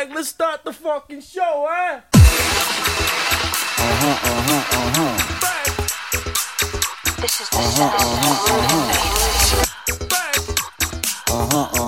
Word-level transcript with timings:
Bag, 0.00 0.14
let's 0.14 0.28
start 0.30 0.64
the 0.64 0.72
fucking 0.72 1.20
show, 1.20 1.66
huh? 1.68 2.00
Uh-huh, 3.82 4.16
uh-huh, 4.32 4.78
uh-huh. 4.78 5.12
This 7.20 7.40
is 7.42 7.48
the 7.50 7.60
sound 7.60 7.94
of 7.94 8.08
Bag, 10.08 10.36
Uh-huh, 11.28 11.36
uh-huh, 11.36 11.60
uh-huh. 11.60 11.79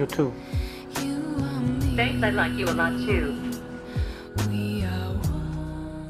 You 0.00 0.06
too. 0.06 0.32
You 1.02 1.12
are 1.44 1.60
me. 1.60 1.94
Thanks, 1.94 2.24
I 2.24 2.30
like 2.30 2.52
you 2.52 2.64
a 2.64 2.72
lot 2.72 2.92
too. 3.04 3.36
We 4.48 4.82
are 4.84 5.12
one. 5.12 6.08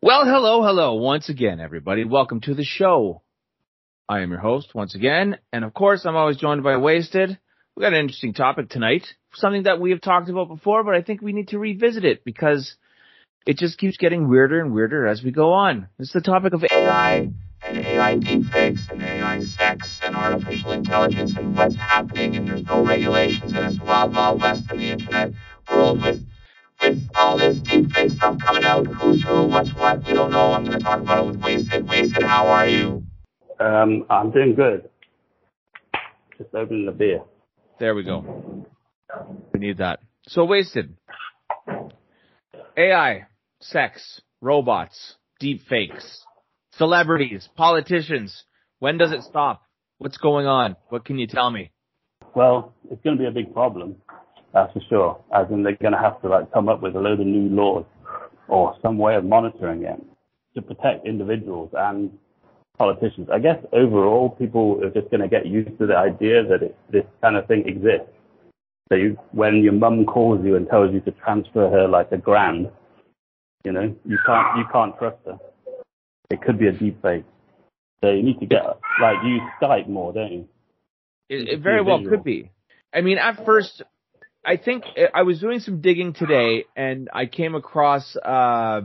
Well, 0.00 0.24
hello, 0.24 0.62
hello, 0.62 0.94
once 0.94 1.28
again, 1.28 1.58
everybody. 1.58 2.04
Welcome 2.04 2.40
to 2.42 2.54
the 2.54 2.62
show. 2.62 3.22
I 4.08 4.20
am 4.20 4.30
your 4.30 4.38
host 4.38 4.72
once 4.72 4.94
again, 4.94 5.38
and 5.52 5.64
of 5.64 5.74
course, 5.74 6.04
I'm 6.04 6.14
always 6.14 6.36
joined 6.36 6.62
by 6.62 6.76
Wasted. 6.76 7.38
We 7.74 7.82
got 7.82 7.92
an 7.92 7.98
interesting 7.98 8.34
topic 8.34 8.68
tonight, 8.68 9.04
something 9.34 9.64
that 9.64 9.80
we 9.80 9.90
have 9.90 10.00
talked 10.00 10.28
about 10.28 10.46
before, 10.46 10.84
but 10.84 10.94
I 10.94 11.02
think 11.02 11.22
we 11.22 11.32
need 11.32 11.48
to 11.48 11.58
revisit 11.58 12.04
it 12.04 12.24
because 12.24 12.76
it 13.46 13.56
just 13.56 13.78
keeps 13.78 13.96
getting 13.96 14.28
weirder 14.28 14.60
and 14.60 14.72
weirder 14.72 15.08
as 15.08 15.24
we 15.24 15.32
go 15.32 15.52
on. 15.54 15.88
It's 15.98 16.12
the 16.12 16.20
topic 16.20 16.52
of 16.54 16.64
AI 16.70 17.30
and 17.70 17.78
AI 17.86 18.16
deepfakes 18.16 18.90
and 18.90 19.00
AI 19.00 19.38
sex 19.40 20.00
and 20.04 20.16
artificial 20.16 20.72
intelligence 20.72 21.36
and 21.36 21.56
what's 21.56 21.76
happening 21.76 22.34
and 22.34 22.48
there's 22.48 22.64
no 22.64 22.84
regulations 22.84 23.52
and 23.52 23.64
it's 23.64 23.80
wild 23.80 24.12
wild 24.12 24.40
west 24.40 24.68
in 24.72 24.78
the 24.78 24.90
internet 24.90 25.32
world 25.70 26.02
with 26.02 26.24
with 26.82 27.08
all 27.14 27.36
this 27.36 27.58
deepfake 27.60 28.10
stuff 28.10 28.38
coming 28.38 28.64
out, 28.64 28.86
who's 28.86 29.22
who, 29.22 29.44
what's 29.44 29.72
what, 29.74 30.04
we 30.04 30.14
don't 30.14 30.30
know. 30.32 30.52
I'm 30.52 30.64
gonna 30.64 30.78
talk 30.78 30.98
about 30.98 31.22
it 31.22 31.26
with 31.26 31.36
Wasted. 31.42 31.86
Wasted, 31.86 32.22
how 32.22 32.46
are 32.48 32.66
you? 32.66 33.02
Um, 33.60 34.04
I'm 34.10 34.30
doing 34.32 34.54
good. 34.54 34.88
Just 36.38 36.54
opening 36.54 36.86
the 36.86 36.92
beer. 36.92 37.20
There 37.78 37.94
we 37.94 38.02
go. 38.02 38.66
We 39.52 39.60
need 39.60 39.78
that. 39.78 40.00
So 40.26 40.44
wasted. 40.44 40.96
AI, 42.76 43.26
sex, 43.60 44.22
robots, 44.40 45.16
deep 45.38 45.62
fakes, 45.68 46.24
celebrities, 46.80 47.46
politicians. 47.56 48.44
When 48.78 48.96
does 48.96 49.12
it 49.12 49.22
stop? 49.22 49.60
What's 49.98 50.16
going 50.16 50.46
on? 50.46 50.76
What 50.88 51.04
can 51.04 51.18
you 51.18 51.26
tell 51.26 51.50
me? 51.50 51.72
Well, 52.34 52.72
it's 52.90 53.02
going 53.04 53.18
to 53.18 53.22
be 53.22 53.28
a 53.28 53.30
big 53.30 53.52
problem, 53.52 53.96
that's 54.54 54.72
for 54.72 54.80
sure. 54.88 55.20
As 55.34 55.46
in, 55.50 55.62
they're 55.62 55.76
going 55.76 55.92
to 55.92 55.98
have 55.98 56.22
to 56.22 56.28
like 56.28 56.50
come 56.52 56.70
up 56.70 56.80
with 56.80 56.96
a 56.96 56.98
load 56.98 57.20
of 57.20 57.26
new 57.26 57.54
laws 57.54 57.84
or 58.48 58.74
some 58.80 58.96
way 58.96 59.14
of 59.14 59.24
monitoring 59.24 59.84
it 59.84 60.00
to 60.54 60.62
protect 60.62 61.06
individuals 61.06 61.70
and 61.74 62.10
politicians. 62.78 63.28
I 63.30 63.40
guess 63.40 63.58
overall, 63.74 64.30
people 64.30 64.80
are 64.82 64.88
just 64.88 65.10
going 65.10 65.20
to 65.20 65.28
get 65.28 65.44
used 65.46 65.78
to 65.80 65.86
the 65.86 65.96
idea 65.96 66.42
that 66.48 66.62
it, 66.62 66.78
this 66.90 67.04
kind 67.20 67.36
of 67.36 67.46
thing 67.46 67.64
exists. 67.66 68.10
So 68.88 68.96
you, 68.96 69.18
when 69.32 69.62
your 69.62 69.74
mum 69.74 70.06
calls 70.06 70.40
you 70.42 70.56
and 70.56 70.66
tells 70.66 70.94
you 70.94 71.00
to 71.00 71.10
transfer 71.10 71.68
her 71.68 71.86
like 71.86 72.10
a 72.10 72.16
grand, 72.16 72.70
you 73.64 73.72
know, 73.72 73.94
you 74.06 74.18
can't 74.24 74.58
you 74.58 74.64
can't 74.72 74.96
trust 74.98 75.18
her. 75.26 75.38
It 76.30 76.42
could 76.42 76.58
be 76.58 76.68
a 76.68 76.72
deep 76.72 77.02
fake. 77.02 77.24
So 78.02 78.10
you 78.10 78.22
need 78.22 78.40
to 78.40 78.46
get 78.46 78.62
like 79.00 79.16
use 79.24 79.42
Skype 79.60 79.88
more, 79.88 80.12
don't 80.12 80.32
you? 80.32 80.48
It, 81.28 81.48
it 81.48 81.60
very 81.60 81.82
well 81.82 82.02
could 82.08 82.24
be. 82.24 82.50
I 82.92 83.02
mean, 83.02 83.18
at 83.18 83.44
first, 83.44 83.82
I 84.44 84.56
think 84.56 84.84
I 85.14 85.22
was 85.22 85.40
doing 85.40 85.60
some 85.60 85.80
digging 85.80 86.14
today, 86.14 86.64
and 86.74 87.08
I 87.12 87.26
came 87.26 87.54
across 87.54 88.16
uh, 88.16 88.80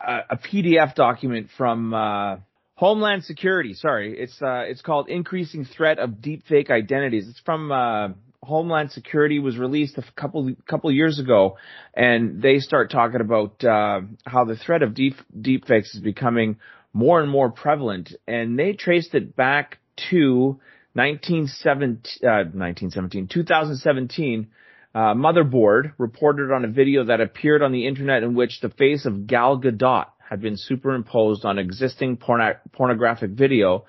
a, 0.00 0.18
a 0.30 0.36
PDF 0.36 0.94
document 0.94 1.48
from 1.56 1.94
uh, 1.94 2.36
Homeland 2.74 3.24
Security. 3.24 3.74
Sorry, 3.74 4.18
it's 4.18 4.40
uh, 4.42 4.64
it's 4.66 4.82
called 4.82 5.08
"Increasing 5.08 5.64
Threat 5.64 5.98
of 5.98 6.10
Deepfake 6.10 6.70
Identities." 6.70 7.28
It's 7.28 7.40
from 7.40 7.72
uh, 7.72 8.08
Homeland 8.44 8.92
Security. 8.92 9.38
Was 9.38 9.58
released 9.58 9.98
a 9.98 10.04
couple 10.16 10.54
couple 10.68 10.90
years 10.92 11.18
ago, 11.18 11.56
and 11.94 12.40
they 12.40 12.58
start 12.58 12.90
talking 12.90 13.20
about 13.20 13.64
uh, 13.64 14.02
how 14.24 14.44
the 14.44 14.56
threat 14.56 14.82
of 14.82 14.94
deep 14.94 15.16
deepfakes 15.36 15.94
is 15.94 16.00
becoming 16.00 16.58
more 16.92 17.20
and 17.20 17.30
more 17.30 17.50
prevalent, 17.50 18.14
and 18.26 18.58
they 18.58 18.72
traced 18.72 19.14
it 19.14 19.34
back 19.34 19.78
to 20.10 20.60
1917, 20.94 22.22
uh, 22.22 22.46
1917, 22.54 23.26
2017, 23.26 24.48
uh, 24.94 24.98
Motherboard 25.14 25.92
reported 25.98 26.52
on 26.52 26.64
a 26.64 26.68
video 26.68 27.04
that 27.04 27.20
appeared 27.20 27.62
on 27.62 27.72
the 27.72 27.86
internet 27.86 28.22
in 28.22 28.34
which 28.34 28.60
the 28.60 28.68
face 28.68 29.04
of 29.04 29.26
Gal 29.26 29.60
Gadot 29.60 30.06
had 30.30 30.40
been 30.40 30.56
superimposed 30.56 31.44
on 31.44 31.58
existing 31.58 32.16
porno- 32.16 32.56
pornographic 32.72 33.30
video 33.30 33.84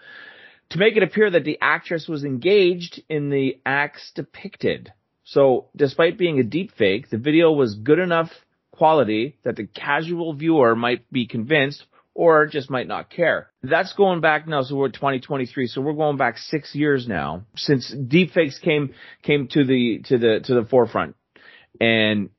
to 0.69 0.79
make 0.79 0.97
it 0.97 1.03
appear 1.03 1.29
that 1.29 1.43
the 1.43 1.57
actress 1.61 2.07
was 2.07 2.23
engaged 2.23 3.01
in 3.09 3.29
the 3.29 3.59
acts 3.65 4.11
depicted. 4.15 4.91
So, 5.23 5.67
despite 5.75 6.17
being 6.17 6.39
a 6.39 6.43
deepfake, 6.43 7.09
the 7.09 7.17
video 7.17 7.51
was 7.51 7.75
good 7.75 7.99
enough 7.99 8.29
quality 8.71 9.37
that 9.43 9.55
the 9.55 9.65
casual 9.65 10.33
viewer 10.33 10.75
might 10.75 11.09
be 11.11 11.27
convinced 11.27 11.85
or 12.13 12.47
just 12.47 12.69
might 12.69 12.87
not 12.87 13.09
care. 13.09 13.51
That's 13.61 13.93
going 13.93 14.21
back 14.21 14.47
now, 14.47 14.63
so 14.63 14.75
we're 14.75 14.89
2023, 14.89 15.67
so 15.67 15.81
we're 15.81 15.93
going 15.93 16.17
back 16.17 16.37
six 16.37 16.73
years 16.73 17.07
now 17.07 17.45
since 17.55 17.93
deepfakes 17.93 18.59
came 18.61 18.93
came 19.23 19.47
to 19.49 19.65
the 19.65 20.01
to 20.05 20.17
the 20.17 20.39
to 20.45 20.53
the 20.55 20.65
forefront, 20.65 21.15
and 21.79 22.29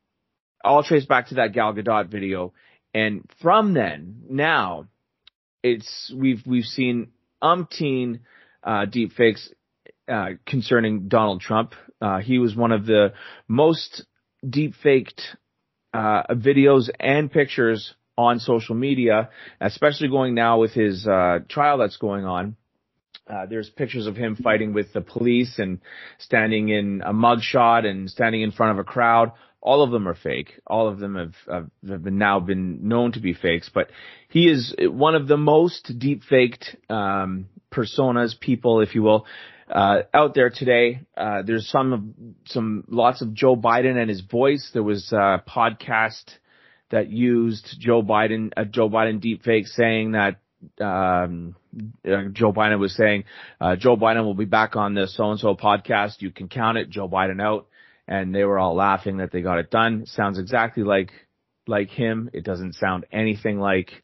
all 0.65 0.83
traced 0.83 1.09
back 1.09 1.29
to 1.29 1.37
that 1.37 1.53
Gal 1.53 1.75
Gadot 1.75 2.09
video. 2.09 2.53
And 2.95 3.29
from 3.43 3.75
then, 3.75 4.23
now, 4.31 4.89
it's 5.63 6.13
we've 6.17 6.43
we've 6.47 6.65
seen 6.65 7.09
umpteen 7.43 8.21
uh, 8.63 8.87
deepfakes 8.87 9.49
uh, 10.09 10.31
concerning 10.47 11.09
Donald 11.09 11.41
Trump. 11.41 11.75
Uh, 12.01 12.19
he 12.19 12.39
was 12.39 12.55
one 12.55 12.73
of 12.73 12.87
the 12.87 13.13
most 13.49 14.05
deepfaked 14.45 15.21
uh, 15.95 16.23
videos 16.31 16.91
and 17.01 17.31
pictures 17.31 17.95
on 18.19 18.39
social 18.39 18.75
media, 18.75 19.31
especially 19.61 20.09
going 20.09 20.35
now 20.35 20.59
with 20.59 20.73
his 20.73 21.07
uh, 21.07 21.39
trial 21.49 21.79
that's 21.79 21.97
going 21.97 22.25
on. 22.25 22.57
Uh, 23.29 23.45
there's 23.47 23.69
pictures 23.69 24.07
of 24.07 24.17
him 24.17 24.37
fighting 24.37 24.73
with 24.73 24.93
the 24.93 25.01
police 25.01 25.59
and 25.59 25.81
standing 26.19 26.69
in 26.69 27.03
a 27.05 27.13
mugshot 27.13 27.85
and 27.85 28.09
standing 28.09 28.43
in 28.43 28.53
front 28.53 28.73
of 28.73 28.79
a 28.79 28.85
crowd. 28.85 29.33
All 29.61 29.83
of 29.83 29.91
them 29.91 30.07
are 30.07 30.15
fake. 30.15 30.61
All 30.67 30.89
of 30.89 30.99
them 30.99 31.17
have, 31.17 31.71
have, 31.89 32.03
been 32.05 32.19
now 32.19 32.41
been 32.41 32.89
known 32.89 33.13
to 33.13 33.21
be 33.21 33.35
fakes, 33.35 33.69
but 33.73 33.91
he 34.29 34.49
is 34.49 34.75
one 34.79 35.15
of 35.15 35.27
the 35.27 35.37
most 35.37 35.93
deep 35.99 36.23
faked 36.23 36.77
um, 36.89 37.49
personas, 37.73 38.39
people, 38.39 38.81
if 38.81 38.95
you 38.95 39.03
will, 39.03 39.27
uh, 39.69 40.03
out 40.15 40.35
there 40.35 40.51
today. 40.51 41.01
Uh, 41.17 41.43
there's 41.43 41.69
some 41.69 41.93
of 41.93 42.03
some 42.47 42.85
lots 42.89 43.23
of 43.23 43.35
Joe 43.35 43.57
Biden 43.57 43.97
and 43.97 44.09
his 44.09 44.21
voice. 44.21 44.71
There 44.73 44.83
was 44.83 45.13
a 45.13 45.43
podcast 45.49 46.25
that 46.91 47.11
used 47.11 47.77
Joe 47.81 48.03
Biden, 48.03 48.53
a 48.57 48.65
Joe 48.65 48.89
Biden 48.89 49.21
deepfake 49.21 49.67
saying 49.67 50.13
that 50.13 50.37
um, 50.81 51.57
uh, 52.05 52.29
Joe 52.33 52.53
Biden 52.53 52.79
was 52.79 52.97
saying 52.97 53.25
uh, 53.61 53.77
Joe 53.77 53.97
Biden 53.97 54.25
will 54.25 54.35
be 54.35 54.45
back 54.45 54.77
on 54.77 54.95
the 54.95 55.07
so 55.07 55.31
and 55.31 55.41
so 55.41 55.55
podcast. 55.55 56.21
You 56.21 56.31
can 56.31 56.49
count 56.49 56.79
it. 56.79 56.89
Joe 56.91 57.09
Biden 57.09 57.43
out, 57.43 57.67
and 58.09 58.35
they 58.35 58.45
were 58.45 58.59
all 58.59 58.75
laughing 58.75 59.19
that 59.19 59.33
they 59.33 59.43
got 59.43 59.59
it 59.59 59.71
done. 59.71 60.07
Sounds 60.07 60.39
exactly 60.39 60.83
like 60.83 61.13
like 61.67 61.91
him. 61.91 62.31
It 62.33 62.45
doesn't 62.45 62.75
sound 62.75 63.07
anything 63.13 63.59
like 63.59 64.03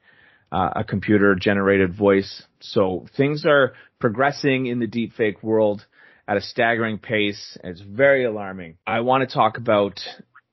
uh, 0.51 0.71
a 0.77 0.85
computer 0.85 1.35
generated 1.35 1.95
voice. 1.95 2.43
So 2.61 3.07
things 3.17 3.45
are 3.47 3.73
progressing 4.01 4.67
in 4.67 4.81
the 4.81 4.87
deepfake 4.87 5.43
world 5.43 5.87
at 6.27 6.37
a 6.37 6.41
staggering 6.41 6.99
pace. 6.99 7.57
It's 7.63 7.81
very 7.81 8.25
alarming. 8.25 8.79
I 8.87 9.01
want 9.01 9.29
to 9.29 9.33
talk 9.33 9.59
about 9.59 10.01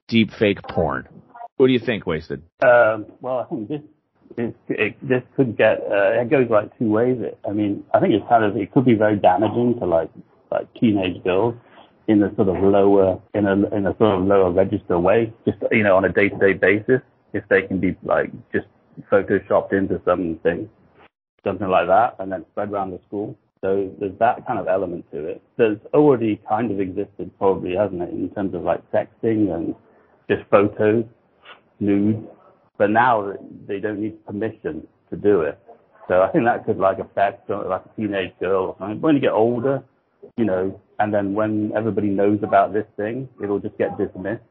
deepfake 0.09 0.63
porn. 0.69 1.07
What 1.57 1.67
do 1.67 1.73
you 1.73 1.79
think, 1.79 2.05
Wasted? 2.05 2.43
Um, 2.63 3.07
well, 3.19 3.39
I 3.39 3.45
think 3.45 3.67
this 3.67 3.81
it, 4.69 4.95
this 5.01 5.23
could 5.35 5.57
get 5.57 5.79
uh, 5.79 6.21
it 6.21 6.29
goes 6.29 6.49
like 6.49 6.77
two 6.77 6.89
ways. 6.89 7.17
I 7.47 7.51
mean, 7.51 7.83
I 7.93 7.99
think 7.99 8.13
it's 8.13 8.25
kind 8.29 8.45
of 8.45 8.55
it 8.55 8.71
could 8.71 8.85
be 8.85 8.93
very 8.93 9.17
damaging 9.17 9.77
to 9.79 9.85
like 9.85 10.09
like 10.51 10.73
teenage 10.75 11.21
girls 11.23 11.55
in 12.09 12.23
a 12.23 12.35
sort 12.35 12.49
of 12.49 12.55
lower 12.61 13.21
in 13.35 13.45
a 13.45 13.53
in 13.75 13.85
a 13.85 13.95
sort 13.97 14.19
of 14.19 14.25
lower 14.25 14.51
register 14.51 14.99
way, 14.99 15.31
just 15.45 15.59
you 15.71 15.83
know 15.83 15.95
on 15.95 16.05
a 16.05 16.09
day 16.11 16.27
to 16.27 16.37
day 16.37 16.53
basis. 16.53 17.01
If 17.31 17.43
they 17.47 17.61
can 17.61 17.79
be 17.79 17.95
like 18.03 18.31
just 18.51 18.65
photoshopped 19.11 19.71
into 19.71 20.01
something, 20.03 20.67
something 21.43 21.67
like 21.67 21.85
that, 21.87 22.15
and 22.17 22.31
then 22.31 22.43
spread 22.51 22.71
around 22.71 22.91
the 22.91 22.99
school. 23.07 23.37
So 23.61 23.93
there's 23.99 24.17
that 24.19 24.47
kind 24.47 24.57
of 24.57 24.67
element 24.67 25.05
to 25.11 25.27
it. 25.27 25.41
There's 25.57 25.77
already 25.93 26.41
kind 26.49 26.71
of 26.71 26.79
existed, 26.79 27.29
probably, 27.37 27.75
hasn't 27.75 28.01
it, 28.01 28.09
in 28.09 28.29
terms 28.31 28.55
of 28.55 28.63
like 28.63 28.81
sexting 28.91 29.53
and 29.53 29.75
just 30.29 30.49
photos, 30.49 31.05
nude. 31.79 32.27
But 32.79 32.89
now 32.89 33.33
they 33.67 33.79
don't 33.79 33.99
need 33.99 34.25
permission 34.25 34.87
to 35.11 35.15
do 35.15 35.41
it. 35.41 35.59
So 36.07 36.23
I 36.23 36.31
think 36.31 36.45
that 36.45 36.65
could 36.65 36.77
like 36.77 36.97
affect 36.97 37.49
like 37.51 37.83
a 37.85 38.01
teenage 38.01 38.33
girl 38.39 38.63
or 38.63 38.75
something. 38.79 38.99
When 38.99 39.13
you 39.13 39.21
get 39.21 39.33
older, 39.33 39.83
you 40.37 40.45
know, 40.45 40.81
and 40.99 41.13
then 41.13 41.33
when 41.33 41.71
everybody 41.75 42.07
knows 42.09 42.39
about 42.43 42.73
this 42.73 42.85
thing, 42.97 43.29
it'll 43.41 43.59
just 43.59 43.77
get 43.77 43.97
dismissed 43.97 44.43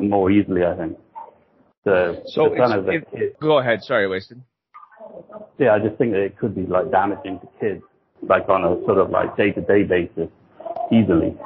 more 0.00 0.30
easily, 0.30 0.64
I 0.64 0.76
think. 0.76 0.98
So, 1.84 2.22
So 2.26 2.46
it's 2.46 2.58
kind 2.58 2.72
of 2.78 2.88
it- 2.88 3.10
kid. 3.10 3.36
Go 3.40 3.58
ahead. 3.58 3.82
Sorry, 3.82 4.08
Wasted. 4.08 4.40
Yeah, 5.58 5.74
I 5.74 5.78
just 5.78 5.96
think 5.98 6.12
that 6.12 6.20
it 6.22 6.38
could 6.38 6.54
be 6.54 6.62
like 6.62 6.90
damaging 6.90 7.38
to 7.40 7.48
kids, 7.60 7.82
like 8.22 8.48
on 8.48 8.64
a 8.64 8.84
sort 8.84 8.98
of 8.98 9.10
like 9.10 9.36
day 9.36 9.52
to 9.52 9.60
day 9.60 9.84
basis, 9.84 10.28
easily. 10.90 11.36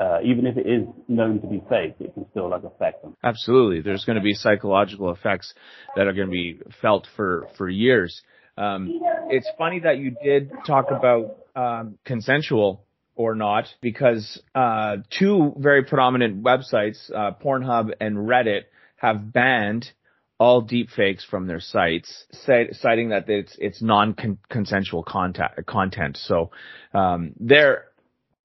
Uh, 0.00 0.18
even 0.24 0.46
if 0.46 0.56
it 0.56 0.66
is 0.66 0.82
known 1.06 1.40
to 1.40 1.46
be 1.46 1.62
fake, 1.68 1.94
it 2.00 2.12
can 2.14 2.26
still 2.30 2.48
like 2.48 2.64
affect 2.64 3.02
them. 3.02 3.14
Absolutely. 3.22 3.82
There's 3.82 4.04
going 4.04 4.16
to 4.16 4.22
be 4.22 4.34
psychological 4.34 5.10
effects 5.12 5.54
that 5.96 6.06
are 6.08 6.12
going 6.12 6.26
to 6.28 6.32
be 6.32 6.58
felt 6.80 7.06
for, 7.14 7.46
for 7.56 7.68
years. 7.68 8.20
Um, 8.56 9.00
it's 9.28 9.48
funny 9.56 9.80
that 9.80 9.98
you 9.98 10.16
did 10.22 10.50
talk 10.66 10.90
about 10.90 11.36
um, 11.54 11.98
consensual 12.04 12.84
or 13.14 13.34
not 13.34 13.66
because 13.80 14.40
uh, 14.54 14.96
two 15.10 15.54
very 15.58 15.84
prominent 15.84 16.42
websites, 16.42 17.10
uh, 17.14 17.32
Pornhub 17.42 17.92
and 18.00 18.16
Reddit, 18.16 18.62
have 18.96 19.32
banned 19.32 19.90
all 20.38 20.62
deepfakes 20.62 21.24
from 21.24 21.46
their 21.46 21.60
sites, 21.60 22.26
cite, 22.32 22.74
citing 22.74 23.10
that 23.10 23.28
it's 23.28 23.56
it's 23.58 23.82
non-consensual 23.82 25.04
contact, 25.04 25.64
content. 25.66 26.16
So 26.16 26.50
um, 26.92 27.32
they're 27.38 27.84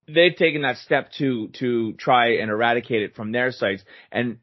they've 0.08 0.36
taken 0.36 0.62
that 0.62 0.78
step 0.78 1.12
to 1.14 1.48
to 1.60 1.94
try 1.94 2.36
and 2.36 2.52
eradicate 2.52 3.02
it 3.02 3.16
from 3.16 3.32
their 3.32 3.52
sites, 3.52 3.84
and 4.12 4.38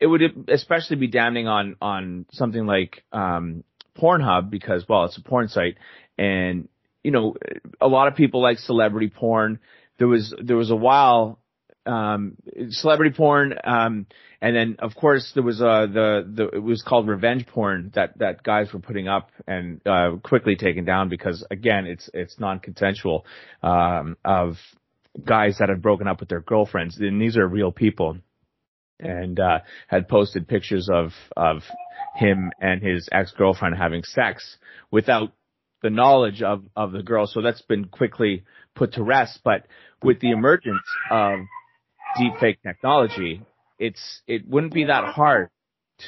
it 0.00 0.06
would 0.06 0.22
especially 0.48 0.96
be 0.96 1.08
damning 1.08 1.48
on 1.48 1.76
on 1.80 2.26
something 2.32 2.66
like 2.66 3.02
um, 3.12 3.64
Pornhub 3.98 4.50
because 4.50 4.84
well, 4.88 5.04
it's 5.04 5.18
a 5.18 5.22
porn 5.22 5.48
site, 5.48 5.78
and 6.18 6.68
you 7.04 7.12
know 7.12 7.36
a 7.80 7.86
lot 7.86 8.08
of 8.08 8.16
people 8.16 8.42
like 8.42 8.58
celebrity 8.58 9.12
porn. 9.14 9.60
There 9.98 10.08
was 10.08 10.34
there 10.42 10.56
was 10.56 10.70
a 10.70 10.76
while 10.76 11.38
um, 11.86 12.36
celebrity 12.70 13.14
porn, 13.14 13.54
um, 13.62 14.06
and 14.40 14.56
then 14.56 14.76
of 14.78 14.94
course 14.96 15.30
there 15.34 15.42
was 15.42 15.60
uh, 15.60 15.86
the 15.86 16.28
the 16.34 16.48
it 16.48 16.62
was 16.62 16.82
called 16.82 17.06
revenge 17.06 17.46
porn 17.46 17.92
that 17.94 18.18
that 18.18 18.42
guys 18.42 18.72
were 18.72 18.80
putting 18.80 19.06
up 19.06 19.30
and 19.46 19.80
uh, 19.86 20.16
quickly 20.22 20.56
taken 20.56 20.84
down 20.84 21.08
because 21.08 21.46
again 21.50 21.86
it's 21.86 22.08
it's 22.14 22.40
non 22.40 22.58
consensual 22.58 23.24
um, 23.62 24.16
of 24.24 24.54
guys 25.24 25.58
that 25.58 25.68
had 25.68 25.82
broken 25.82 26.08
up 26.08 26.20
with 26.20 26.28
their 26.28 26.40
girlfriends, 26.40 26.98
and 26.98 27.20
these 27.20 27.36
are 27.36 27.46
real 27.46 27.70
people, 27.70 28.16
and 28.98 29.38
uh, 29.38 29.58
had 29.86 30.08
posted 30.08 30.48
pictures 30.48 30.88
of 30.90 31.12
of 31.36 31.62
him 32.16 32.50
and 32.60 32.82
his 32.82 33.08
ex 33.12 33.32
girlfriend 33.32 33.76
having 33.76 34.02
sex 34.04 34.56
without 34.90 35.32
the 35.84 35.90
knowledge 35.90 36.42
of 36.42 36.64
of 36.74 36.90
the 36.92 37.02
girl. 37.02 37.26
So 37.28 37.42
that's 37.42 37.62
been 37.62 37.84
quickly 37.84 38.42
put 38.74 38.94
to 38.94 39.04
rest. 39.04 39.40
But 39.44 39.66
with 40.02 40.18
the 40.18 40.30
emergence 40.30 40.82
of 41.10 41.40
deepfake 42.18 42.56
technology, 42.66 43.42
it's 43.78 44.22
it 44.26 44.48
wouldn't 44.48 44.72
be 44.72 44.84
that 44.84 45.04
hard 45.14 45.50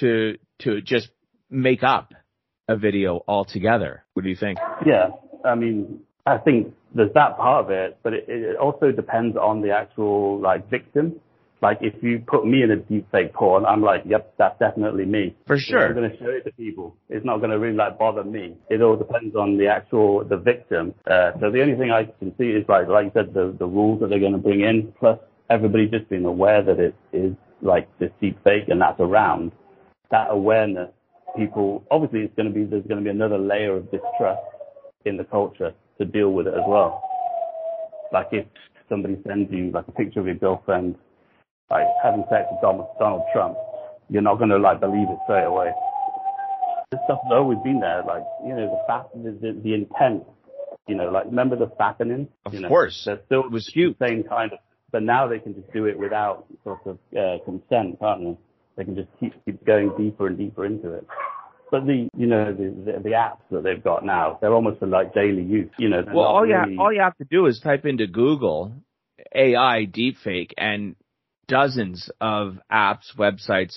to 0.01 0.39
to 0.61 0.81
just 0.81 1.11
make 1.51 1.85
up 1.85 2.15
a 2.67 2.77
video 2.77 3.23
altogether. 3.29 4.05
What 4.15 4.23
do 4.25 4.31
you 4.31 4.37
think? 4.37 4.59
Yeah, 4.85 5.11
I 5.45 5.55
mean, 5.55 6.01
I 6.25 6.39
think 6.39 6.75
there's 6.95 7.13
that 7.13 7.37
part 7.37 7.67
of 7.67 7.71
it, 7.71 7.99
but 8.03 8.15
it, 8.15 8.25
it 8.29 8.57
also 8.57 8.91
depends 8.91 9.37
on 9.37 9.61
the 9.61 9.73
actual 9.73 10.41
like 10.41 10.71
victim. 10.71 11.21
Like 11.63 11.79
if 11.81 12.03
you 12.03 12.23
put 12.27 12.47
me 12.47 12.63
in 12.63 12.71
a 12.71 12.77
deepfake 12.77 13.33
porn, 13.33 13.65
I'm 13.65 13.83
like, 13.83 14.03
yep, 14.05 14.35
that's 14.39 14.59
definitely 14.59 15.07
me. 15.07 15.35
For 15.47 15.59
sure. 15.59 15.87
I'm 15.87 15.95
going 15.95 16.11
to 16.11 16.17
show 16.19 16.29
it 16.29 16.45
to 16.45 16.53
people. 16.53 16.97
It's 17.09 17.25
not 17.25 17.39
going 17.39 17.51
to 17.51 17.59
really 17.59 17.77
like 17.77 17.99
bother 17.99 18.25
me. 18.25 18.57
It 18.69 18.83
all 18.83 18.97
depends 18.97 19.35
on 19.35 19.57
the 19.57 19.67
actual 19.69 20.23
the 20.25 20.37
victim. 20.37 20.95
Uh, 21.11 21.33
so 21.41 21.51
the 21.51 21.63
only 21.63 21.77
thing 21.77 21.91
I 21.91 22.05
can 22.19 22.35
see 22.37 22.51
is 22.51 22.65
like 22.69 22.89
like 22.89 23.07
you 23.07 23.11
said, 23.15 23.33
the 23.33 23.57
the 23.59 23.67
rules 23.67 24.01
that 24.01 24.11
they're 24.11 24.21
going 24.21 24.33
to 24.33 24.39
bring 24.39 24.61
in, 24.61 24.93
plus 24.99 25.19
everybody 25.49 25.89
just 25.89 26.09
being 26.11 26.27
aware 26.27 26.63
that 26.63 26.79
it 26.79 26.95
is 27.13 27.35
like 27.63 27.89
this 27.99 28.11
deepfake 28.23 28.71
and 28.71 28.81
that's 28.81 29.01
around. 29.01 29.53
That 30.11 30.29
awareness, 30.31 30.91
people 31.37 31.85
obviously 31.91 32.21
it's 32.21 32.37
going 32.37 32.49
to 32.49 32.55
be 32.55 32.65
there's 32.65 32.87
going 32.87 33.03
to 33.03 33.05
be 33.05 33.11
another 33.11 33.39
layer 33.39 33.77
of 33.77 33.91
distrust 33.91 34.43
in 35.07 35.17
the 35.17 35.25
culture 35.25 35.73
to 35.99 36.05
deal 36.05 36.33
with 36.33 36.47
it 36.47 36.55
as 36.55 36.65
well. 36.67 37.03
Like 38.13 38.29
if 38.33 38.47
somebody 38.89 39.19
sends 39.27 39.51
you 39.51 39.71
like 39.71 39.89
a 39.89 39.93
picture 39.93 40.21
of 40.21 40.27
your 40.27 40.37
girlfriend 40.37 40.97
like 41.71 41.87
having 42.03 42.25
sex 42.31 42.47
with 42.51 42.61
Donald, 42.63 42.89
Donald 42.99 43.23
Trump, 43.33 43.57
you're 44.09 44.23
not 44.23 44.37
going 44.37 44.51
to 44.51 44.59
like 44.59 44.81
believe 44.81 45.09
it 45.11 45.19
straight 45.25 45.45
away. 45.45 45.73
This 46.91 47.01
stuff 47.07 47.19
has 47.25 47.33
always 47.33 47.59
been 47.65 47.81
there, 47.81 48.03
like 48.07 48.23
you 48.45 48.55
know 48.55 48.67
the 48.71 48.83
fact, 48.87 49.13
the, 49.15 49.33
the, 49.33 49.61
the 49.61 49.75
intent, 49.75 50.23
you 50.87 50.95
know, 50.95 51.09
like 51.11 51.25
remember 51.27 51.57
the 51.57 51.67
Fappening? 51.81 52.29
Of 52.45 52.55
you 52.55 52.61
know, 52.61 52.69
course. 52.69 53.03
there's 53.05 53.19
still 53.27 53.45
It 53.45 53.51
was 53.51 53.67
huge. 53.67 53.97
same 54.01 54.23
kind 54.23 54.53
of, 54.53 54.59
but 54.93 55.03
now 55.03 55.27
they 55.27 55.41
can 55.41 55.55
just 55.55 55.73
do 55.73 55.87
it 55.87 55.99
without 55.99 56.47
sort 56.63 56.81
of 56.87 56.99
uh, 57.17 57.39
consent, 57.45 57.99
can't 57.99 58.23
they? 58.23 58.37
They 58.77 58.85
can 58.85 58.95
just 58.95 59.09
keep 59.19 59.33
keep 59.45 59.65
going 59.65 59.91
deeper 59.99 60.29
and 60.29 60.39
deeper 60.39 60.65
into 60.65 60.93
it. 60.93 61.07
But 61.73 61.87
the 61.87 62.09
you 62.17 62.27
know 62.29 62.53
the, 62.53 62.93
the 62.93 63.01
the 63.01 63.11
apps 63.11 63.41
that 63.51 63.65
they've 63.65 63.83
got 63.83 64.05
now, 64.05 64.39
they're 64.41 64.55
almost 64.55 64.79
for 64.79 64.87
like 64.87 65.13
daily 65.13 65.43
use. 65.43 65.71
You 65.79 65.89
know, 65.89 66.05
Well, 66.07 66.25
all 66.25 66.47
you 66.47 66.55
really, 66.55 66.77
ha- 66.77 66.83
all 66.85 66.93
you 66.93 67.01
have 67.01 67.17
to 67.17 67.25
do 67.25 67.47
is 67.47 67.59
type 67.59 67.85
into 67.85 68.07
Google 68.07 68.73
AI 69.35 69.87
deepfake, 69.91 70.53
and 70.57 70.95
dozens 71.49 72.11
of 72.21 72.59
apps, 72.71 73.15
websites, 73.17 73.77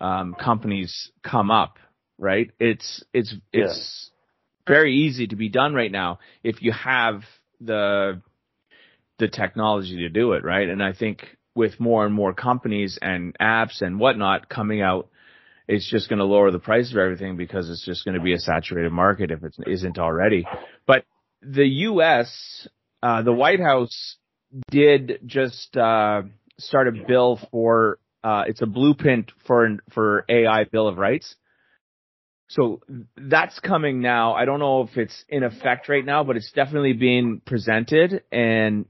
um, 0.00 0.34
companies 0.34 1.10
come 1.22 1.50
up. 1.50 1.78
Right? 2.18 2.50
It's 2.58 3.04
it's 3.12 3.34
it's 3.52 4.10
very 4.66 4.94
easy 4.94 5.28
to 5.28 5.36
be 5.36 5.48
done 5.48 5.72
right 5.72 5.90
now 5.90 6.18
if 6.42 6.62
you 6.62 6.72
have 6.72 7.22
the 7.60 8.22
the 9.18 9.28
technology 9.28 9.96
to 9.98 10.08
do 10.08 10.32
it. 10.32 10.44
Right? 10.44 10.68
And 10.68 10.82
I 10.82 10.92
think 10.92 11.24
with 11.54 11.80
more 11.80 12.06
and 12.06 12.14
more 12.14 12.34
companies 12.34 12.98
and 13.00 13.36
apps 13.40 13.82
and 13.82 13.98
whatnot 13.98 14.48
coming 14.48 14.80
out, 14.80 15.08
it's 15.66 15.88
just 15.88 16.08
going 16.08 16.18
to 16.18 16.24
lower 16.24 16.50
the 16.50 16.58
price 16.58 16.90
of 16.90 16.98
everything 16.98 17.36
because 17.36 17.68
it's 17.68 17.84
just 17.84 18.04
going 18.04 18.14
to 18.16 18.22
be 18.22 18.32
a 18.32 18.38
saturated 18.38 18.90
market 18.90 19.30
if 19.30 19.42
it 19.44 19.54
isn't 19.66 19.98
already. 19.98 20.46
But 20.86 21.04
the 21.42 21.66
U.S., 21.66 22.66
uh, 23.02 23.22
the 23.22 23.32
White 23.32 23.60
House 23.60 24.16
did 24.70 25.20
just 25.26 25.76
uh, 25.76 26.22
start 26.58 26.88
a 26.88 26.92
bill 27.06 27.38
for 27.50 27.98
uh, 28.22 28.44
it's 28.46 28.62
a 28.62 28.66
blueprint 28.66 29.32
for 29.46 29.78
for 29.92 30.24
AI 30.28 30.64
Bill 30.64 30.88
of 30.88 30.98
Rights. 30.98 31.34
So 32.48 32.80
that's 33.16 33.58
coming 33.60 34.00
now. 34.00 34.34
I 34.34 34.46
don't 34.46 34.58
know 34.58 34.82
if 34.82 34.96
it's 34.96 35.24
in 35.28 35.42
effect 35.42 35.88
right 35.88 36.04
now, 36.04 36.24
but 36.24 36.36
it's 36.36 36.50
definitely 36.52 36.94
being 36.94 37.42
presented, 37.44 38.22
and 38.32 38.86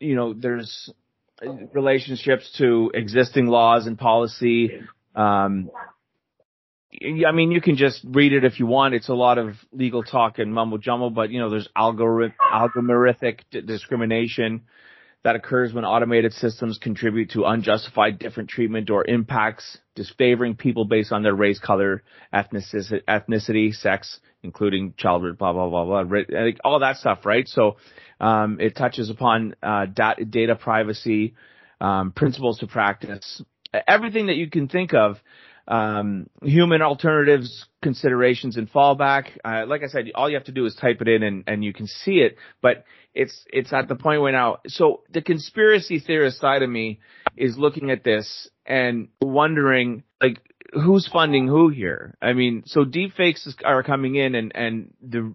you 0.00 0.16
know, 0.16 0.34
there's 0.34 0.90
relationships 1.72 2.52
to 2.58 2.90
existing 2.94 3.46
laws 3.46 3.86
and 3.86 3.98
policy. 3.98 4.80
Um, 5.14 5.70
I 7.26 7.32
mean, 7.32 7.52
you 7.52 7.60
can 7.60 7.76
just 7.76 8.00
read 8.04 8.32
it 8.32 8.44
if 8.44 8.58
you 8.58 8.66
want. 8.66 8.94
It's 8.94 9.08
a 9.08 9.14
lot 9.14 9.38
of 9.38 9.54
legal 9.72 10.02
talk 10.02 10.38
and 10.38 10.52
mumbo 10.52 10.78
jumbo, 10.78 11.10
but 11.10 11.30
you 11.30 11.38
know, 11.38 11.50
there's 11.50 11.68
algorithm, 11.76 12.34
algorithmic 12.52 13.40
d- 13.50 13.60
discrimination 13.60 14.62
that 15.24 15.36
occurs 15.36 15.72
when 15.72 15.84
automated 15.84 16.32
systems 16.32 16.78
contribute 16.78 17.30
to 17.30 17.44
unjustified 17.44 18.18
different 18.18 18.48
treatment 18.48 18.88
or 18.88 19.04
impacts, 19.06 19.78
disfavoring 19.94 20.54
people 20.54 20.84
based 20.84 21.12
on 21.12 21.22
their 21.22 21.34
race, 21.34 21.58
color, 21.58 22.02
ethnicity, 22.32 23.02
ethnicity 23.08 23.74
sex, 23.74 24.20
including 24.42 24.94
childhood, 24.96 25.36
blah, 25.36 25.52
blah, 25.52 25.68
blah, 25.68 26.04
blah, 26.04 26.22
all 26.64 26.78
that 26.80 26.96
stuff, 26.96 27.26
right? 27.26 27.48
So, 27.48 27.76
um, 28.20 28.58
it 28.60 28.76
touches 28.76 29.10
upon, 29.10 29.56
uh, 29.62 29.86
data 29.86 30.54
privacy, 30.54 31.34
um, 31.80 32.12
principles 32.12 32.60
to 32.60 32.66
practice, 32.66 33.42
everything 33.86 34.26
that 34.26 34.36
you 34.36 34.48
can 34.48 34.68
think 34.68 34.94
of 34.94 35.16
um, 35.68 36.28
human 36.42 36.80
alternatives, 36.80 37.66
considerations, 37.82 38.56
and 38.56 38.72
fallback. 38.72 39.26
Uh, 39.44 39.66
like 39.66 39.82
I 39.82 39.88
said, 39.88 40.06
all 40.14 40.28
you 40.28 40.36
have 40.36 40.46
to 40.46 40.52
do 40.52 40.64
is 40.64 40.74
type 40.74 41.00
it 41.02 41.08
in 41.08 41.22
and, 41.22 41.44
and 41.46 41.62
you 41.62 41.72
can 41.72 41.86
see 41.86 42.20
it. 42.20 42.36
But 42.62 42.84
it's 43.14 43.44
it's 43.52 43.72
at 43.72 43.86
the 43.86 43.94
point 43.94 44.22
where 44.22 44.32
now. 44.32 44.58
So 44.66 45.02
the 45.12 45.22
conspiracy 45.22 46.00
theorist 46.00 46.40
side 46.40 46.62
of 46.62 46.70
me 46.70 47.00
is 47.36 47.58
looking 47.58 47.90
at 47.90 48.02
this 48.02 48.48
and 48.64 49.08
wondering 49.20 50.04
like 50.20 50.40
who's 50.72 51.06
funding 51.06 51.46
who 51.46 51.68
here. 51.68 52.16
I 52.20 52.32
mean, 52.32 52.62
so 52.66 52.84
deepfakes 52.84 53.46
are 53.64 53.82
coming 53.82 54.14
in 54.14 54.34
and 54.34 54.52
and 54.54 54.94
the 55.02 55.34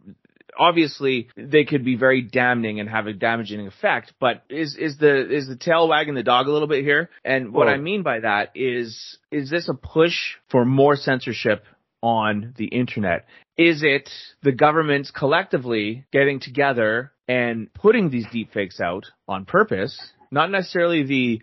obviously 0.58 1.30
they 1.36 1.64
could 1.66 1.84
be 1.84 1.96
very 1.96 2.22
damning 2.22 2.80
and 2.80 2.90
have 2.90 3.08
a 3.08 3.14
damaging 3.14 3.68
effect, 3.68 4.14
but 4.20 4.44
is 4.50 4.76
is 4.76 4.98
the 4.98 5.32
is 5.32 5.48
the 5.48 5.56
tail 5.56 5.88
wagging 5.88 6.16
the 6.16 6.24
dog 6.24 6.48
a 6.48 6.52
little 6.52 6.68
bit 6.68 6.84
here? 6.84 7.10
And 7.24 7.54
what 7.54 7.68
Well- 7.68 7.76
I 7.76 7.78
mean 7.78 8.04
by 8.04 8.20
that 8.20 8.52
is 8.56 9.18
is 9.32 9.50
this 9.50 9.70
a 9.70 9.74
push 9.74 10.36
for 10.50 10.66
more 10.66 10.96
censorship 10.96 11.66
on 12.02 12.54
the 12.58 12.66
internet? 12.66 13.26
Is 13.58 13.84
it 13.84 14.10
the 14.42 14.52
governments 14.52 15.12
collectively 15.12 16.06
getting 16.12 16.40
together 16.40 17.12
and 17.28 17.74
putting 17.74 18.10
these 18.10 18.26
deepfakes 18.28 18.82
out 18.82 19.06
on 19.28 19.46
purpose? 19.46 19.98
Not 20.32 20.50
necessarily 20.50 21.04
the 21.04 21.42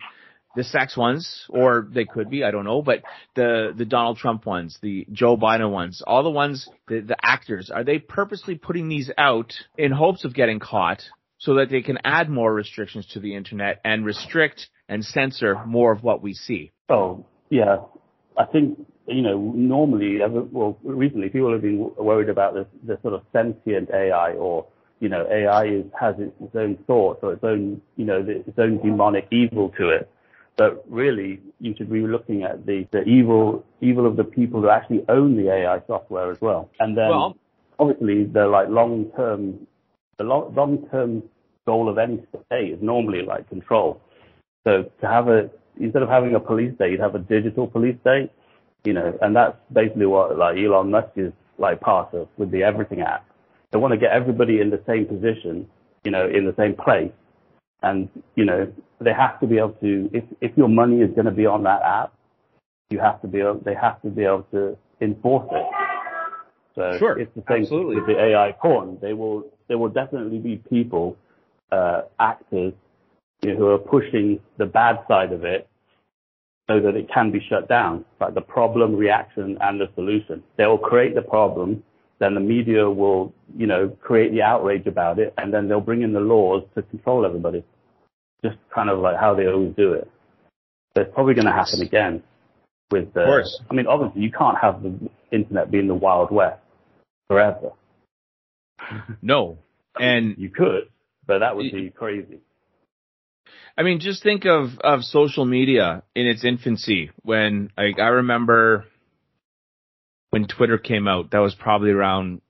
the 0.57 0.65
sex 0.65 0.97
ones, 0.97 1.47
or 1.49 1.89
they 1.93 2.05
could 2.05 2.29
be, 2.29 2.43
I 2.43 2.51
don't 2.51 2.65
know, 2.65 2.83
but 2.83 3.03
the, 3.35 3.73
the 3.77 3.85
Donald 3.85 4.19
Trump 4.19 4.47
ones, 4.47 4.79
the 4.83 5.07
Joe 5.13 5.37
Biden 5.37 5.71
ones, 5.71 6.03
all 6.05 6.23
the 6.23 6.31
ones, 6.31 6.69
the, 6.89 7.01
the 7.01 7.17
actors, 7.23 7.71
are 7.71 7.85
they 7.85 7.99
purposely 7.99 8.57
putting 8.57 8.89
these 8.89 9.11
out 9.17 9.53
in 9.79 9.93
hopes 9.93 10.25
of 10.25 10.35
getting 10.35 10.59
caught 10.59 11.03
so 11.39 11.55
that 11.55 11.71
they 11.71 11.83
can 11.83 11.99
add 12.05 12.29
more 12.29 12.53
restrictions 12.53 13.07
to 13.13 13.21
the 13.21 13.35
internet 13.35 13.81
and 13.85 14.05
restrict 14.05 14.69
and 14.89 15.05
censor 15.05 15.65
more 15.67 15.93
of 15.93 16.03
what 16.03 16.21
we 16.23 16.35
see? 16.35 16.73
Oh, 16.89 17.25
yeah. 17.49 17.79
I 18.37 18.45
think, 18.45 18.79
you 19.07 19.23
know, 19.23 19.39
normally, 19.39 20.19
well, 20.51 20.79
recently 20.83 21.29
people 21.29 21.53
have 21.53 21.63
been 21.63 21.91
worried 21.97 22.29
about 22.29 22.55
the, 22.55 22.67
the 22.85 22.99
sort 23.03 23.15
of 23.15 23.23
sentient 23.33 23.91
AI 23.91 24.33
or, 24.33 24.67
you 24.99 25.09
know, 25.09 25.27
AI 25.31 25.65
is, 25.65 25.85
has 25.99 26.17
its, 26.19 26.33
its 26.41 26.57
own 26.57 26.77
thoughts 26.87 27.21
or 27.23 27.35
its 27.35 27.45
own, 27.45 27.81
you 27.97 28.05
know, 28.05 28.25
its 28.27 28.59
own 28.59 28.79
demonic 28.83 29.29
evil 29.31 29.73
to 29.79 29.91
it. 29.91 30.11
But 30.61 30.85
really, 30.91 31.41
you 31.59 31.75
should 31.75 31.91
be 31.91 32.07
looking 32.07 32.43
at 32.43 32.67
the, 32.67 32.87
the 32.91 33.03
evil, 33.05 33.65
evil 33.81 34.05
of 34.07 34.17
the 34.17 34.25
people 34.25 34.61
who 34.61 34.69
actually 34.69 35.03
own 35.09 35.35
the 35.35 35.51
AI 35.51 35.81
software 35.87 36.31
as 36.31 36.39
well. 36.43 36.69
And 36.81 36.95
then, 36.99 37.09
Well- 37.09 37.37
obviously, 37.79 38.25
the 38.25 38.47
like 38.47 38.69
long-term, 38.69 39.67
the 40.19 40.25
long, 40.25 40.55
long-term 40.55 41.23
goal 41.67 41.89
of 41.89 41.97
any 41.97 42.23
state 42.47 42.73
is 42.73 42.83
normally 42.83 43.23
like 43.23 43.49
control. 43.49 44.03
So 44.65 44.83
to 45.01 45.07
have 45.07 45.29
a 45.29 45.49
instead 45.79 46.03
of 46.03 46.11
having 46.11 46.35
a 46.35 46.41
police 46.41 46.75
state, 46.75 46.91
you'd 46.91 47.01
have 47.01 47.15
a 47.15 47.21
digital 47.21 47.67
police 47.67 47.97
state, 48.03 48.31
you 48.85 48.93
know, 48.93 49.19
and 49.23 49.35
that's 49.35 49.57
basically 49.73 50.05
what 50.05 50.37
like 50.37 50.59
Elon 50.59 50.91
Musk 50.91 51.13
is 51.17 51.33
like 51.57 51.81
part 51.81 52.13
of 52.13 52.29
with 52.37 52.51
the 52.51 52.63
Everything 52.63 53.01
app. 53.01 53.25
They 53.71 53.79
want 53.79 53.93
to 53.93 53.99
get 53.99 54.13
everybody 54.13 54.61
in 54.61 54.69
the 54.69 54.83
same 54.87 55.07
position, 55.07 55.67
you 56.05 56.11
know, 56.11 56.29
in 56.29 56.45
the 56.45 56.55
same 56.59 56.75
place, 56.75 57.13
and 57.83 58.09
you 58.37 58.45
know 58.45 58.71
they 59.01 59.13
have 59.13 59.41
to 59.41 59.47
be 59.47 59.59
able 59.59 59.77
to 59.81 60.11
if 60.13 60.25
if 60.41 60.57
your 60.57 60.69
money 60.69 61.01
is 61.01 61.11
going 61.15 61.27
to 61.27 61.31
be 61.31 61.47
on 61.47 61.63
that 61.65 61.83
app, 61.83 62.13
you 62.91 62.99
have 62.99 63.21
to 63.23 63.29
be 63.29 63.41
able 63.41 63.61
they 63.65 63.75
have 63.75 64.01
to 64.03 64.09
be 64.09 64.25
able 64.25 64.47
to 64.53 64.77
enforce 65.01 65.49
it. 65.53 65.67
So 66.75 66.99
Sure, 66.99 67.19
it's 67.19 67.35
the 67.35 67.43
same 67.49 67.63
absolutely. 67.63 67.97
with 67.97 68.07
the 68.07 68.19
AI 68.21 68.53
porn. 68.53 68.99
They 69.01 69.13
will 69.13 69.45
there 69.69 69.79
will 69.79 69.89
definitely 69.89 70.39
be 70.39 70.57
people, 70.69 71.17
uh, 71.71 72.03
actors, 72.19 72.75
you 73.43 73.53
know, 73.53 73.57
who 73.57 73.67
are 73.69 73.79
pushing 73.79 74.41
the 74.59 74.67
bad 74.67 74.99
side 75.09 75.33
of 75.33 75.45
it 75.45 75.69
so 76.69 76.81
that 76.81 76.97
it 76.97 77.09
can 77.13 77.31
be 77.31 77.41
shut 77.49 77.69
down, 77.69 78.05
like 78.21 78.35
the 78.35 78.41
problem, 78.41 78.95
reaction, 78.97 79.59
and 79.61 79.81
the 79.81 79.89
solution. 79.95 80.43
They 80.57 80.67
will 80.67 80.79
create 80.79 81.15
the 81.15 81.23
problem, 81.23 81.83
then 82.21 82.35
the 82.35 82.41
media 82.41 82.89
will, 82.89 83.33
you 83.57 83.67
know, 83.67 83.89
create 84.01 84.31
the 84.33 84.43
outrage 84.43 84.87
about 84.87 85.19
it, 85.19 85.35
and 85.39 85.53
then 85.53 85.69
they'll 85.69 85.81
bring 85.81 86.03
in 86.03 86.13
the 86.13 86.21
laws 86.21 86.63
to 86.75 86.83
control 86.83 87.25
everybody. 87.25 87.65
Just 88.45 88.59
kind 88.75 88.91
of 88.91 89.01
like 89.01 89.17
how 89.19 89.35
they 89.35 89.47
always 89.47 89.75
do 89.75 89.95
it. 89.95 90.09
So 90.95 91.03
it's 91.03 91.15
probably 91.15 91.35
going 91.35 91.47
to 91.47 91.53
happen 91.53 91.81
again 91.83 92.23
with 92.91 93.13
the. 93.15 93.21
Of 93.21 93.27
course. 93.27 93.63
I 93.71 93.75
mean, 93.75 93.87
obviously, 93.87 94.23
you 94.23 94.31
can't 94.31 94.59
have 94.59 94.83
the 94.83 95.11
internet 95.33 95.71
being 95.71 95.89
the 95.89 95.95
wild 95.95 96.31
west 96.31 96.61
forever. 97.29 97.71
No. 99.23 99.59
And 99.99 100.37
You 100.39 100.51
could, 100.51 100.89
but 101.27 101.41
that 101.41 101.57
would 101.57 101.71
be 101.73 101.91
crazy. 101.91 102.41
I 103.77 103.83
mean, 103.83 104.01
just 104.01 104.23
think 104.23 104.45
of 104.45 104.79
of 104.81 105.03
social 105.03 105.45
media 105.45 106.03
in 106.15 106.27
its 106.27 106.45
infancy. 106.45 107.11
When 107.23 107.71
like 107.77 107.99
I 107.99 108.09
remember 108.09 108.85
when 110.31 110.47
Twitter 110.47 110.79
came 110.79 111.07
out, 111.07 111.33
that 111.33 111.39
was 111.39 111.55
probably 111.55 111.91
around 111.91 112.41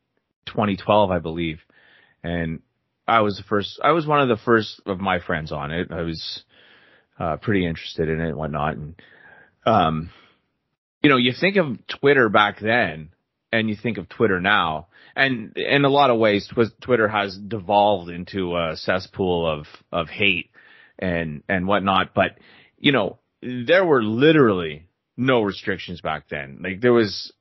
2012, 0.46 1.10
I 1.10 1.18
believe, 1.18 1.58
and 2.22 2.60
I 3.08 3.20
was 3.20 3.36
the 3.36 3.42
first. 3.42 3.80
I 3.82 3.92
was 3.92 4.06
one 4.06 4.20
of 4.20 4.28
the 4.28 4.42
first 4.44 4.80
of 4.86 5.00
my 5.00 5.18
friends 5.18 5.50
on 5.50 5.72
it. 5.72 5.88
I 5.90 6.02
was 6.02 6.42
uh, 7.18 7.36
pretty 7.38 7.66
interested 7.66 8.08
in 8.08 8.20
it 8.20 8.28
and 8.28 8.36
whatnot, 8.36 8.76
and 8.76 8.94
um, 9.66 10.10
you 11.02 11.10
know, 11.10 11.16
you 11.16 11.32
think 11.38 11.56
of 11.56 11.78
Twitter 12.00 12.28
back 12.28 12.60
then, 12.60 13.10
and 13.52 13.68
you 13.68 13.76
think 13.80 13.98
of 13.98 14.08
Twitter 14.08 14.40
now, 14.40 14.88
and 15.16 15.56
in 15.56 15.84
a 15.84 15.88
lot 15.88 16.10
of 16.10 16.18
ways, 16.18 16.48
Twi- 16.52 16.66
Twitter 16.80 17.08
has 17.08 17.36
devolved 17.36 18.10
into 18.10 18.56
a 18.56 18.76
cesspool 18.76 19.50
of 19.50 19.66
of 19.90 20.08
hate 20.08 20.50
and 20.98 21.42
and 21.48 21.66
whatnot. 21.66 22.14
But 22.14 22.38
you 22.78 22.92
know, 22.92 23.18
there 23.42 23.84
were 23.84 24.02
literally 24.02 24.86
no 25.20 25.42
restrictions 25.42 26.00
back 26.00 26.24
then. 26.30 26.58
Like 26.62 26.80
there 26.80 26.92
was 26.94 27.32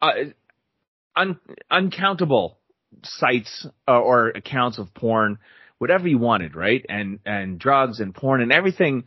uh, 0.00 0.10
un, 1.16 1.38
uncountable 1.70 2.58
sites 3.02 3.66
uh, 3.88 3.98
or 4.00 4.28
accounts 4.28 4.78
of 4.78 4.94
porn, 4.94 5.38
whatever 5.78 6.06
you 6.06 6.18
wanted, 6.18 6.54
right? 6.54 6.84
And 6.88 7.18
and 7.26 7.58
drugs 7.58 8.00
and 8.00 8.14
porn 8.14 8.40
and 8.42 8.52
everything 8.52 9.04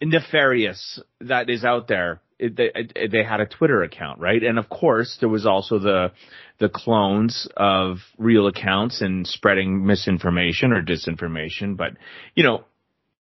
nefarious 0.00 1.00
that 1.20 1.50
is 1.50 1.64
out 1.64 1.88
there. 1.88 2.20
It, 2.38 2.56
they, 2.56 2.70
it- 2.74 3.10
they 3.12 3.24
had 3.24 3.40
a 3.40 3.46
Twitter 3.46 3.82
account, 3.82 4.20
right? 4.20 4.42
And 4.42 4.58
of 4.58 4.68
course, 4.68 5.16
there 5.20 5.28
was 5.28 5.46
also 5.46 5.78
the 5.78 6.12
the 6.58 6.68
clones 6.68 7.48
of 7.56 7.98
real 8.18 8.46
accounts 8.46 9.00
and 9.00 9.26
spreading 9.26 9.84
misinformation 9.84 10.72
or 10.72 10.82
disinformation. 10.82 11.76
But 11.76 11.92
you 12.36 12.44
know, 12.44 12.64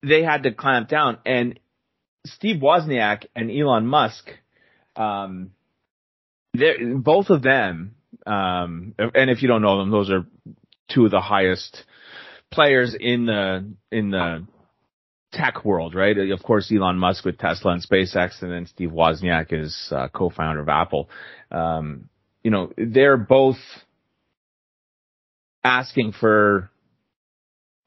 they 0.02 0.22
had 0.22 0.44
to 0.44 0.52
clamp 0.52 0.88
down. 0.88 1.18
And 1.26 1.58
Steve 2.34 2.60
Wozniak 2.60 3.26
and 3.34 3.50
Elon 3.50 3.86
Musk, 3.86 4.28
um, 4.96 5.52
both 6.54 7.30
of 7.30 7.42
them, 7.42 7.94
um, 8.26 8.94
and 8.98 9.30
if 9.30 9.42
you 9.42 9.48
don't 9.48 9.62
know 9.62 9.78
them, 9.78 9.90
those 9.90 10.10
are 10.10 10.26
two 10.92 11.04
of 11.04 11.10
the 11.10 11.20
highest 11.20 11.84
players 12.50 12.96
in 12.98 13.26
the 13.26 13.70
in 13.92 14.10
the 14.10 14.46
tech 15.32 15.64
world, 15.64 15.94
right? 15.94 16.16
Of 16.30 16.42
course, 16.42 16.72
Elon 16.74 16.98
Musk 16.98 17.24
with 17.24 17.38
Tesla 17.38 17.72
and 17.72 17.86
SpaceX, 17.86 18.42
and 18.42 18.50
then 18.50 18.66
Steve 18.66 18.90
Wozniak 18.90 19.52
is 19.52 19.92
uh, 19.94 20.08
co-founder 20.08 20.60
of 20.60 20.68
Apple. 20.68 21.08
Um, 21.50 22.08
you 22.42 22.50
know, 22.50 22.72
they're 22.76 23.18
both 23.18 23.58
asking 25.62 26.12
for 26.12 26.70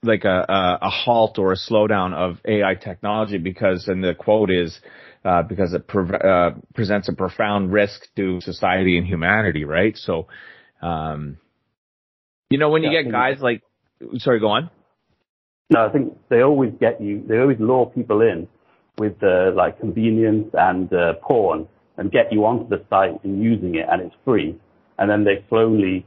like 0.03 0.23
a, 0.25 0.45
a, 0.49 0.79
a 0.87 0.89
halt 0.89 1.37
or 1.37 1.51
a 1.51 1.57
slowdown 1.57 2.13
of 2.13 2.37
AI 2.45 2.75
technology 2.75 3.37
because, 3.37 3.87
and 3.87 4.03
the 4.03 4.15
quote 4.15 4.49
is, 4.49 4.79
uh, 5.23 5.43
because 5.43 5.73
it 5.73 5.87
pre- 5.87 6.17
uh, 6.17 6.51
presents 6.73 7.07
a 7.09 7.13
profound 7.13 7.71
risk 7.71 8.07
to 8.15 8.41
society 8.41 8.97
and 8.97 9.05
humanity, 9.05 9.63
right? 9.63 9.95
So, 9.97 10.27
um, 10.81 11.37
you 12.49 12.57
know, 12.57 12.69
when 12.69 12.83
you 12.83 12.89
Yeah, 12.89 13.03
get 13.03 13.11
guys 13.11 13.37
like, 13.41 13.61
sorry, 14.17 14.39
go 14.39 14.47
on. 14.49 14.69
No, 15.69 15.85
I 15.85 15.91
think 15.91 16.17
they 16.29 16.41
always 16.41 16.73
get 16.79 17.01
you. 17.01 17.23
They 17.27 17.37
always 17.37 17.59
lure 17.59 17.85
people 17.85 18.21
in 18.21 18.47
with 18.97 19.21
uh, 19.23 19.51
like 19.55 19.79
convenience 19.79 20.49
and 20.53 20.91
uh, 20.93 21.13
porn, 21.21 21.67
and 21.97 22.11
get 22.11 22.31
you 22.31 22.45
onto 22.45 22.67
the 22.67 22.83
site 22.89 23.23
and 23.23 23.41
using 23.41 23.75
it, 23.75 23.87
and 23.89 24.01
it's 24.01 24.15
free. 24.25 24.59
And 24.97 25.09
then 25.09 25.23
they 25.23 25.45
slowly, 25.49 26.05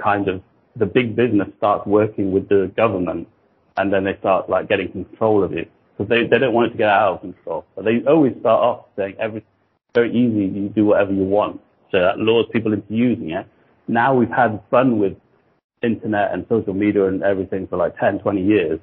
kind 0.00 0.28
of, 0.28 0.42
the 0.78 0.86
big 0.86 1.16
business 1.16 1.48
starts 1.58 1.86
working 1.86 2.32
with 2.32 2.48
the 2.48 2.72
government, 2.76 3.28
and 3.76 3.92
then 3.92 4.04
they 4.04 4.16
start 4.18 4.48
like 4.50 4.68
getting 4.68 4.90
control 4.92 5.44
of 5.44 5.52
it 5.52 5.70
because 5.96 6.08
they 6.08 6.26
they 6.26 6.38
don't 6.38 6.54
want 6.54 6.68
it 6.68 6.70
to 6.72 6.78
get 6.78 6.88
out 6.88 7.14
of 7.14 7.20
control. 7.20 7.64
But 7.76 7.84
they 7.84 8.02
always 8.06 8.34
start 8.40 8.62
off 8.62 8.86
saying 8.96 9.16
every 9.18 9.44
very 9.94 10.10
easy, 10.10 10.46
you 10.58 10.68
do 10.68 10.86
whatever 10.86 11.12
you 11.12 11.24
want. 11.24 11.60
So 11.90 12.00
that 12.00 12.18
lures 12.18 12.46
people 12.52 12.72
into 12.72 12.94
using 12.94 13.30
it. 13.30 13.46
Now 13.88 14.14
we've 14.14 14.30
had 14.30 14.60
fun 14.70 14.98
with 14.98 15.16
internet 15.82 16.32
and 16.32 16.44
social 16.48 16.74
media 16.74 17.06
and 17.06 17.22
everything 17.22 17.66
for 17.66 17.76
like 17.76 17.98
10, 17.98 18.20
20 18.20 18.42
years. 18.42 18.80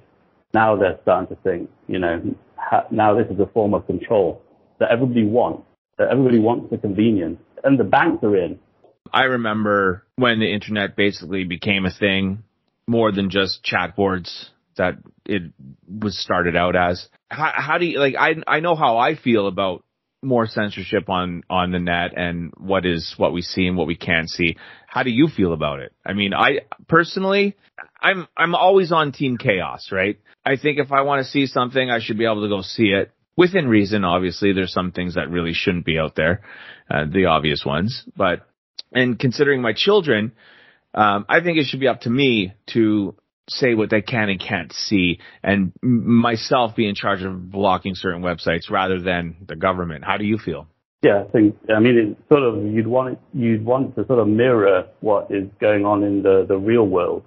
Now 0.53 0.75
they're 0.75 0.97
starting 1.03 1.35
to 1.35 1.41
think, 1.43 1.69
you 1.87 1.99
know, 1.99 2.21
ha- 2.57 2.87
now 2.91 3.13
this 3.13 3.27
is 3.29 3.39
a 3.39 3.45
form 3.47 3.73
of 3.73 3.85
control 3.85 4.41
that 4.79 4.89
everybody 4.91 5.25
wants. 5.25 5.63
That 5.97 6.09
everybody 6.09 6.39
wants 6.39 6.69
the 6.71 6.77
convenience, 6.77 7.39
and 7.63 7.79
the 7.79 7.85
banks 7.85 8.21
are 8.23 8.35
in. 8.35 8.59
I 9.11 9.23
remember 9.23 10.05
when 10.15 10.39
the 10.39 10.51
internet 10.51 10.95
basically 10.95 11.43
became 11.43 11.85
a 11.85 11.91
thing, 11.91 12.43
more 12.87 13.11
than 13.11 13.29
just 13.29 13.63
chat 13.63 13.95
boards 13.95 14.49
that 14.77 14.95
it 15.25 15.43
was 15.87 16.17
started 16.17 16.55
out 16.55 16.75
as. 16.75 17.07
How, 17.29 17.51
how 17.55 17.77
do 17.77 17.85
you 17.85 17.99
like? 17.99 18.15
I 18.17 18.35
I 18.47 18.59
know 18.59 18.75
how 18.75 18.97
I 18.97 19.15
feel 19.15 19.47
about 19.47 19.83
more 20.21 20.47
censorship 20.47 21.09
on 21.09 21.43
on 21.49 21.71
the 21.71 21.79
net 21.79 22.11
and 22.15 22.51
what 22.57 22.85
is 22.85 23.13
what 23.17 23.33
we 23.33 23.41
see 23.41 23.67
and 23.67 23.77
what 23.77 23.87
we 23.87 23.95
can't 23.95 24.29
see. 24.29 24.57
How 24.87 25.03
do 25.03 25.11
you 25.11 25.27
feel 25.27 25.53
about 25.53 25.79
it? 25.79 25.93
I 26.05 26.13
mean, 26.13 26.33
I 26.33 26.61
personally, 26.87 27.55
I'm 28.01 28.27
I'm 28.35 28.55
always 28.55 28.91
on 28.91 29.11
team 29.11 29.37
chaos, 29.37 29.89
right? 29.91 30.19
I 30.45 30.57
think 30.57 30.79
if 30.79 30.91
I 30.91 31.01
want 31.01 31.25
to 31.25 31.31
see 31.31 31.47
something, 31.47 31.89
I 31.89 31.99
should 31.99 32.17
be 32.17 32.25
able 32.25 32.43
to 32.43 32.49
go 32.49 32.61
see 32.61 32.89
it 32.89 33.11
within 33.35 33.67
reason. 33.67 34.03
Obviously, 34.03 34.53
there's 34.53 34.73
some 34.73 34.91
things 34.91 35.15
that 35.15 35.29
really 35.29 35.53
shouldn't 35.53 35.85
be 35.85 35.97
out 35.97 36.15
there, 36.15 36.41
uh, 36.89 37.05
the 37.11 37.25
obvious 37.25 37.63
ones. 37.65 38.03
But 38.15 38.47
and 38.95 39.19
considering 39.19 39.61
my 39.61 39.73
children, 39.73 40.31
um, 40.93 41.25
I 41.29 41.41
think 41.41 41.57
it 41.57 41.65
should 41.65 41.81
be 41.81 41.87
up 41.87 42.01
to 42.01 42.09
me 42.09 42.53
to 42.67 43.15
say 43.47 43.75
what 43.75 43.89
they 43.89 44.01
can 44.01 44.29
and 44.29 44.39
can't 44.39 44.73
see 44.73 45.19
and 45.43 45.71
myself 45.83 46.75
be 46.75 46.87
in 46.87 46.95
charge 46.95 47.21
of 47.21 47.51
blocking 47.51 47.93
certain 47.93 48.23
websites 48.23 48.71
rather 48.71 48.99
than 48.99 49.35
the 49.47 49.55
government. 49.55 50.03
How 50.03 50.17
do 50.17 50.25
you 50.25 50.39
feel? 50.39 50.67
Yeah, 51.03 51.23
I 51.27 51.31
think. 51.31 51.55
I 51.69 51.79
mean, 51.79 51.97
it's 52.17 52.29
sort 52.29 52.41
of 52.41 52.65
you'd 52.73 52.87
want 52.87 53.13
it, 53.13 53.19
you'd 53.33 53.63
want 53.63 53.95
to 53.95 54.07
sort 54.07 54.17
of 54.17 54.27
mirror 54.27 54.87
what 55.01 55.29
is 55.29 55.47
going 55.61 55.85
on 55.85 56.03
in 56.03 56.23
the 56.23 56.45
the 56.47 56.57
real 56.57 56.87
world 56.87 57.23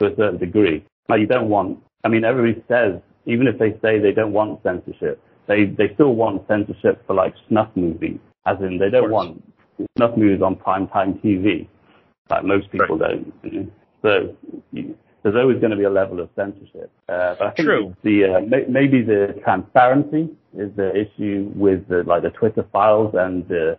to 0.00 0.06
a 0.06 0.16
certain 0.16 0.38
degree. 0.38 0.84
Like 1.08 1.20
you 1.20 1.26
don't 1.26 1.48
want. 1.48 1.78
I 2.02 2.08
mean, 2.08 2.24
everybody 2.24 2.64
says 2.66 3.00
even 3.26 3.46
if 3.46 3.58
they 3.58 3.72
say 3.82 4.00
they 4.00 4.12
don't 4.12 4.32
want 4.32 4.62
censorship, 4.64 5.22
they 5.46 5.66
they 5.66 5.94
still 5.94 6.14
want 6.14 6.48
censorship 6.48 7.06
for 7.06 7.14
like 7.14 7.34
snuff 7.48 7.68
movies, 7.76 8.18
as 8.46 8.56
in 8.60 8.78
they 8.78 8.90
don't 8.90 9.12
want 9.12 9.44
snuff 9.96 10.16
movies 10.16 10.42
on 10.42 10.56
primetime 10.56 11.20
TV, 11.22 11.66
like 12.30 12.44
most 12.44 12.70
people 12.70 12.98
don't. 12.98 13.32
you 13.42 13.50
know. 13.50 13.70
So 14.02 14.36
you, 14.72 14.96
there's 15.22 15.36
always 15.36 15.58
going 15.58 15.70
to 15.70 15.76
be 15.76 15.84
a 15.84 15.90
level 15.90 16.20
of 16.20 16.28
censorship. 16.36 16.90
Uh, 17.08 17.34
but 17.38 17.46
I 17.46 17.50
think 17.52 17.66
True. 17.66 17.96
the 18.02 18.24
uh, 18.24 18.40
may, 18.40 18.64
maybe 18.68 19.00
the 19.02 19.40
transparency 19.42 20.28
is 20.56 20.70
the 20.76 20.92
issue 20.94 21.50
with 21.54 21.88
the 21.88 22.02
like 22.04 22.22
the 22.22 22.30
Twitter 22.30 22.66
files 22.72 23.14
and 23.18 23.48
the 23.48 23.78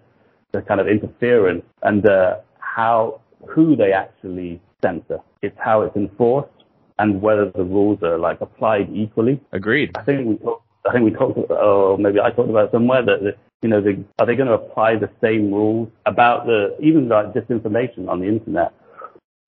the 0.51 0.61
kind 0.61 0.79
of 0.81 0.87
interference 0.87 1.63
and 1.83 2.05
uh, 2.07 2.37
how 2.59 3.21
who 3.47 3.75
they 3.75 3.91
actually 3.91 4.59
censor. 4.81 5.19
It's 5.41 5.55
how 5.59 5.81
it's 5.83 5.95
enforced 5.95 6.49
and 6.97 7.21
whether 7.21 7.51
the 7.51 7.63
rules 7.63 8.01
are 8.01 8.17
like 8.17 8.41
applied 8.41 8.89
equally. 8.93 9.39
Agreed. 9.51 9.91
I 9.95 10.03
think 10.03 10.27
we 10.27 10.37
talked. 10.37 10.65
I 10.87 10.93
think 10.93 11.05
we 11.05 11.11
talked. 11.11 11.37
Or 11.51 11.97
maybe 11.97 12.19
I 12.19 12.31
talked 12.31 12.49
about 12.49 12.71
somewhere 12.71 13.03
that, 13.03 13.21
that 13.23 13.37
you 13.62 13.69
know, 13.69 13.81
the, 13.81 14.03
are 14.19 14.25
they 14.25 14.35
going 14.35 14.47
to 14.47 14.53
apply 14.53 14.95
the 14.95 15.09
same 15.21 15.51
rules 15.51 15.89
about 16.05 16.45
the 16.45 16.75
even 16.81 17.09
like 17.09 17.33
disinformation 17.33 18.07
on 18.07 18.19
the 18.19 18.27
internet? 18.27 18.74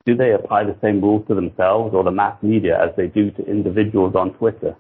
Do 0.06 0.16
they 0.16 0.32
apply 0.32 0.64
the 0.64 0.78
same 0.82 1.02
rules 1.02 1.28
to 1.28 1.36
themselves 1.36 1.94
or 1.94 2.04
the 2.04 2.12
mass 2.12 2.42
media 2.42 2.82
as 2.82 2.96
they 2.96 3.08
do 3.08 3.30
to 3.32 3.46
individuals 3.46 4.16
on 4.16 4.34
Twitter? 4.34 4.76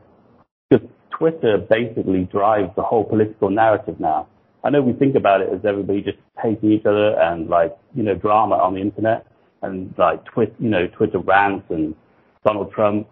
Because 0.69 0.88
Twitter 1.12 1.57
basically 1.57 2.24
drives 2.24 2.69
the 2.75 2.81
whole 2.84 3.03
political 3.03 3.50
narrative 3.50 4.00
now. 4.00 4.27
I 4.63 4.69
know 4.69 4.81
we 4.81 4.93
think 4.93 5.15
about 5.15 5.41
it 5.41 5.50
as 5.53 5.63
everybody 5.65 6.01
just 6.01 6.17
hating 6.41 6.72
each 6.72 6.86
other 6.86 7.19
and 7.19 7.50
like 7.50 7.77
you 7.93 8.03
know 8.03 8.15
drama 8.15 8.55
on 8.55 8.74
the 8.74 8.81
internet 8.81 9.27
and 9.62 9.93
like 9.98 10.24
twit 10.25 10.55
you 10.60 10.69
know 10.69 10.88
Twitter 10.88 11.19
rants 11.19 11.65
and 11.69 11.96
Donald 12.46 12.72
Trump 12.72 13.07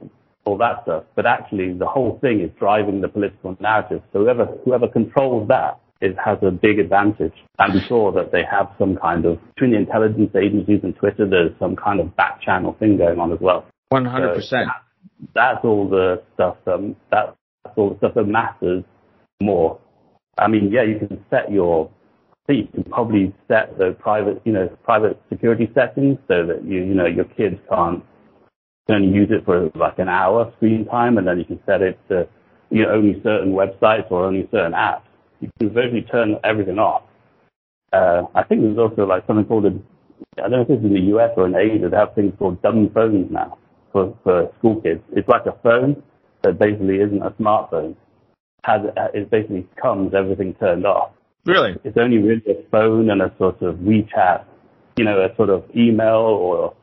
all 0.45 0.57
that 0.57 0.83
stuff. 0.83 1.03
But 1.15 1.25
actually, 1.25 1.73
the 1.73 1.87
whole 1.87 2.19
thing 2.21 2.41
is 2.41 2.51
driving 2.57 3.01
the 3.01 3.07
political 3.07 3.57
narrative. 3.59 4.01
So 4.13 4.19
whoever 4.19 4.45
whoever 4.63 4.87
controls 4.87 5.47
that 5.49 5.79
is 6.01 6.15
has 6.23 6.37
a 6.41 6.51
big 6.51 6.79
advantage. 6.79 7.33
I'm 7.59 7.79
sure 7.87 8.11
that 8.13 8.31
they 8.31 8.43
have 8.49 8.69
some 8.77 8.97
kind 8.97 9.25
of 9.25 9.39
between 9.55 9.71
the 9.71 9.77
intelligence 9.77 10.31
agencies 10.35 10.81
and 10.83 10.95
Twitter. 10.95 11.27
There's 11.27 11.57
some 11.59 11.75
kind 11.75 11.99
of 11.99 12.15
back 12.15 12.41
channel 12.41 12.75
thing 12.79 12.97
going 12.97 13.19
on 13.19 13.31
as 13.31 13.39
well. 13.39 13.65
One 13.89 14.05
hundred 14.05 14.35
percent. 14.35 14.67
So 14.67 15.27
That's 15.33 15.63
all 15.63 15.87
the 15.87 16.21
stuff. 16.33 16.57
Um, 16.67 16.95
that's 17.11 17.35
all 17.75 17.91
the 17.91 17.97
stuff 17.97 18.13
that 18.15 18.25
matters 18.25 18.83
more. 19.41 19.79
I 20.37 20.47
mean, 20.47 20.71
yeah, 20.71 20.83
you 20.83 20.99
can 20.99 21.23
set 21.29 21.51
your. 21.51 21.89
You 22.47 22.67
can 22.71 22.83
probably 22.83 23.33
set 23.47 23.75
the 23.79 23.97
private, 23.99 24.39
you 24.45 24.53
know, 24.53 24.67
private 24.83 25.19
security 25.29 25.67
settings 25.73 26.19
so 26.27 26.45
that 26.45 26.63
you, 26.63 26.83
you 26.83 26.93
know, 26.93 27.07
your 27.07 27.25
kids 27.25 27.55
can't 27.71 28.03
can 28.85 28.97
only 28.97 29.07
use 29.07 29.29
it 29.31 29.43
for 29.45 29.71
like 29.73 29.97
an 29.97 30.09
hour 30.09 30.53
screen 30.57 30.85
time, 30.85 31.17
and 31.17 31.27
then 31.27 31.39
you 31.39 31.45
can 31.45 31.59
set 31.65 31.81
it 31.81 31.97
to 32.09 32.27
you 32.69 32.83
know, 32.83 32.91
only 32.91 33.21
certain 33.23 33.53
websites 33.53 34.11
or 34.11 34.25
only 34.25 34.47
certain 34.51 34.73
apps. 34.73 35.01
You 35.41 35.49
can 35.59 35.73
virtually 35.73 36.01
turn 36.03 36.35
everything 36.43 36.79
off. 36.79 37.03
Uh, 37.93 38.23
I 38.35 38.43
think 38.43 38.61
there's 38.61 38.77
also 38.77 39.05
like 39.05 39.25
something 39.27 39.45
called 39.45 39.65
a, 39.65 39.79
I 40.37 40.49
don't 40.49 40.51
know 40.51 40.61
if 40.61 40.67
this 40.67 40.79
is 40.79 40.85
in 40.85 40.93
the 40.93 41.15
US 41.17 41.31
or 41.37 41.45
in 41.47 41.55
Asia, 41.55 41.89
they 41.89 41.97
have 41.97 42.13
things 42.15 42.33
called 42.37 42.61
dumb 42.61 42.89
phones 42.93 43.31
now 43.31 43.57
for, 43.91 44.17
for 44.23 44.51
school 44.59 44.81
kids. 44.81 45.01
It's 45.13 45.27
like 45.29 45.45
a 45.45 45.55
phone 45.63 46.01
that 46.41 46.59
basically 46.59 46.99
isn't 46.99 47.21
a 47.21 47.31
smartphone. 47.31 47.95
Has, 48.63 48.81
it 49.13 49.29
basically 49.29 49.67
comes 49.81 50.13
everything 50.13 50.55
turned 50.55 50.85
off. 50.85 51.11
Really? 51.45 51.75
It's 51.83 51.97
only 51.97 52.17
really 52.17 52.41
a 52.47 52.67
phone 52.71 53.11
and 53.11 53.21
a 53.21 53.31
sort 53.37 53.61
of 53.61 53.75
WeChat, 53.75 54.43
you 54.97 55.05
know, 55.05 55.21
a 55.21 55.35
sort 55.35 55.49
of 55.49 55.63
email 55.75 56.15
or 56.17 56.73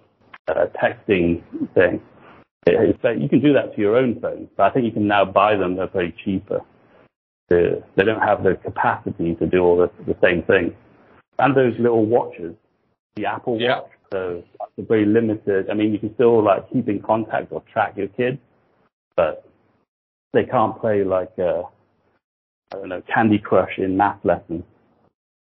uh, 0.48 0.66
texting 0.80 1.42
thing. 1.74 2.00
It- 2.66 2.96
it's 3.02 3.20
you 3.20 3.28
can 3.28 3.40
do 3.40 3.52
that 3.54 3.74
to 3.74 3.80
your 3.80 3.96
own 3.96 4.20
phone, 4.20 4.48
but 4.56 4.64
I 4.64 4.70
think 4.70 4.84
you 4.86 4.92
can 4.92 5.08
now 5.08 5.24
buy 5.24 5.56
them. 5.56 5.74
They're 5.74 5.88
very 5.88 6.14
cheaper. 6.24 6.60
They 7.52 7.82
they 7.96 8.04
don't 8.04 8.20
have 8.20 8.42
the 8.42 8.54
capacity 8.56 9.34
to 9.36 9.46
do 9.46 9.58
all 9.60 9.76
the, 9.76 9.90
the 10.04 10.16
same 10.22 10.42
thing. 10.44 10.74
And 11.38 11.56
those 11.56 11.74
little 11.78 12.06
watches, 12.06 12.54
the 13.16 13.26
Apple 13.26 13.58
Yeah. 13.60 13.80
Watch, 13.80 13.90
so 14.12 14.42
that's 14.58 14.88
very 14.88 15.06
limited. 15.06 15.70
I 15.70 15.74
mean, 15.74 15.92
you 15.92 15.98
can 15.98 16.14
still 16.14 16.42
like 16.44 16.70
keep 16.72 16.88
in 16.88 17.00
contact 17.00 17.50
or 17.50 17.62
track 17.72 17.96
your 17.96 18.08
kids, 18.08 18.38
but 19.16 19.44
they 20.32 20.44
can't 20.44 20.78
play 20.80 21.04
like 21.04 21.32
uh, 21.38 21.62
I 22.72 22.76
don't 22.76 22.88
know 22.88 23.02
Candy 23.12 23.38
Crush 23.38 23.78
in 23.78 23.96
math 23.96 24.24
lessons. 24.24 24.64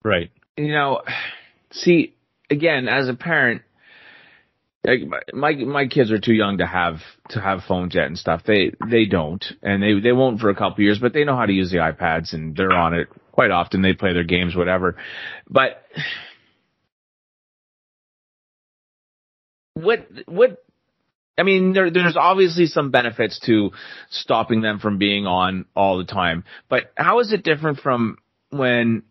Right. 0.05 0.31
You 0.57 0.73
know, 0.73 1.03
see, 1.71 2.15
again, 2.51 2.89
as 2.89 3.09
a 3.09 3.15
parent, 3.15 3.63
like 4.85 5.01
my 5.33 5.53
my 5.55 5.87
kids 5.87 6.11
are 6.11 6.19
too 6.19 6.33
young 6.33 6.59
to 6.59 6.67
have 6.67 6.97
to 7.31 7.41
have 7.41 7.61
phones 7.69 7.95
yet 7.95 8.07
and 8.07 8.19
stuff. 8.19 8.43
They 8.47 8.73
they 8.91 9.05
don't, 9.05 9.45
and 9.63 9.83
they 9.83 10.01
they 10.01 10.13
won't 10.13 10.41
for 10.41 10.49
a 10.49 10.55
couple 10.55 10.85
years, 10.85 10.99
but 10.99 11.13
they 11.13 11.25
know 11.25 11.37
how 11.37 11.47
to 11.47 11.53
use 11.53 11.71
the 11.71 11.79
iPads 11.79 12.33
and 12.33 12.57
they're 12.57 12.73
on 12.73 12.95
it 12.95 13.09
quite 13.33 13.51
often. 13.51 13.83
They 13.83 13.93
play 13.93 14.15
their 14.15 14.25
games, 14.25 14.57
whatever. 14.57 14.97
But 15.49 15.83
what 19.75 20.07
what 20.27 20.65
I 21.37 21.43
mean, 21.43 21.73
there, 21.73 21.91
there's 21.91 22.17
obviously 22.19 22.67
some 22.67 22.91
benefits 22.91 23.41
to 23.47 23.71
stopping 24.11 24.61
them 24.61 24.79
from 24.79 24.99
being 24.99 25.27
on 25.27 25.65
all 25.75 25.99
the 25.99 26.05
time. 26.05 26.45
But 26.69 26.93
how 26.97 27.21
is 27.21 27.33
it 27.33 27.45
different 27.45 27.81
from 27.81 28.17
when 28.51 29.05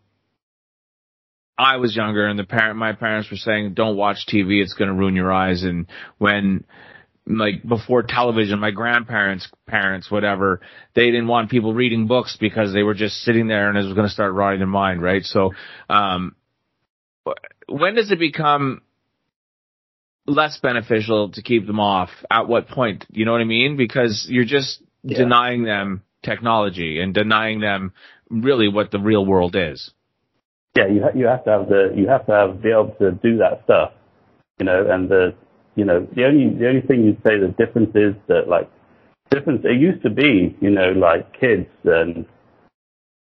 I 1.60 1.76
was 1.76 1.94
younger 1.94 2.26
and 2.26 2.38
the 2.38 2.44
parent, 2.44 2.78
my 2.78 2.94
parents 2.94 3.30
were 3.30 3.36
saying, 3.36 3.74
don't 3.74 3.96
watch 3.96 4.24
TV, 4.26 4.62
it's 4.62 4.72
going 4.72 4.88
to 4.88 4.94
ruin 4.94 5.14
your 5.14 5.30
eyes. 5.30 5.62
And 5.62 5.86
when, 6.16 6.64
like, 7.26 7.62
before 7.68 8.02
television, 8.02 8.58
my 8.58 8.70
grandparents, 8.70 9.46
parents, 9.66 10.10
whatever, 10.10 10.62
they 10.94 11.10
didn't 11.10 11.28
want 11.28 11.50
people 11.50 11.74
reading 11.74 12.06
books 12.06 12.38
because 12.40 12.72
they 12.72 12.82
were 12.82 12.94
just 12.94 13.16
sitting 13.16 13.46
there 13.46 13.68
and 13.68 13.76
it 13.76 13.84
was 13.84 13.92
going 13.92 14.06
to 14.06 14.12
start 14.12 14.32
rotting 14.32 14.60
their 14.60 14.66
mind, 14.66 15.02
right? 15.02 15.22
So, 15.22 15.52
um, 15.90 16.34
when 17.68 17.94
does 17.94 18.10
it 18.10 18.18
become 18.18 18.80
less 20.26 20.58
beneficial 20.62 21.30
to 21.32 21.42
keep 21.42 21.66
them 21.66 21.78
off? 21.78 22.08
At 22.30 22.48
what 22.48 22.68
point? 22.68 23.04
You 23.10 23.26
know 23.26 23.32
what 23.32 23.42
I 23.42 23.44
mean? 23.44 23.76
Because 23.76 24.26
you're 24.30 24.46
just 24.46 24.82
Yeah. 25.02 25.18
denying 25.18 25.64
them 25.64 26.04
technology 26.22 27.00
and 27.00 27.12
denying 27.12 27.60
them 27.60 27.92
really 28.30 28.68
what 28.68 28.90
the 28.90 28.98
real 28.98 29.26
world 29.26 29.56
is. 29.56 29.92
Yeah, 30.76 30.86
you 30.86 31.02
ha- 31.02 31.14
you 31.14 31.26
have 31.26 31.44
to 31.44 31.50
have 31.50 31.68
the 31.68 31.92
you 31.96 32.06
have 32.08 32.26
to 32.26 32.32
have 32.32 32.62
be 32.62 32.70
able 32.70 32.94
to 33.00 33.12
do 33.12 33.38
that 33.38 33.62
stuff, 33.64 33.92
you 34.58 34.66
know. 34.66 34.86
And 34.88 35.08
the 35.08 35.34
you 35.74 35.84
know 35.84 36.06
the 36.14 36.24
only 36.24 36.56
the 36.56 36.68
only 36.68 36.80
thing 36.82 37.04
you'd 37.04 37.22
say 37.26 37.38
the 37.38 37.48
difference 37.58 37.90
is 37.94 38.14
that 38.28 38.48
like 38.48 38.70
difference. 39.30 39.62
It 39.64 39.80
used 39.80 40.02
to 40.02 40.10
be 40.10 40.56
you 40.60 40.70
know 40.70 40.92
like 40.92 41.38
kids 41.38 41.66
and 41.84 42.24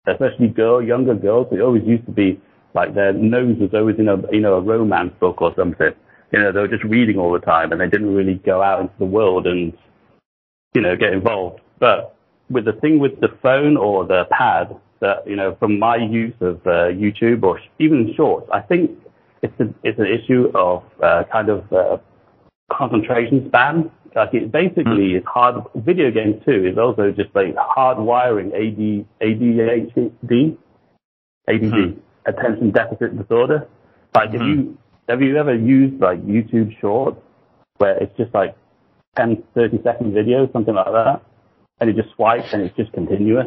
especially 0.07 0.49
girl 0.49 0.81
younger 0.81 1.15
girls. 1.15 1.47
It 1.51 1.61
always 1.61 1.83
used 1.85 2.05
to 2.05 2.11
be 2.11 2.41
like 2.73 2.93
their 2.93 3.13
nose 3.13 3.57
was 3.59 3.73
always 3.73 3.97
in 3.97 4.09
a 4.09 4.17
you 4.31 4.41
know 4.41 4.55
a 4.55 4.61
romance 4.61 5.13
book 5.19 5.41
or 5.41 5.53
something. 5.55 5.93
You 6.31 6.39
know 6.39 6.51
they 6.51 6.59
were 6.59 6.67
just 6.67 6.83
reading 6.83 7.17
all 7.17 7.31
the 7.31 7.39
time 7.39 7.71
and 7.71 7.79
they 7.79 7.87
didn't 7.87 8.13
really 8.13 8.35
go 8.35 8.61
out 8.61 8.81
into 8.81 8.93
the 8.99 9.05
world 9.05 9.47
and 9.47 9.71
you 10.73 10.81
know 10.81 10.97
get 10.97 11.13
involved. 11.13 11.61
But 11.79 12.13
with 12.49 12.65
the 12.65 12.73
thing 12.73 12.99
with 12.99 13.21
the 13.21 13.29
phone 13.41 13.77
or 13.77 14.05
the 14.05 14.25
pad, 14.31 14.75
that 15.01 15.27
you 15.27 15.35
know, 15.35 15.55
from 15.59 15.79
my 15.79 15.95
use 15.97 16.33
of 16.41 16.57
uh, 16.65 16.89
YouTube 16.91 17.43
or 17.43 17.59
even 17.79 18.13
shorts, 18.15 18.47
I 18.51 18.61
think 18.61 18.91
it's 19.41 19.59
a, 19.59 19.73
it's 19.83 19.99
an 19.99 20.07
issue 20.07 20.51
of 20.55 20.83
uh, 21.01 21.23
kind 21.31 21.49
of 21.49 21.71
uh, 21.71 21.97
concentration 22.71 23.47
span. 23.47 23.91
Like 24.15 24.33
it 24.33 24.51
basically 24.51 25.13
is 25.13 25.23
hard. 25.25 25.63
Video 25.75 26.09
games 26.11 26.43
too 26.45 26.65
is 26.65 26.77
also 26.77 27.11
just 27.11 27.29
like 27.35 27.55
hard 27.57 27.99
wiring 27.99 28.51
AD, 28.53 29.05
ADHD, 29.21 30.57
ADD, 31.47 32.01
attention 32.25 32.71
deficit 32.71 33.17
disorder. 33.17 33.67
Like 34.15 34.33
if 34.33 34.41
you 34.41 34.77
have 35.07 35.21
you 35.21 35.37
ever 35.37 35.55
used 35.55 36.01
like 36.01 36.25
YouTube 36.25 36.77
Shorts 36.81 37.21
where 37.77 37.97
it's 37.97 38.15
just 38.17 38.33
like 38.33 38.55
10, 39.17 39.43
30 39.55 39.81
second 39.83 40.13
videos, 40.13 40.51
something 40.51 40.73
like 40.73 40.91
that, 40.91 41.21
and 41.79 41.89
you 41.89 42.01
just 42.01 42.13
swipe 42.15 42.45
and 42.53 42.63
it's 42.63 42.75
just 42.75 42.91
continuous, 42.93 43.45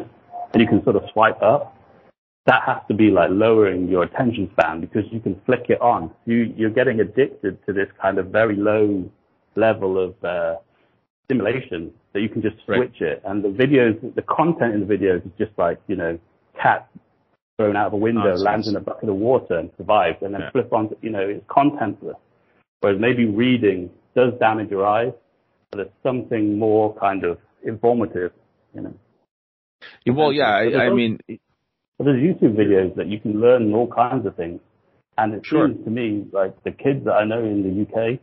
and 0.53 0.61
you 0.61 0.67
can 0.67 0.83
sort 0.83 0.95
of 0.95 1.03
swipe 1.13 1.41
up. 1.41 1.75
that 2.47 2.63
has 2.65 2.77
to 2.87 2.93
be 2.95 3.11
like 3.11 3.29
lowering 3.31 3.87
your 3.87 4.01
attention 4.03 4.49
span 4.53 4.81
because 4.81 5.03
you 5.11 5.19
can 5.19 5.39
flick 5.45 5.65
it 5.69 5.79
on. 5.79 6.09
You 6.25 6.51
you're 6.57 6.71
getting 6.71 6.99
addicted 6.99 7.63
to 7.67 7.73
this 7.73 7.87
kind 8.01 8.17
of 8.17 8.27
very 8.27 8.55
low 8.55 9.09
level 9.55 9.99
of 10.05 10.15
uh, 10.23 10.55
stimulation 11.25 11.91
that 12.13 12.21
you 12.21 12.29
can 12.29 12.41
just 12.41 12.55
Right. 12.67 12.77
switch 12.77 13.01
it. 13.01 13.21
And 13.25 13.43
the 13.43 13.49
videos, 13.49 13.93
the 14.15 14.23
content 14.23 14.73
in 14.73 14.79
the 14.87 14.97
videos 14.97 15.23
is 15.25 15.31
just 15.37 15.51
like 15.57 15.79
you 15.87 15.95
know, 15.95 16.17
cat 16.59 16.87
thrown 17.57 17.75
out 17.75 17.87
of 17.87 17.93
a 17.93 17.97
window, 17.97 18.21
Nonsense. 18.29 18.43
lands 18.45 18.67
in 18.69 18.75
a 18.75 18.79
bucket 18.79 19.07
of 19.09 19.15
water 19.15 19.55
and 19.59 19.69
survives, 19.77 20.17
and 20.23 20.33
then 20.33 20.41
Yeah. 20.41 20.49
flip 20.51 20.73
on. 20.73 20.89
To, 20.89 20.97
you 21.01 21.11
know, 21.11 21.21
it's 21.21 21.45
contentless. 21.45 22.17
Whereas 22.81 22.99
maybe 22.99 23.25
reading 23.25 23.91
does 24.15 24.33
damage 24.39 24.71
your 24.71 24.85
eyes, 24.87 25.13
but 25.69 25.77
there's 25.77 25.89
something 26.01 26.57
more 26.57 26.95
kind 26.95 27.23
of 27.23 27.37
informative. 27.63 28.31
You 28.73 28.81
know. 28.81 28.93
Well, 30.07 30.31
yeah, 30.31 30.49
I, 30.49 30.85
I 30.85 30.89
mean, 30.89 31.19
But 31.27 32.05
there's 32.05 32.21
YouTube 32.21 32.55
videos 32.55 32.95
that 32.95 33.07
you 33.07 33.19
can 33.19 33.39
learn 33.39 33.73
all 33.73 33.87
kinds 33.87 34.25
of 34.25 34.35
things. 34.35 34.59
And 35.17 35.33
it 35.35 35.45
Sure. 35.45 35.67
seems 35.67 35.83
to 35.85 35.91
me 35.91 36.25
like 36.31 36.63
the 36.63 36.71
kids 36.71 37.05
that 37.05 37.13
I 37.13 37.25
know 37.25 37.43
in 37.43 37.61
the 37.63 37.81
UK 37.83 38.19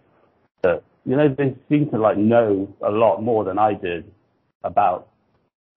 that, 0.62 0.82
you 1.04 1.16
know, 1.16 1.28
they 1.28 1.54
seem 1.68 1.88
to 1.90 1.98
like 1.98 2.16
know 2.16 2.68
a 2.82 2.90
lot 2.90 3.22
more 3.22 3.44
than 3.44 3.58
I 3.58 3.74
did 3.74 4.10
about, 4.64 5.08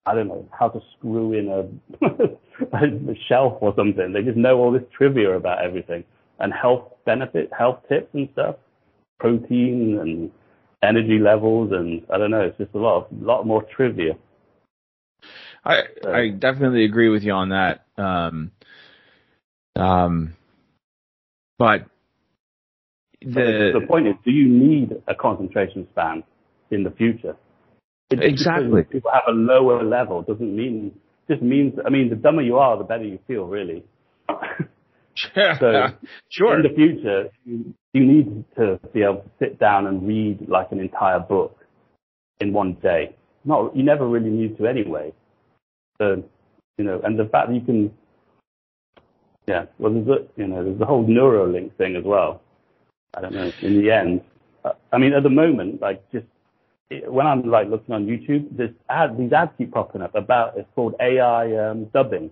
I 0.05 0.15
don't 0.15 0.27
know, 0.27 0.47
how 0.57 0.69
to 0.69 0.81
screw 0.97 1.33
in 1.33 1.47
a, 1.49 2.05
a 2.73 3.15
shelf 3.27 3.57
or 3.61 3.73
something. 3.75 4.13
They 4.13 4.23
just 4.23 4.37
know 4.37 4.57
all 4.57 4.71
this 4.71 4.83
trivia 4.97 5.35
about 5.35 5.63
everything 5.63 6.03
and 6.39 6.51
health 6.51 6.85
benefit, 7.05 7.51
health 7.57 7.79
tips 7.87 8.09
and 8.13 8.27
stuff, 8.33 8.55
protein 9.19 9.99
and 10.01 10.31
energy 10.81 11.19
levels. 11.19 11.71
And 11.71 12.01
I 12.11 12.17
don't 12.17 12.31
know, 12.31 12.41
it's 12.41 12.57
just 12.57 12.73
a 12.73 12.79
lot, 12.79 13.05
of, 13.05 13.21
lot 13.21 13.45
more 13.45 13.63
trivia. 13.75 14.13
I 15.63 15.83
I 16.07 16.29
definitely 16.29 16.85
agree 16.85 17.09
with 17.09 17.23
you 17.23 17.33
on 17.33 17.49
that. 17.49 17.85
Um, 17.97 18.51
um, 19.75 20.35
but 21.57 21.85
the, 23.21 23.79
the 23.79 23.85
point 23.87 24.07
is, 24.07 24.15
do 24.25 24.31
you 24.31 24.47
need 24.47 24.95
a 25.07 25.13
concentration 25.13 25.87
span 25.91 26.23
in 26.71 26.83
the 26.83 26.91
future? 26.91 27.35
It- 28.09 28.23
Exactly. 28.23 28.83
People 28.83 29.11
have 29.13 29.23
a 29.27 29.31
lower 29.31 29.83
level 29.83 30.21
doesn't 30.23 30.55
mean 30.55 30.99
just 31.29 31.41
means. 31.41 31.73
I 31.85 31.89
mean, 31.89 32.09
the 32.09 32.15
dumber 32.15 32.41
you 32.41 32.57
are, 32.57 32.77
the 32.77 32.83
better 32.83 33.03
you 33.05 33.19
feel, 33.27 33.45
really. 33.45 33.83
So, 34.27 35.89
sure, 36.29 36.55
In 36.57 36.63
the 36.63 36.75
future, 36.75 37.29
you, 37.45 37.73
you 37.93 38.05
need 38.05 38.43
to 38.57 38.79
be 38.93 39.03
able 39.03 39.21
to 39.21 39.29
sit 39.39 39.59
down 39.59 39.87
and 39.87 40.05
read 40.07 40.47
like 40.49 40.71
an 40.71 40.79
entire 40.79 41.19
book 41.19 41.57
in 42.39 42.51
one 42.53 42.73
day. 42.81 43.15
Not 43.45 43.75
you 43.75 43.83
never 43.83 44.07
really 44.07 44.29
need 44.29 44.57
to 44.57 44.67
anyway. 44.67 45.13
So, 45.99 46.23
you 46.77 46.85
know, 46.85 47.01
and 47.03 47.17
the 47.17 47.25
fact 47.25 47.49
that 47.49 47.55
you 47.55 47.61
can, 47.61 47.93
yeah, 49.47 49.65
well, 49.77 49.93
there's 49.93 50.07
a, 50.07 50.41
you 50.41 50.47
know, 50.47 50.63
there's 50.63 50.79
the 50.79 50.85
whole 50.85 51.05
Neuralink 51.05 51.75
thing 51.75 51.95
as 51.95 52.03
well. 52.03 52.41
I 53.13 53.21
don't 53.21 53.33
know. 53.33 53.51
In 53.61 53.81
the 53.81 53.91
end, 53.91 54.21
I 54.91 54.97
mean, 54.97 55.13
at 55.13 55.23
the 55.23 55.29
moment, 55.29 55.81
like 55.81 56.09
just 56.11 56.25
when 57.07 57.25
I'm 57.25 57.43
like 57.43 57.69
looking 57.69 57.93
on 57.93 58.05
YouTube, 58.05 58.55
this 58.55 58.71
ad, 58.89 59.17
these 59.17 59.31
ads 59.31 59.51
keep 59.57 59.71
popping 59.71 60.01
up 60.01 60.15
about 60.15 60.57
it's 60.57 60.67
called 60.75 60.95
AI 60.99 61.55
um, 61.55 61.85
dubbing. 61.85 62.31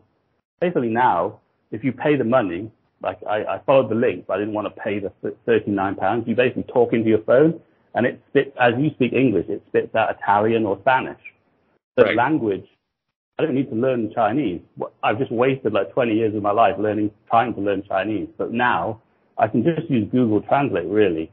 Basically, 0.60 0.90
now 0.90 1.40
if 1.72 1.84
you 1.84 1.92
pay 1.92 2.16
the 2.16 2.24
money, 2.24 2.72
like 3.02 3.20
I, 3.28 3.44
I 3.46 3.62
followed 3.66 3.90
the 3.90 3.96
link, 3.96 4.26
but 4.28 4.36
I 4.36 4.40
didn't 4.40 4.54
want 4.54 4.74
to 4.74 4.82
pay 4.82 5.00
the 5.00 5.12
thirty-nine 5.46 5.96
pounds. 5.96 6.28
You 6.28 6.36
basically 6.36 6.64
talk 6.64 6.94
into 6.94 7.10
your 7.10 7.24
phone, 7.24 7.60
and 7.96 8.06
it 8.06 8.22
spits 8.30 8.56
as 8.60 8.74
you 8.78 8.90
speak 8.92 9.14
English, 9.14 9.48
it 9.50 9.64
spits 9.68 9.94
out 9.96 10.16
Italian 10.20 10.66
or 10.66 10.78
Spanish. 10.82 11.20
So 11.98 12.06
Right. 12.06 12.16
language, 12.16 12.66
I 13.38 13.44
don't 13.44 13.56
need 13.56 13.70
to 13.70 13.76
learn 13.76 14.12
Chinese. 14.14 14.62
I've 15.02 15.18
just 15.18 15.32
wasted 15.32 15.74
like 15.74 15.92
20 15.94 16.14
years 16.14 16.36
of 16.36 16.44
my 16.44 16.52
life 16.52 16.78
learning, 16.78 17.12
trying 17.30 17.54
to 17.56 17.62
learn 17.62 17.84
Chinese. 17.84 18.30
But 18.38 18.52
now 18.52 19.02
I 19.38 19.48
can 19.48 19.64
just 19.64 19.90
use 19.90 20.10
Google 20.12 20.42
Translate 20.42 20.88
really, 20.88 21.32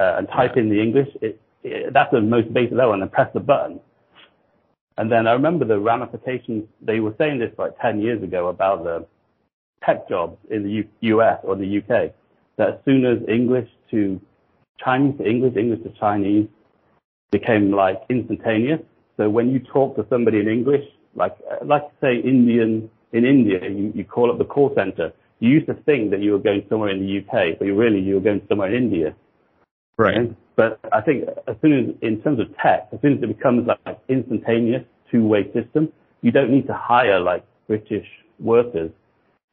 uh, 0.00 0.14
and 0.18 0.28
type 0.28 0.56
in 0.56 0.68
the 0.68 0.80
English. 0.80 1.08
It, 1.20 1.40
it, 1.62 1.92
that's 1.92 2.10
the 2.10 2.20
most 2.20 2.52
basic 2.52 2.72
level, 2.72 2.94
and 2.94 3.02
then 3.02 3.10
press 3.10 3.32
the 3.32 3.40
button. 3.40 3.80
And 4.98 5.10
then 5.10 5.26
I 5.26 5.32
remember 5.32 5.64
the 5.64 5.78
ramifications. 5.78 6.64
They 6.80 7.00
were 7.00 7.14
saying 7.18 7.38
this 7.38 7.52
like 7.58 7.78
10 7.80 8.00
years 8.00 8.22
ago 8.22 8.48
about 8.48 8.84
the 8.84 9.06
tech 9.84 10.08
jobs 10.08 10.36
in 10.50 10.62
the 10.62 10.70
U- 10.70 10.88
US 11.16 11.40
or 11.42 11.56
the 11.56 11.78
UK. 11.78 12.12
That 12.56 12.68
as 12.68 12.74
soon 12.84 13.04
as 13.04 13.18
English 13.28 13.68
to 13.90 14.20
Chinese 14.78 15.18
to 15.18 15.28
English, 15.28 15.56
English 15.56 15.82
to 15.82 15.90
Chinese 15.98 16.48
became 17.30 17.72
like 17.72 18.02
instantaneous. 18.08 18.80
So 19.16 19.28
when 19.28 19.50
you 19.50 19.60
talk 19.60 19.96
to 19.96 20.06
somebody 20.08 20.40
in 20.40 20.48
English, 20.48 20.84
like 21.14 21.36
like 21.64 21.82
say 22.00 22.16
Indian 22.16 22.90
in 23.12 23.24
India, 23.24 23.68
you, 23.68 23.92
you 23.94 24.04
call 24.04 24.30
up 24.30 24.38
the 24.38 24.44
call 24.44 24.72
center. 24.74 25.12
You 25.40 25.50
used 25.50 25.66
to 25.66 25.74
think 25.74 26.10
that 26.12 26.20
you 26.20 26.32
were 26.32 26.38
going 26.38 26.64
somewhere 26.68 26.90
in 26.90 27.00
the 27.00 27.18
UK, 27.18 27.58
but 27.58 27.66
you 27.66 27.74
really 27.74 28.00
you 28.00 28.14
were 28.14 28.20
going 28.20 28.42
somewhere 28.48 28.74
in 28.74 28.84
India. 28.84 29.14
right, 29.98 30.16
Okay? 30.16 30.34
But 30.54 30.78
I 30.92 31.00
think 31.00 31.28
as 31.48 31.56
soon 31.62 31.72
as, 31.72 31.94
in 32.02 32.22
terms 32.22 32.38
of 32.38 32.46
tech, 32.58 32.88
as 32.92 33.00
soon 33.00 33.16
as 33.16 33.22
it 33.22 33.26
becomes 33.26 33.66
like 33.66 33.98
instantaneous 34.08 34.84
two-way 35.10 35.50
system, 35.52 35.92
you 36.20 36.30
don't 36.30 36.50
need 36.50 36.66
to 36.66 36.74
hire 36.74 37.18
like 37.18 37.44
British 37.66 38.06
workers 38.38 38.90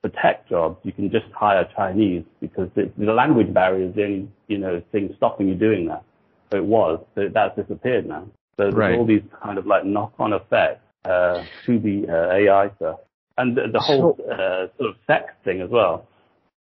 for 0.02 0.10
tech 0.10 0.48
jobs. 0.50 0.78
You 0.84 0.92
can 0.92 1.10
just 1.12 1.26
hire 1.34 1.68
Chinese 1.76 2.24
because 2.40 2.70
the, 2.76 2.92
the 2.98 3.12
language 3.14 3.54
barrier 3.54 3.88
is 3.90 3.96
the 3.96 4.04
only 4.04 4.30
you 4.48 4.58
know 4.58 4.82
thing 4.92 5.14
stopping 5.18 5.48
you 5.48 5.56
doing 5.56 5.88
that. 5.88 6.04
So 6.52 6.58
it 6.58 6.66
was, 6.66 7.04
so 7.16 7.30
that's 7.34 7.56
disappeared 7.56 8.08
now. 8.08 8.26
So 8.58 8.64
there's 8.64 8.74
Right. 8.76 8.98
all 8.98 9.06
these 9.06 9.22
kind 9.44 9.58
of 9.58 9.68
like 9.68 9.86
knock-on 9.86 10.34
effects 10.34 10.82
uh, 11.06 11.44
to 11.66 11.80
the 11.80 12.06
uh, 12.10 12.34
AI 12.36 12.72
stuff, 12.76 13.00
and 13.38 13.56
the, 13.56 13.68
the 13.72 13.80
whole 13.80 14.18
uh, 14.32 14.68
sort 14.78 14.90
of 14.90 14.96
sex 15.08 15.34
thing 15.44 15.62
as 15.62 15.70
well. 15.70 16.08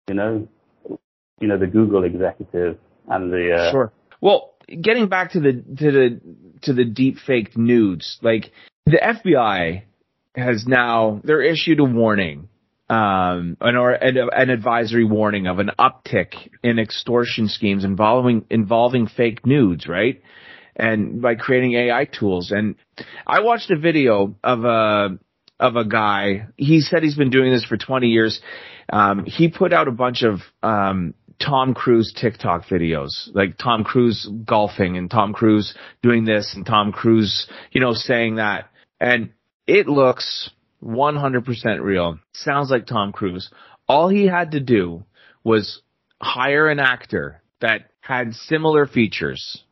You 0.09 0.14
know, 0.14 0.48
you 1.40 1.48
know 1.48 1.59
the 1.59 1.66
Google 1.66 2.05
executive 2.05 2.79
and 3.09 3.33
the 3.33 3.55
uh, 3.55 3.70
sure. 3.70 3.92
Well, 4.20 4.55
getting 4.81 5.09
back 5.09 5.33
to 5.33 5.40
the 5.40 5.53
to 5.53 5.90
the 5.90 6.20
to 6.62 6.72
the 6.72 6.85
deep 6.85 7.18
fake 7.18 7.57
nudes, 7.57 8.18
like 8.22 8.53
the 8.87 8.98
FBI 8.98 9.83
has 10.35 10.66
now 10.66 11.20
they're 11.24 11.42
issued 11.42 11.81
a 11.81 11.85
warning, 11.85 12.48
um, 12.88 13.57
an 13.61 13.77
or 13.77 13.90
an, 13.92 14.16
an 14.16 14.51
advisory 14.51 15.05
warning 15.05 15.46
of 15.46 15.59
an 15.59 15.70
uptick 15.79 16.35
in 16.62 16.79
extortion 16.79 17.48
schemes 17.48 17.85
involving 17.85 18.44
involving 18.51 19.07
fake 19.07 19.46
nudes, 19.46 19.87
right? 19.87 20.22
And 20.74 21.20
by 21.20 21.35
creating 21.35 21.74
AI 21.74 22.05
tools, 22.07 22.53
and 22.53 22.77
I 23.27 23.40
watched 23.40 23.70
a 23.70 23.79
video 23.79 24.37
of 24.42 24.64
a 24.64 25.18
of 25.61 25.77
a 25.77 25.85
guy. 25.85 26.48
He 26.57 26.81
said 26.81 27.03
he's 27.03 27.16
been 27.16 27.31
doing 27.31 27.53
this 27.53 27.64
for 27.64 27.77
20 27.77 28.09
years. 28.09 28.40
Um, 28.90 29.24
he 29.27 29.48
put 29.48 29.72
out 29.72 29.88
a 29.88 29.92
bunch 29.92 30.22
of 30.22 30.40
um, 30.62 31.14
Tom 31.40 31.74
Cruise 31.74 32.14
TikTok 32.18 32.66
videos, 32.66 33.29
like 33.35 33.59
Tom 33.59 33.85
Cruise 33.85 34.29
golfing 34.44 34.96
and 34.96 35.11
Tom 35.11 35.33
Cruise 35.33 35.74
doing 36.03 36.24
this 36.24 36.53
and 36.55 36.64
Tom 36.64 36.92
Cruise, 36.92 37.48
you 37.70 37.81
know, 37.81 37.92
saying 37.92 38.37
that. 38.37 38.70
And 39.01 39.33
it 39.66 39.87
looks 39.87 40.51
100% 40.83 41.81
real. 41.81 42.19
Sounds 42.33 42.71
like 42.71 42.87
Tom 42.87 43.12
Cruise. 43.12 43.51
All 43.88 44.09
he 44.09 44.27
had 44.27 44.53
to 44.53 44.61
do 44.61 45.05
was 45.45 45.83
hire 46.21 46.69
an 46.69 46.79
actor 46.79 47.43
that 47.61 47.91
had 48.01 48.35
similar 48.35 48.87
features 48.87 49.64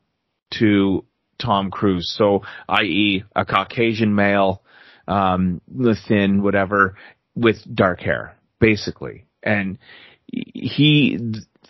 to 0.58 1.04
Tom 1.38 1.70
Cruise. 1.70 2.14
So, 2.16 2.42
i.e., 2.68 3.24
a 3.34 3.44
Caucasian 3.44 4.14
male, 4.14 4.62
um, 5.06 5.60
thin, 6.08 6.42
whatever, 6.42 6.96
with 7.34 7.56
dark 7.72 8.00
hair, 8.00 8.36
basically. 8.58 9.26
And 9.42 9.78
he 10.26 11.18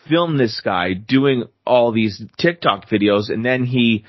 filmed 0.09 0.39
this 0.39 0.61
guy 0.65 0.95
doing 0.95 1.45
all 1.67 1.93
these 1.93 2.23
TikTok 2.39 2.89
videos, 2.89 3.31
and 3.31 3.45
then 3.45 3.65
he 3.65 4.05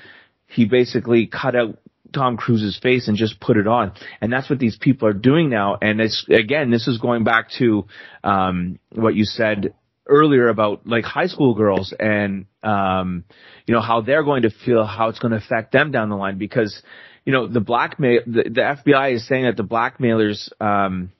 he 0.46 0.64
basically 0.64 1.26
cut 1.26 1.54
out 1.54 1.78
Tom 2.12 2.36
Cruise's 2.36 2.78
face 2.82 3.08
and 3.08 3.16
just 3.16 3.40
put 3.40 3.56
it 3.56 3.66
on. 3.66 3.92
And 4.20 4.32
that's 4.32 4.48
what 4.48 4.58
these 4.58 4.76
people 4.76 5.08
are 5.08 5.12
doing 5.12 5.50
now. 5.50 5.78
And 5.80 6.00
it's 6.00 6.26
again, 6.28 6.70
this 6.70 6.88
is 6.88 6.98
going 6.98 7.24
back 7.24 7.50
to 7.58 7.86
um, 8.24 8.78
what 8.92 9.14
you 9.14 9.24
said 9.24 9.74
earlier 10.06 10.48
about 10.48 10.86
like 10.86 11.04
high 11.04 11.26
school 11.26 11.54
girls 11.54 11.94
and 11.98 12.46
um, 12.62 13.24
you 13.66 13.74
know 13.74 13.80
how 13.80 14.00
they're 14.00 14.24
going 14.24 14.42
to 14.42 14.50
feel, 14.50 14.84
how 14.84 15.08
it's 15.08 15.18
going 15.18 15.32
to 15.32 15.38
affect 15.38 15.72
them 15.72 15.90
down 15.90 16.08
the 16.08 16.16
line 16.16 16.38
because 16.38 16.82
you 17.24 17.32
know 17.32 17.46
the 17.46 17.60
blackmail 17.60 18.20
the, 18.26 18.44
the 18.44 18.82
FBI 18.84 19.14
is 19.14 19.28
saying 19.28 19.44
that 19.44 19.56
the 19.56 19.62
blackmailers 19.62 20.50
um, 20.60 21.12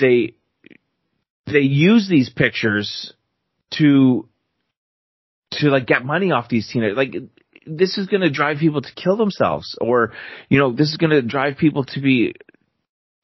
they 0.00 0.34
they 1.46 1.60
use 1.60 2.08
these 2.08 2.30
pictures 2.30 3.12
to 3.72 4.28
to 5.52 5.68
like 5.68 5.86
get 5.86 6.04
money 6.04 6.30
off 6.30 6.48
these 6.48 6.68
teenagers 6.72 6.96
like 6.96 7.16
this 7.78 7.98
is 7.98 8.06
going 8.06 8.22
to 8.22 8.30
drive 8.30 8.58
people 8.58 8.82
to 8.82 8.92
kill 8.94 9.16
themselves 9.16 9.76
or 9.80 10.12
you 10.48 10.58
know 10.58 10.72
this 10.72 10.88
is 10.88 10.96
going 10.96 11.10
to 11.10 11.22
drive 11.22 11.56
people 11.56 11.84
to 11.84 12.00
be 12.00 12.34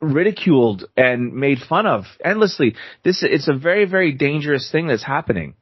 ridiculed 0.00 0.85
and 0.96 1.35
made 1.35 1.59
fun 1.59 1.87
of 1.87 2.04
endlessly 2.24 2.74
this 3.02 3.22
it's 3.22 3.48
a 3.48 3.54
very 3.54 3.85
very 3.87 4.12
dangerous 4.12 4.70
thing 4.70 4.87
that's 4.87 5.04
happening 5.04 5.54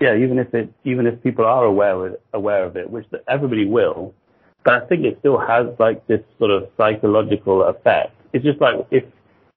yeah, 0.00 0.14
even 0.16 0.38
if 0.38 0.52
it, 0.52 0.72
even 0.84 1.06
if 1.06 1.22
people 1.22 1.46
are 1.46 1.64
aware 1.64 2.06
of 2.06 2.16
aware 2.34 2.64
of 2.64 2.76
it, 2.76 2.90
which 2.90 3.06
everybody 3.26 3.64
will, 3.64 4.14
but 4.62 4.74
I 4.74 4.86
think 4.86 5.04
it 5.04 5.16
still 5.20 5.38
has 5.38 5.68
like 5.78 6.06
this 6.06 6.20
sort 6.38 6.50
of 6.50 6.68
psychological 6.76 7.62
effect. 7.62 8.12
It's 8.34 8.44
just 8.44 8.60
like 8.60 8.74
if 8.90 9.04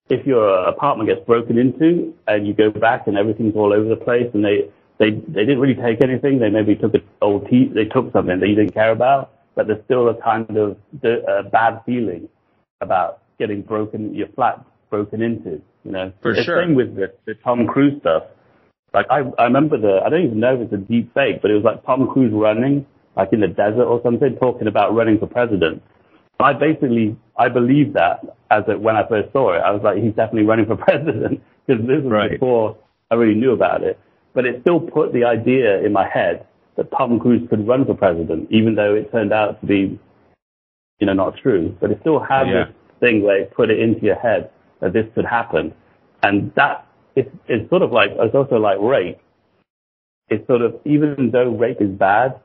if 0.10 0.26
your 0.26 0.66
apartment 0.68 1.10
gets 1.10 1.26
broken 1.26 1.58
into 1.58 2.14
and 2.26 2.48
you 2.48 2.54
go 2.54 2.72
back 2.72 3.08
and 3.08 3.18
everything's 3.18 3.56
all 3.56 3.74
over 3.74 3.90
the 3.90 3.98
place 3.98 4.28
and 4.34 4.46
they 4.46 4.72
they 5.00 5.12
they 5.12 5.46
didn't 5.46 5.60
really 5.60 5.76
take 5.82 6.04
anything, 6.04 6.40
they 6.40 6.50
maybe 6.50 6.76
took 6.76 6.94
an 6.94 7.04
old 7.22 7.50
t 7.50 7.72
they 7.74 7.86
took 7.86 8.12
something 8.14 8.40
that 8.40 8.48
you 8.48 8.56
didn't 8.56 8.74
care 8.74 8.92
about, 8.92 9.32
but 9.56 9.68
there's 9.68 9.84
still 9.86 10.10
a 10.10 10.22
kind 10.22 10.56
of 10.58 10.78
uh, 11.04 11.44
bad 11.52 11.82
feeling 11.86 12.28
about 12.82 13.22
getting 13.40 13.62
broken 13.62 14.14
your 14.14 14.28
flat 14.30 14.64
broken 14.90 15.22
into. 15.22 15.62
You 15.86 15.92
know, 15.92 16.14
For 16.22 16.36
the 16.36 16.44
sure. 16.44 16.62
same 16.62 16.76
with 16.76 16.96
the, 16.96 17.14
the 17.26 17.36
Tom 17.36 17.66
Cruise 17.66 18.00
stuff. 18.02 18.24
Like 18.94 19.06
I 19.10 19.20
I 19.40 19.46
remember 19.46 19.78
the 19.78 20.02
I 20.06 20.10
don't 20.10 20.26
even 20.26 20.40
know 20.40 20.56
if 20.56 20.62
it's 20.62 20.74
a 20.74 20.78
deep 20.78 21.14
fake, 21.14 21.42
but 21.42 21.50
it 21.50 21.56
was 21.56 21.64
like 21.64 21.86
Tom 21.86 22.10
Cruise 22.12 22.34
running 22.34 22.86
like 23.16 23.34
in 23.34 23.40
the 23.40 23.48
desert 23.48 23.86
or 23.86 24.02
something, 24.04 24.36
talking 24.36 24.68
about 24.68 24.94
running 24.94 25.18
for 25.20 25.28
president. 25.28 25.82
I 26.40 26.54
basically 26.54 27.16
I 27.38 27.50
believed 27.50 27.94
that 27.96 28.22
as 28.52 28.64
a, 28.68 28.78
when 28.78 28.96
I 28.96 29.08
first 29.08 29.32
saw 29.32 29.54
it. 29.54 29.60
I 29.60 29.72
was 29.72 29.82
like, 29.84 29.98
he's 30.04 30.14
definitely 30.14 30.44
running 30.46 30.66
for 30.66 30.76
president 30.90 31.42
because 31.66 31.82
this 31.86 32.04
was 32.04 32.12
Right. 32.12 32.32
before 32.32 32.78
I 33.12 33.16
really 33.16 33.36
knew 33.40 33.52
about 33.52 33.84
it. 33.84 34.00
But 34.34 34.46
it 34.46 34.62
still 34.62 34.80
put 34.80 35.14
the 35.14 35.24
idea 35.24 35.84
in 35.84 35.92
my 35.92 36.08
head 36.08 36.46
that 36.76 36.92
Tom 36.92 37.20
Cruise 37.20 37.48
could 37.50 37.68
run 37.68 37.86
for 37.86 37.94
president, 37.94 38.48
even 38.52 38.76
though 38.76 38.96
it 38.96 39.12
turned 39.12 39.34
out 39.34 39.60
to 39.62 39.66
be, 39.68 40.00
you 41.00 41.08
know, 41.08 41.14
not 41.14 41.38
true. 41.38 41.76
But 41.80 41.92
it 41.92 41.98
still 42.02 42.20
had 42.20 42.48
Yeah. 42.48 42.66
this 42.66 42.76
thing 43.00 43.24
where 43.24 43.38
it 43.42 43.52
put 43.52 43.70
it 43.70 43.80
into 43.80 44.02
your 44.06 44.16
head 44.16 44.50
that 44.80 44.94
this 44.94 45.06
could 45.16 45.26
happen, 45.26 45.74
and 46.24 46.54
that 46.56 46.86
it's, 47.16 47.30
it's 47.48 47.70
sort 47.70 47.82
of 47.82 47.92
like 47.92 48.12
it's 48.12 48.36
also 48.36 48.58
like 48.58 48.78
rape. 48.80 49.18
It's 50.30 50.46
sort 50.48 50.62
of 50.62 50.76
even 50.86 51.32
though 51.32 51.50
rape 51.50 51.82
is 51.82 51.90
bad, 51.90 52.40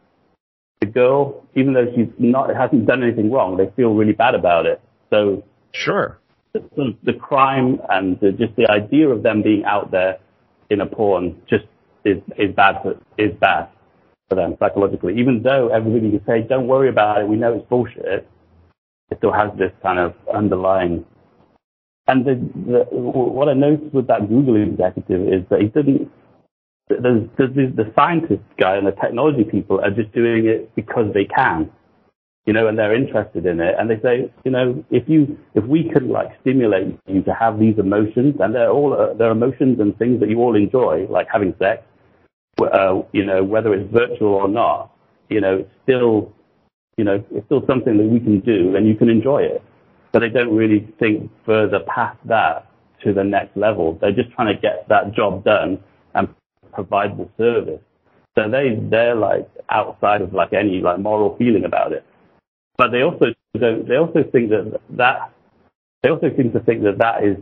the 0.80 0.86
girl, 0.86 1.44
even 1.54 1.74
though 1.74 1.86
she's 1.94 2.08
not 2.18 2.54
hasn't 2.54 2.86
done 2.86 3.02
anything 3.02 3.30
wrong, 3.30 3.56
they 3.56 3.70
feel 3.76 3.94
really 3.94 4.12
bad 4.12 4.34
about 4.34 4.66
it. 4.66 4.80
So 5.10 5.44
Sure. 5.72 6.18
the, 6.52 6.60
the, 6.76 6.96
the 7.04 7.12
crime 7.12 7.80
and 7.90 8.18
the, 8.20 8.32
just 8.32 8.56
the 8.56 8.68
idea 8.70 9.08
of 9.08 9.22
them 9.22 9.42
being 9.42 9.64
out 9.64 9.90
there 9.90 10.18
in 10.70 10.80
a 10.80 10.86
porn 10.86 11.40
just 11.48 11.64
is 12.04 12.18
is 12.36 12.54
bad 12.54 12.82
for 12.82 12.98
is 13.18 13.32
bad 13.40 13.68
for 14.28 14.34
them 14.36 14.56
psychologically. 14.58 15.18
Even 15.18 15.42
though 15.42 15.68
everybody 15.68 16.10
can 16.10 16.24
say, 16.26 16.42
"Don't 16.42 16.66
worry 16.66 16.88
about 16.88 17.20
it, 17.20 17.28
we 17.28 17.36
know 17.36 17.54
it's 17.54 17.68
bullshit," 17.68 18.28
it 19.10 19.18
still 19.18 19.32
has 19.32 19.50
this 19.58 19.72
kind 19.82 19.98
of 19.98 20.14
underlying. 20.32 21.04
And 22.06 22.24
the, 22.24 22.34
the 22.34 22.84
what 22.90 23.48
I 23.48 23.54
noticed 23.54 23.94
with 23.94 24.06
that 24.08 24.28
Google 24.28 24.56
executive 24.56 25.26
is 25.32 25.42
that 25.50 25.60
he 25.60 25.68
didn't. 25.68 26.10
The 26.88 27.92
scientist 27.96 28.42
guy 28.58 28.76
and 28.76 28.86
the 28.86 28.92
technology 28.92 29.44
people 29.44 29.80
are 29.80 29.90
just 29.90 30.12
doing 30.12 30.46
it 30.46 30.74
because 30.74 31.12
they 31.14 31.24
can 31.24 31.70
you 32.46 32.52
know, 32.52 32.68
and 32.68 32.78
they're 32.78 32.94
interested 32.94 33.46
in 33.46 33.60
it. 33.60 33.74
And 33.78 33.88
they 33.88 33.98
say, 34.00 34.30
you 34.44 34.50
know, 34.50 34.84
if 34.90 35.08
you, 35.08 35.38
if 35.54 35.64
we 35.64 35.88
could 35.88 36.04
like 36.04 36.28
stimulate 36.42 36.98
you 37.06 37.22
to 37.22 37.34
have 37.34 37.58
these 37.58 37.78
emotions, 37.78 38.36
and 38.40 38.54
they're 38.54 38.70
all, 38.70 38.92
uh, 38.92 39.14
they're 39.14 39.30
emotions 39.30 39.80
and 39.80 39.96
things 39.98 40.20
that 40.20 40.28
you 40.28 40.40
all 40.40 40.54
enjoy, 40.54 41.06
like 41.08 41.26
having 41.32 41.54
sex, 41.58 41.82
uh, 42.60 43.02
you 43.12 43.24
know, 43.24 43.42
whether 43.42 43.74
it's 43.74 43.90
virtual 43.92 44.34
or 44.34 44.48
not, 44.48 44.90
you 45.28 45.40
know, 45.40 45.58
it's 45.58 45.70
still, 45.82 46.32
you 46.96 47.04
know, 47.04 47.24
it's 47.30 47.46
still 47.46 47.64
something 47.66 47.96
that 47.96 48.06
we 48.06 48.20
can 48.20 48.40
do 48.40 48.76
and 48.76 48.86
you 48.86 48.94
can 48.94 49.08
enjoy 49.08 49.42
it. 49.42 49.62
But 50.12 50.20
they 50.20 50.28
don't 50.28 50.54
really 50.54 50.92
think 50.98 51.30
further 51.44 51.80
past 51.80 52.18
that 52.26 52.70
to 53.02 53.12
the 53.12 53.24
next 53.24 53.56
level. 53.56 53.98
They're 54.00 54.12
just 54.12 54.30
trying 54.32 54.54
to 54.54 54.60
get 54.60 54.88
that 54.88 55.12
job 55.12 55.44
done 55.44 55.82
and 56.14 56.28
provide 56.72 57.16
the 57.18 57.28
service. 57.36 57.80
So 58.36 58.48
they, 58.48 58.78
they're 58.80 59.14
like 59.14 59.48
outside 59.70 60.22
of 60.22 60.32
like 60.32 60.52
any 60.52 60.80
like 60.80 61.00
moral 61.00 61.36
feeling 61.36 61.64
about 61.64 61.92
it 61.92 62.04
but 62.76 62.90
they 62.90 63.02
also 63.02 63.26
don't, 63.58 63.88
they 63.88 63.96
also 63.96 64.24
think 64.32 64.50
that 64.50 64.80
that 64.90 65.32
they 66.02 66.10
also 66.10 66.30
seem 66.36 66.52
to 66.52 66.60
think 66.60 66.82
that 66.82 66.98
that 66.98 67.24
is 67.24 67.36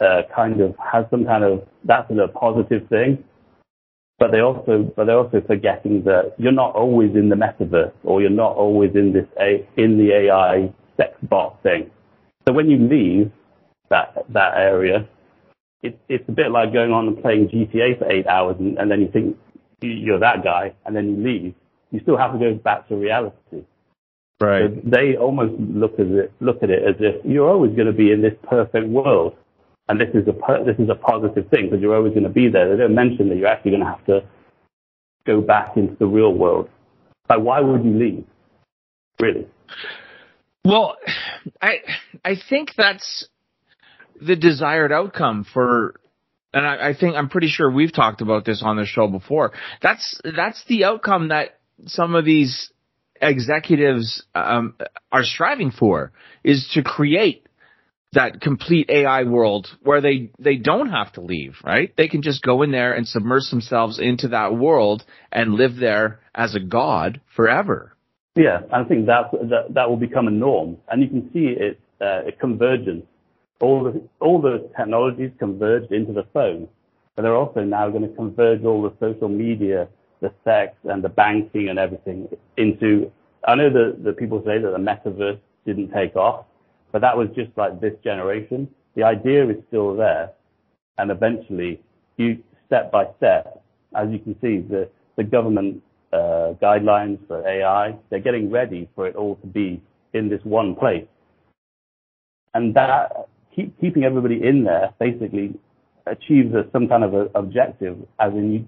uh, 0.00 0.22
kind 0.34 0.60
of 0.60 0.74
has 0.78 1.06
some 1.10 1.24
kind 1.24 1.44
of 1.44 1.66
that's 1.84 2.10
a 2.10 2.28
positive 2.28 2.88
thing. 2.88 3.22
But 4.22 4.30
they 4.30 4.38
also 4.38 4.84
but 4.94 5.06
they're 5.06 5.18
also 5.18 5.40
forgetting 5.40 6.04
that 6.04 6.34
you're 6.38 6.52
not 6.52 6.76
always 6.76 7.10
in 7.16 7.28
the 7.28 7.34
metaverse 7.34 7.90
or 8.04 8.20
you're 8.20 8.30
not 8.30 8.54
always 8.54 8.94
in 8.94 9.12
this 9.12 9.26
a, 9.40 9.66
in 9.76 9.98
the 9.98 10.12
AI 10.12 10.72
sex 10.96 11.16
bot 11.24 11.60
thing. 11.64 11.90
So 12.46 12.52
when 12.54 12.70
you 12.70 12.78
leave 12.78 13.32
that 13.90 14.24
that 14.28 14.52
area, 14.56 15.08
it, 15.82 15.98
it's 16.08 16.22
a 16.28 16.30
bit 16.30 16.52
like 16.52 16.72
going 16.72 16.92
on 16.92 17.08
and 17.08 17.20
playing 17.20 17.48
GTA 17.48 17.98
for 17.98 18.12
eight 18.12 18.28
hours 18.28 18.54
and, 18.60 18.78
and 18.78 18.88
then 18.88 19.00
you 19.00 19.08
think 19.08 19.36
you're 19.80 20.20
that 20.20 20.44
guy 20.44 20.72
and 20.86 20.94
then 20.94 21.16
you 21.16 21.16
leave. 21.16 21.54
You 21.90 21.98
still 22.02 22.16
have 22.16 22.32
to 22.32 22.38
go 22.38 22.54
back 22.54 22.86
to 22.90 22.94
reality. 22.94 23.64
Right. 24.40 24.70
So 24.70 24.80
they 24.84 25.16
almost 25.16 25.54
look 25.58 25.94
at 25.94 26.06
it 26.06 26.32
look 26.38 26.62
at 26.62 26.70
it 26.70 26.84
as 26.84 26.94
if 27.00 27.24
you're 27.24 27.50
always 27.50 27.74
going 27.74 27.88
to 27.88 27.92
be 27.92 28.12
in 28.12 28.22
this 28.22 28.34
perfect 28.48 28.86
world, 28.86 29.34
and 29.88 30.00
this 30.00 30.08
is 30.14 30.26
a 30.28 30.64
this 30.64 30.78
is 30.78 30.88
a 30.88 30.94
positive 30.94 31.48
thing 31.50 31.68
because 31.68 31.80
you're 31.80 31.96
always 31.96 32.12
going 32.12 32.24
to 32.24 32.30
be 32.30 32.48
there. 32.48 32.70
They 32.70 32.82
don't 32.82 32.94
mention 32.94 33.28
that 33.28 33.36
you're 33.36 33.48
actually 33.48 33.72
going 33.72 33.84
to 33.84 33.90
have 33.90 34.04
to 34.06 34.24
go 35.26 35.40
back 35.40 35.76
into 35.76 35.94
the 35.96 36.06
real 36.06 36.32
world. 36.32 36.68
Like, 37.28 37.40
why 37.40 37.60
would 37.60 37.84
you 37.84 37.92
leave? 37.92 38.24
Really? 39.20 39.46
Well, 40.64 40.96
I 41.60 41.78
I 42.24 42.36
think 42.48 42.72
that's 42.76 43.28
the 44.20 44.36
desired 44.36 44.92
outcome 44.92 45.44
for 45.52 45.96
and 46.54 46.66
I, 46.66 46.90
I 46.90 46.94
think 46.94 47.16
I'm 47.16 47.28
pretty 47.28 47.48
sure 47.48 47.70
we've 47.70 47.92
talked 47.92 48.20
about 48.20 48.44
this 48.44 48.62
on 48.64 48.76
the 48.76 48.86
show 48.86 49.08
before. 49.08 49.52
That's 49.80 50.20
that's 50.36 50.64
the 50.66 50.84
outcome 50.84 51.28
that 51.28 51.58
some 51.86 52.14
of 52.14 52.24
these 52.24 52.70
executives 53.20 54.24
um, 54.34 54.74
are 55.10 55.24
striving 55.24 55.70
for 55.70 56.12
is 56.44 56.70
to 56.74 56.82
create 56.82 57.46
that 58.12 58.40
complete 58.40 58.90
AI 58.90 59.24
world 59.24 59.68
where 59.82 60.00
they 60.00 60.30
they 60.38 60.56
don't 60.56 60.90
have 60.90 61.12
to 61.12 61.20
leave, 61.20 61.56
right? 61.64 61.94
They 61.96 62.08
can 62.08 62.22
just 62.22 62.42
go 62.42 62.62
in 62.62 62.70
there 62.70 62.92
and 62.92 63.06
submerge 63.06 63.48
themselves 63.50 63.98
into 63.98 64.28
that 64.28 64.54
world 64.54 65.04
and 65.30 65.54
live 65.54 65.76
there 65.76 66.20
as 66.34 66.54
a 66.54 66.60
god 66.60 67.20
forever. 67.34 67.96
Yeah, 68.34 68.60
I 68.72 68.84
think 68.84 69.06
that 69.06 69.30
that 69.32 69.74
that 69.74 69.88
will 69.88 69.96
become 69.96 70.26
a 70.26 70.30
norm, 70.30 70.78
and 70.88 71.02
you 71.02 71.08
can 71.08 71.30
see 71.32 71.54
it 71.58 71.80
uh, 72.00 72.28
a 72.28 72.32
convergence. 72.32 73.04
All 73.60 73.84
the 73.84 74.02
all 74.20 74.40
the 74.40 74.70
technologies 74.76 75.30
converged 75.38 75.92
into 75.92 76.12
the 76.12 76.24
phone, 76.32 76.68
but 77.14 77.22
they're 77.22 77.36
also 77.36 77.60
now 77.60 77.88
going 77.90 78.08
to 78.08 78.14
converge 78.14 78.64
all 78.64 78.82
the 78.82 78.92
social 79.00 79.28
media, 79.28 79.88
the 80.20 80.32
sex, 80.44 80.74
and 80.84 81.02
the 81.02 81.08
banking 81.08 81.68
and 81.68 81.78
everything 81.78 82.28
into. 82.56 83.10
I 83.46 83.54
know 83.54 83.70
that 83.70 84.04
the 84.04 84.12
people 84.12 84.42
say 84.46 84.58
that 84.58 84.70
the 84.70 84.78
metaverse 84.78 85.40
didn't 85.66 85.92
take 85.92 86.16
off, 86.16 86.46
but 86.92 87.00
that 87.00 87.16
was 87.16 87.28
just 87.34 87.50
like 87.56 87.80
this 87.80 87.94
generation. 88.04 88.68
The 88.94 89.02
idea 89.02 89.48
is 89.48 89.56
still 89.68 89.96
there, 89.96 90.32
and 90.98 91.10
eventually, 91.10 91.80
you 92.16 92.42
step 92.66 92.92
by 92.92 93.06
step, 93.16 93.62
as 93.96 94.10
you 94.10 94.18
can 94.18 94.34
see, 94.40 94.58
the 94.58 94.88
the 95.16 95.24
government 95.24 95.82
uh, 96.12 96.54
guidelines 96.62 97.18
for 97.26 97.46
AI. 97.46 97.96
They're 98.10 98.20
getting 98.20 98.50
ready 98.50 98.88
for 98.94 99.06
it 99.06 99.16
all 99.16 99.36
to 99.36 99.46
be 99.46 99.80
in 100.12 100.28
this 100.28 100.40
one 100.44 100.74
place. 100.74 101.06
And 102.54 102.74
that, 102.74 103.28
keep, 103.54 103.78
keeping 103.80 104.04
everybody 104.04 104.42
in 104.42 104.64
there 104.64 104.92
basically 105.00 105.54
achieves 106.06 106.54
a, 106.54 106.66
some 106.72 106.88
kind 106.88 107.04
of 107.04 107.14
a 107.14 107.30
objective, 107.34 107.96
as 108.20 108.32
in 108.32 108.52
you, 108.52 108.66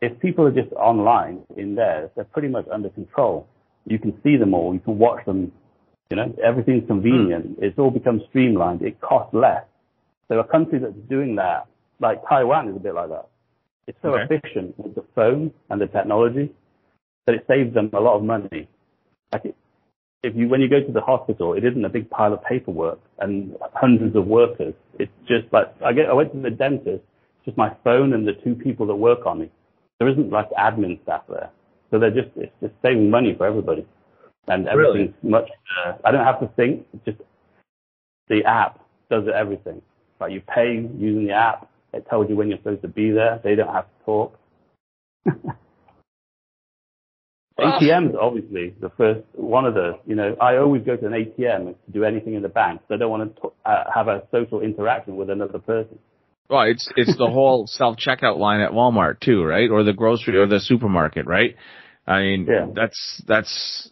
if 0.00 0.18
people 0.20 0.44
are 0.44 0.52
just 0.52 0.72
online 0.74 1.42
in 1.56 1.74
there, 1.74 2.10
they're 2.14 2.24
pretty 2.24 2.48
much 2.48 2.66
under 2.70 2.90
control. 2.90 3.48
You 3.86 3.98
can 3.98 4.20
see 4.22 4.36
them 4.36 4.54
all, 4.54 4.74
you 4.74 4.80
can 4.80 4.98
watch 4.98 5.24
them, 5.24 5.50
you 6.10 6.16
know, 6.16 6.34
everything's 6.42 6.86
convenient. 6.86 7.56
Hmm. 7.58 7.64
It's 7.64 7.78
all 7.78 7.90
become 7.90 8.22
streamlined. 8.28 8.82
It 8.82 9.00
costs 9.00 9.34
less. 9.34 9.64
So 10.28 10.38
a 10.38 10.44
country 10.44 10.78
that's 10.78 10.94
doing 11.08 11.36
that, 11.36 11.66
like 12.00 12.22
Taiwan 12.28 12.68
is 12.68 12.76
a 12.76 12.80
bit 12.80 12.94
like 12.94 13.08
that. 13.10 13.28
It's 13.86 13.98
so 14.02 14.14
Okay. 14.14 14.24
efficient 14.34 14.78
with 14.78 14.94
the 14.94 15.02
phone 15.14 15.52
and 15.70 15.80
the 15.80 15.86
technology 15.86 16.52
that 17.26 17.34
it 17.34 17.44
saves 17.46 17.72
them 17.74 17.90
a 17.92 18.00
lot 18.00 18.16
of 18.16 18.24
money. 18.24 18.68
Like 19.32 19.44
it, 19.44 19.56
if 20.22 20.34
you 20.34 20.48
when 20.48 20.60
you 20.60 20.68
go 20.68 20.80
to 20.80 20.92
the 20.92 21.00
hospital, 21.00 21.54
it 21.54 21.64
isn't 21.64 21.84
a 21.84 21.88
big 21.88 22.10
pile 22.10 22.32
of 22.32 22.42
paperwork 22.44 23.00
and 23.18 23.56
hundreds 23.74 24.16
of 24.16 24.26
workers. 24.26 24.74
It's 24.98 25.12
just 25.26 25.52
like 25.52 25.72
I 25.84 25.92
get 25.92 26.08
I 26.08 26.12
went 26.12 26.32
to 26.32 26.40
the 26.40 26.50
dentist, 26.50 27.02
it's 27.36 27.44
just 27.44 27.56
my 27.56 27.74
phone 27.84 28.12
and 28.12 28.26
the 28.26 28.32
two 28.32 28.54
people 28.54 28.86
that 28.86 28.96
work 28.96 29.26
on 29.26 29.40
me. 29.40 29.50
There 29.98 30.08
isn't 30.08 30.30
like 30.30 30.50
admin 30.50 31.00
staff 31.04 31.22
there, 31.28 31.50
so 31.90 31.98
they're 31.98 32.10
just 32.10 32.30
it's 32.36 32.52
just 32.60 32.74
saving 32.82 33.08
money 33.10 33.34
for 33.36 33.46
everybody, 33.46 33.86
and 34.48 34.68
everything's 34.68 35.14
much. 35.22 35.48
Uh, 35.84 35.92
I 36.04 36.10
don't 36.10 36.24
have 36.24 36.40
to 36.40 36.48
think. 36.56 36.86
Just 37.04 37.18
the 38.28 38.44
app 38.44 38.80
does 39.10 39.24
everything. 39.32 39.82
Like 40.20 40.32
you 40.32 40.40
pay 40.40 40.86
using 40.96 41.26
the 41.26 41.32
app, 41.32 41.68
it 41.92 42.06
tells 42.08 42.28
you 42.28 42.36
when 42.36 42.48
you're 42.48 42.58
supposed 42.58 42.82
to 42.82 42.88
be 42.88 43.10
there. 43.10 43.40
They 43.42 43.54
don't 43.54 43.72
have 43.72 43.84
to 43.84 44.04
talk. 44.04 44.38
ATMs, 47.58 48.14
obviously, 48.20 48.74
the 48.80 48.90
first 48.98 49.20
one 49.34 49.64
of 49.64 49.74
the, 49.74 49.98
you 50.06 50.14
know, 50.14 50.36
I 50.40 50.58
always 50.58 50.82
go 50.82 50.94
to 50.96 51.06
an 51.06 51.12
ATM 51.12 51.68
to 51.68 51.90
do 51.90 52.04
anything 52.04 52.34
in 52.34 52.42
the 52.42 52.50
bank. 52.50 52.82
So 52.86 52.94
I 52.94 52.98
don't 52.98 53.10
want 53.10 53.34
to 53.36 53.52
uh, 53.64 53.84
have 53.94 54.08
a 54.08 54.24
social 54.30 54.60
interaction 54.60 55.16
with 55.16 55.30
another 55.30 55.58
person. 55.58 55.98
Well, 56.50 56.62
it's 56.62 56.88
it's 56.96 57.16
the 57.16 57.28
whole 57.28 57.66
self 57.70 57.96
checkout 57.96 58.38
line 58.38 58.60
at 58.60 58.72
Walmart 58.72 59.20
too, 59.20 59.42
right? 59.42 59.70
Or 59.70 59.84
the 59.84 59.94
grocery 59.94 60.36
or 60.36 60.46
the 60.46 60.60
supermarket, 60.60 61.26
right? 61.26 61.56
I 62.06 62.20
mean, 62.20 62.46
Yeah. 62.48 62.66
that's 62.74 63.22
that's 63.26 63.90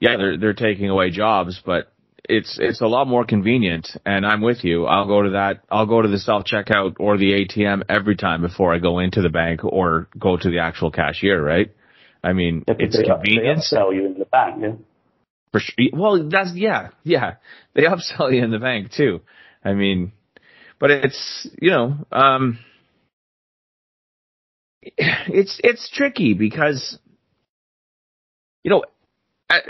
yeah, 0.00 0.16
they're 0.16 0.38
they're 0.38 0.54
taking 0.54 0.90
away 0.90 1.10
jobs, 1.10 1.60
but 1.64 1.92
it's 2.28 2.58
it's 2.60 2.80
a 2.80 2.86
lot 2.86 3.06
more 3.06 3.24
convenient, 3.24 3.88
and 4.06 4.26
I'm 4.26 4.40
with 4.40 4.64
you. 4.64 4.86
I'll 4.86 5.06
go 5.06 5.22
to 5.22 5.30
that. 5.30 5.60
I'll 5.70 5.86
go 5.86 6.00
to 6.02 6.08
the 6.08 6.18
self 6.18 6.44
checkout 6.44 6.96
or 6.98 7.18
the 7.18 7.32
ATM 7.32 7.82
every 7.88 8.16
time 8.16 8.40
before 8.40 8.74
I 8.74 8.78
go 8.78 8.98
into 8.98 9.20
the 9.20 9.28
bank 9.28 9.64
or 9.64 10.08
go 10.18 10.36
to 10.36 10.50
the 10.50 10.58
actual 10.60 10.90
cashier. 10.90 11.42
Right? 11.42 11.70
I 12.22 12.32
mean, 12.32 12.64
Yeah, 12.66 12.74
it's 12.78 12.96
they, 12.96 13.04
convenience. 13.04 13.70
They 13.70 13.76
upsell 13.76 13.94
you 13.94 14.06
in 14.06 14.18
the 14.18 14.24
bank, 14.24 14.56
yeah. 14.60 14.72
For 15.52 15.60
sure. 15.60 15.86
Well, 15.92 16.28
that's 16.28 16.52
yeah, 16.54 16.88
yeah. 17.02 17.34
They 17.74 17.82
upsell 17.82 18.34
you 18.34 18.42
in 18.42 18.50
the 18.50 18.58
bank 18.58 18.92
too. 18.92 19.20
I 19.62 19.74
mean, 19.74 20.12
but 20.80 20.90
it's 20.90 21.48
you 21.60 21.70
know, 21.70 21.96
um, 22.10 22.58
it's 24.82 25.60
it's 25.62 25.90
tricky 25.90 26.32
because 26.32 26.98
you 28.64 28.70
know, 28.70 28.84
I, 29.50 29.60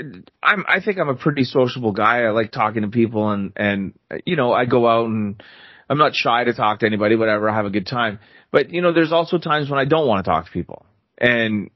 I'm 0.42 0.64
I 0.68 0.80
think 0.80 0.98
I'm 0.98 1.08
a 1.08 1.16
pretty 1.16 1.44
sociable 1.44 1.92
guy. 1.92 2.22
I 2.22 2.30
like 2.30 2.52
talking 2.52 2.82
to 2.82 2.88
people 2.88 3.30
and 3.30 3.52
and 3.56 3.94
you 4.24 4.36
know, 4.36 4.52
I 4.52 4.66
go 4.66 4.86
out 4.86 5.06
and 5.06 5.42
I'm 5.88 5.98
not 5.98 6.14
shy 6.14 6.44
to 6.44 6.54
talk 6.54 6.80
to 6.80 6.86
anybody, 6.86 7.16
whatever. 7.16 7.48
I 7.48 7.54
have 7.54 7.66
a 7.66 7.70
good 7.70 7.86
time. 7.86 8.20
But 8.50 8.70
you 8.70 8.82
know, 8.82 8.92
there's 8.92 9.12
also 9.12 9.38
times 9.38 9.68
when 9.68 9.78
I 9.78 9.84
don't 9.84 10.06
want 10.06 10.24
to 10.24 10.30
talk 10.30 10.46
to 10.46 10.50
people, 10.52 10.86
and 11.18 11.70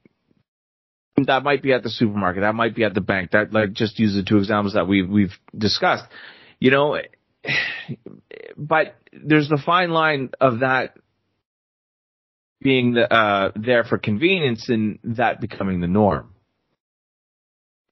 that 1.17 1.43
might 1.43 1.61
be 1.61 1.73
at 1.73 1.83
the 1.83 1.89
supermarket, 1.89 2.41
that 2.41 2.55
might 2.55 2.75
be 2.75 2.83
at 2.83 2.93
the 2.93 3.01
bank. 3.01 3.31
That 3.31 3.51
like 3.53 3.73
just 3.73 3.99
use 3.99 4.15
the 4.15 4.23
two 4.23 4.37
examples 4.37 4.73
that 4.73 4.87
we 4.87 5.03
we've 5.03 5.37
discussed. 5.55 6.05
You 6.59 6.71
know, 6.71 6.99
but 8.57 8.95
there's 9.13 9.49
the 9.49 9.61
fine 9.63 9.91
line 9.91 10.29
of 10.39 10.59
that 10.59 10.95
being 12.61 12.93
the, 12.93 13.11
uh, 13.11 13.51
there 13.55 13.83
for 13.83 13.97
convenience 13.97 14.67
and 14.69 14.99
that 15.03 15.39
becoming 15.39 15.79
the 15.79 15.87
norm. 15.87 16.33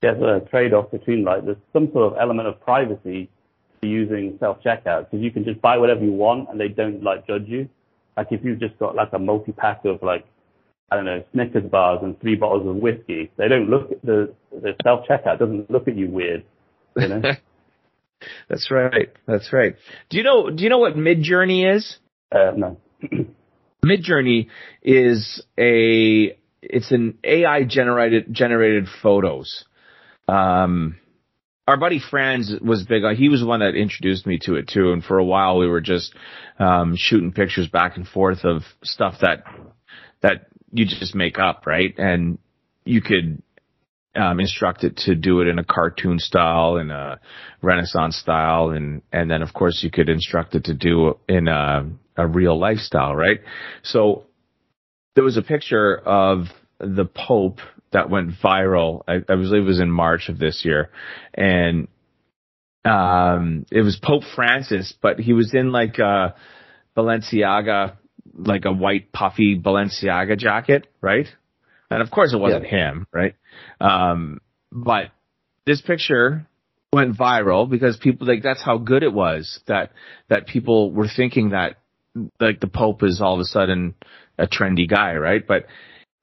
There's 0.01 0.21
a 0.21 0.47
trade-off 0.49 0.91
between 0.91 1.23
like 1.23 1.45
there's 1.45 1.57
some 1.73 1.89
sort 1.91 2.11
of 2.11 2.19
element 2.19 2.47
of 2.47 2.61
privacy 2.61 3.29
to 3.81 3.87
using 3.87 4.37
self-checkout 4.39 5.09
because 5.09 5.23
you 5.23 5.31
can 5.31 5.43
just 5.43 5.61
buy 5.61 5.77
whatever 5.77 6.03
you 6.03 6.11
want 6.11 6.49
and 6.49 6.59
they 6.59 6.67
don't 6.67 7.03
like 7.03 7.25
judge 7.25 7.45
you. 7.47 7.67
Like 8.15 8.27
if 8.31 8.43
you've 8.43 8.59
just 8.59 8.77
got 8.79 8.95
like 8.95 9.09
a 9.13 9.19
multi-pack 9.19 9.85
of 9.85 10.01
like 10.03 10.25
I 10.91 10.95
don't 10.95 11.05
know 11.05 11.23
Snickers 11.33 11.69
bars 11.69 11.99
and 12.03 12.19
three 12.21 12.35
bottles 12.35 12.67
of 12.67 12.75
whiskey, 12.75 13.31
they 13.37 13.47
don't 13.47 13.69
look 13.69 13.91
at 13.91 14.01
the 14.03 14.33
the 14.51 14.73
self-checkout 14.83 15.39
doesn't 15.39 15.69
look 15.71 15.87
at 15.87 15.97
you 15.97 16.09
weird. 16.09 16.43
You 16.95 17.07
know? 17.07 17.21
That's 18.49 18.71
right. 18.71 19.13
That's 19.27 19.51
right. 19.53 19.75
Do 20.09 20.17
you 20.17 20.23
know? 20.23 20.49
Do 20.49 20.63
you 20.63 20.69
know 20.69 20.79
what 20.79 20.95
Midjourney 20.95 21.75
is? 21.75 21.97
uh, 22.31 22.51
no. 22.55 22.77
Midjourney 23.85 24.47
is 24.81 25.43
a 25.57 26.37
it's 26.61 26.91
an 26.91 27.19
AI 27.23 27.63
generated 27.63 28.33
generated 28.33 28.87
photos. 29.01 29.65
Um, 30.27 30.97
our 31.67 31.77
buddy 31.77 31.99
Franz 31.99 32.53
was 32.61 32.83
big. 32.83 33.03
He 33.17 33.29
was 33.29 33.41
the 33.41 33.45
one 33.45 33.59
that 33.59 33.75
introduced 33.75 34.25
me 34.25 34.39
to 34.43 34.55
it 34.55 34.69
too. 34.69 34.93
And 34.93 35.03
for 35.03 35.17
a 35.17 35.25
while, 35.25 35.57
we 35.57 35.67
were 35.67 35.81
just 35.81 36.13
um, 36.59 36.95
shooting 36.95 37.33
pictures 37.33 37.67
back 37.67 37.97
and 37.97 38.07
forth 38.07 38.45
of 38.45 38.63
stuff 38.83 39.15
that 39.21 39.43
that 40.21 40.47
you 40.71 40.85
just 40.85 41.13
make 41.13 41.39
up, 41.39 41.65
right? 41.65 41.93
And 41.97 42.37
you 42.85 43.01
could 43.01 43.41
um, 44.15 44.39
instruct 44.39 44.83
it 44.83 44.97
to 45.05 45.15
do 45.15 45.41
it 45.41 45.47
in 45.47 45.59
a 45.59 45.63
cartoon 45.63 46.19
style, 46.19 46.77
in 46.77 46.89
a 46.89 47.19
Renaissance 47.61 48.17
style, 48.17 48.69
and 48.69 49.01
and 49.11 49.29
then 49.29 49.41
of 49.41 49.53
course 49.53 49.81
you 49.83 49.91
could 49.91 50.09
instruct 50.09 50.55
it 50.55 50.65
to 50.65 50.73
do 50.73 51.17
in 51.27 51.47
a, 51.47 51.89
a 52.15 52.27
real 52.27 52.57
lifestyle, 52.57 53.15
right? 53.15 53.41
So 53.83 54.23
there 55.15 55.23
was 55.23 55.37
a 55.37 55.41
picture 55.41 55.97
of 55.97 56.45
the 56.79 57.05
Pope 57.05 57.59
that 57.91 58.09
went 58.09 58.31
viral. 58.43 59.01
I, 59.07 59.15
I 59.15 59.35
believe 59.35 59.63
it 59.63 59.65
was 59.65 59.79
in 59.79 59.91
March 59.91 60.29
of 60.29 60.39
this 60.39 60.63
year, 60.65 60.89
and 61.33 61.87
um, 62.85 63.65
it 63.71 63.81
was 63.81 63.99
Pope 64.01 64.23
Francis, 64.35 64.93
but 65.01 65.19
he 65.19 65.33
was 65.33 65.53
in 65.53 65.71
like 65.71 65.99
a 65.99 66.35
Balenciaga, 66.95 67.97
like 68.33 68.65
a 68.65 68.71
white 68.71 69.11
puffy 69.11 69.59
Balenciaga 69.59 70.37
jacket, 70.37 70.87
right? 71.01 71.27
And 71.89 72.01
of 72.01 72.11
course 72.11 72.33
it 72.33 72.37
wasn't 72.37 72.65
him, 72.65 73.07
right? 73.13 73.35
Um, 73.79 74.39
but 74.71 75.11
this 75.65 75.81
picture 75.81 76.47
went 76.91 77.17
viral 77.17 77.69
because 77.69 77.97
people 77.97 78.27
like 78.27 78.43
that's 78.43 78.63
how 78.63 78.77
good 78.77 79.03
it 79.03 79.13
was 79.13 79.59
that 79.67 79.91
that 80.29 80.47
people 80.47 80.91
were 80.91 81.07
thinking 81.13 81.49
that 81.49 81.77
like 82.39 82.59
the 82.59 82.67
Pope 82.67 83.03
is 83.03 83.21
all 83.21 83.35
of 83.35 83.39
a 83.39 83.45
sudden 83.45 83.95
a 84.37 84.47
trendy 84.47 84.89
guy, 84.89 85.15
right? 85.15 85.45
But 85.45 85.65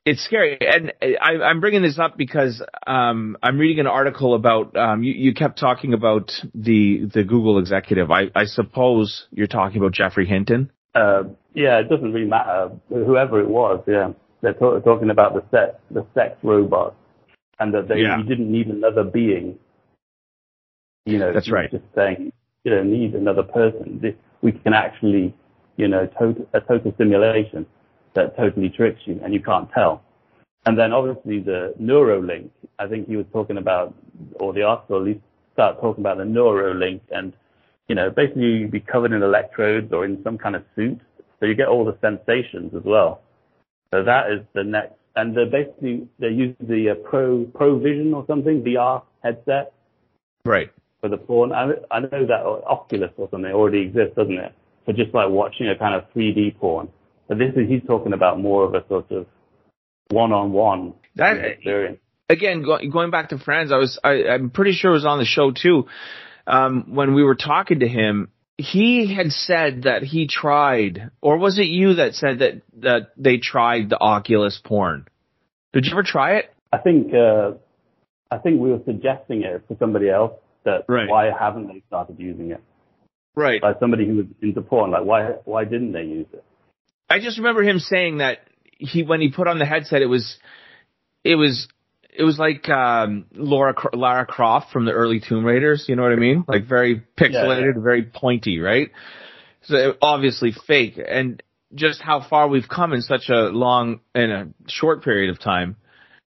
it's 0.06 0.22
scary, 0.22 0.58
and 0.60 0.92
I, 1.00 1.42
I'm 1.42 1.60
bringing 1.60 1.82
this 1.82 1.98
up 1.98 2.18
because 2.18 2.62
um, 2.86 3.38
I'm 3.42 3.58
reading 3.58 3.80
an 3.80 3.86
article 3.86 4.34
about 4.34 4.76
um, 4.76 5.02
you, 5.02 5.14
you 5.14 5.34
kept 5.34 5.58
talking 5.58 5.94
about 5.94 6.30
the 6.54 7.06
the 7.12 7.24
Google 7.24 7.58
executive. 7.58 8.10
I, 8.10 8.24
I 8.34 8.44
suppose 8.44 9.26
you're 9.30 9.46
talking 9.46 9.78
about 9.78 9.92
Geoffrey 9.92 10.26
Hinton. 10.26 10.70
Uh, 10.94 11.24
yeah, 11.54 11.78
it 11.78 11.88
doesn't 11.88 12.12
really 12.12 12.28
matter 12.28 12.70
whoever 12.90 13.40
it 13.40 13.48
was. 13.48 13.82
Yeah, 13.86 14.12
they're 14.42 14.52
ta- 14.52 14.78
talking 14.80 15.08
about 15.08 15.34
the 15.34 15.42
sex 15.50 15.78
the 15.90 16.06
sex 16.12 16.36
robot, 16.42 16.94
and 17.58 17.72
that 17.72 17.88
they 17.88 18.00
Yeah. 18.00 18.18
you 18.18 18.24
didn't 18.24 18.52
need 18.52 18.66
another 18.66 19.04
being. 19.04 19.58
You 21.06 21.18
know, 21.18 21.32
That's 21.32 21.50
right. 21.50 21.70
Just 21.70 21.84
saying 21.94 22.32
you 22.64 22.70
don't 22.70 22.90
need 22.90 23.14
another 23.14 23.42
person. 23.42 24.00
This, 24.02 24.14
we 24.42 24.52
can 24.52 24.74
actually, 24.74 25.34
you 25.76 25.88
know, 25.88 26.06
total, 26.18 26.46
a 26.52 26.60
total 26.60 26.94
simulation 26.98 27.66
that 28.14 28.36
totally 28.36 28.68
tricks 28.68 29.00
you 29.04 29.20
and 29.22 29.34
you 29.34 29.40
can't 29.40 29.70
tell. 29.72 30.02
And 30.66 30.78
then 30.78 30.92
obviously 30.92 31.40
the 31.40 31.74
Neuralink, 31.80 32.50
I 32.78 32.86
think 32.86 33.08
he 33.08 33.16
was 33.16 33.26
talking 33.32 33.58
about, 33.58 33.94
or 34.34 34.52
the 34.52 34.62
article 34.62 34.96
at 34.96 35.02
least 35.02 35.20
start 35.52 35.80
talking 35.80 36.02
about 36.02 36.18
the 36.18 36.24
Neuralink 36.24 37.00
and, 37.10 37.32
you 37.88 37.94
know, 37.94 38.10
basically 38.10 38.42
you'd 38.44 38.70
be 38.70 38.80
covered 38.80 39.12
in 39.12 39.22
electrodes 39.22 39.92
or 39.92 40.04
in 40.04 40.22
some 40.24 40.38
kind 40.38 40.56
of 40.56 40.64
suit. 40.74 41.00
So 41.38 41.46
you 41.46 41.54
get 41.54 41.68
all 41.68 41.84
the 41.84 41.98
sensations 42.00 42.74
as 42.74 42.82
well. 42.84 43.20
So 43.92 44.02
that 44.02 44.30
is 44.30 44.40
the 44.54 44.64
next, 44.64 44.94
and 45.16 45.36
they're 45.36 45.46
basically, 45.46 46.08
they 46.18 46.28
use 46.28 46.56
the 46.60 46.90
uh, 46.90 46.94
Pro, 47.08 47.44
Pro 47.54 47.78
Vision 47.78 48.14
or 48.14 48.24
something, 48.26 48.62
VR 48.62 49.02
headset 49.22 49.72
Right. 50.44 50.70
for 51.00 51.08
the 51.08 51.16
porn. 51.16 51.52
I, 51.52 51.72
I 51.90 52.00
know 52.00 52.26
that 52.26 52.42
Oculus 52.66 53.10
or 53.16 53.28
something 53.30 53.52
already 53.52 53.82
exists, 53.82 54.16
doesn't 54.16 54.38
it? 54.38 54.52
For 54.84 54.92
just 54.92 55.14
like 55.14 55.28
watching 55.28 55.68
a 55.68 55.76
kind 55.76 55.94
of 55.94 56.04
3D 56.14 56.58
porn. 56.58 56.88
But 57.28 57.38
this 57.38 57.52
is, 57.56 57.68
he's 57.68 57.82
talking 57.86 58.12
about 58.12 58.38
more 58.40 58.64
of 58.64 58.74
a 58.74 58.86
sort 58.88 59.10
of 59.10 59.26
one-on-one 60.10 60.94
That- 61.16 61.38
experience. 61.44 61.98
again, 62.28 62.62
go, 62.62 62.78
going 62.90 63.10
back 63.10 63.30
to 63.30 63.38
Franz, 63.38 63.72
I 63.72 63.76
was, 63.76 63.98
I, 64.04 64.24
I'm 64.28 64.50
pretty 64.50 64.72
sure 64.72 64.90
it 64.90 64.94
was 64.94 65.06
on 65.06 65.18
the 65.18 65.24
show 65.24 65.50
too. 65.50 65.86
Um, 66.46 66.94
when 66.94 67.14
we 67.14 67.22
were 67.22 67.34
talking 67.36 67.80
to 67.80 67.88
him, 67.88 68.28
he 68.58 69.12
had 69.14 69.32
said 69.32 69.84
that 69.84 70.02
he 70.02 70.26
tried, 70.28 71.10
or 71.20 71.38
was 71.38 71.58
it 71.58 71.66
you 71.66 71.94
that 71.94 72.14
said 72.14 72.38
that, 72.40 72.62
that 72.80 73.12
they 73.16 73.38
tried 73.38 73.88
the 73.90 73.98
Oculus 73.98 74.60
porn? 74.62 75.06
Did 75.72 75.86
you 75.86 75.92
ever 75.92 76.02
try 76.04 76.36
it? 76.36 76.52
I 76.72 76.78
think, 76.78 77.12
uh, 77.14 77.52
I 78.30 78.38
think 78.38 78.60
we 78.60 78.70
were 78.70 78.80
suggesting 78.84 79.42
it 79.42 79.64
for 79.66 79.76
somebody 79.80 80.08
else 80.10 80.32
that 80.64 80.84
Right. 80.88 81.08
why 81.08 81.30
haven't 81.36 81.66
they 81.68 81.82
started 81.88 82.16
using 82.18 82.50
it? 82.52 82.60
Right. 83.34 83.60
Like 83.62 83.76
somebody 83.80 84.06
who 84.06 84.16
was 84.18 84.26
into 84.40 84.60
porn, 84.60 84.90
like 84.92 85.04
why, 85.04 85.30
why 85.44 85.64
didn't 85.64 85.92
they 85.92 86.02
use 86.04 86.26
it? 86.32 86.44
I 87.08 87.20
just 87.20 87.38
remember 87.38 87.62
him 87.62 87.78
saying 87.78 88.18
that 88.18 88.38
he, 88.78 89.02
when 89.02 89.20
he 89.20 89.30
put 89.30 89.46
on 89.46 89.58
the 89.58 89.66
headset, 89.66 90.02
it 90.02 90.06
was, 90.06 90.36
it 91.22 91.36
was, 91.36 91.68
it 92.16 92.22
was 92.22 92.38
like 92.38 92.68
um, 92.68 93.26
Laura 93.32 93.74
Lara 93.92 94.24
Croft 94.26 94.72
from 94.72 94.84
the 94.84 94.92
early 94.92 95.20
Tomb 95.20 95.44
Raiders. 95.44 95.86
You 95.88 95.96
know 95.96 96.02
what 96.02 96.12
I 96.12 96.16
mean? 96.16 96.44
Like 96.46 96.66
very 96.66 97.02
pixelated, 97.18 97.82
very 97.82 98.04
pointy, 98.04 98.60
right? 98.60 98.90
So 99.62 99.94
obviously 100.00 100.52
fake, 100.66 101.00
and 101.06 101.42
just 101.74 102.00
how 102.00 102.26
far 102.28 102.48
we've 102.48 102.68
come 102.68 102.92
in 102.92 103.02
such 103.02 103.28
a 103.30 103.48
long, 103.48 104.00
in 104.14 104.30
a 104.30 104.48
short 104.68 105.02
period 105.02 105.30
of 105.30 105.40
time, 105.40 105.76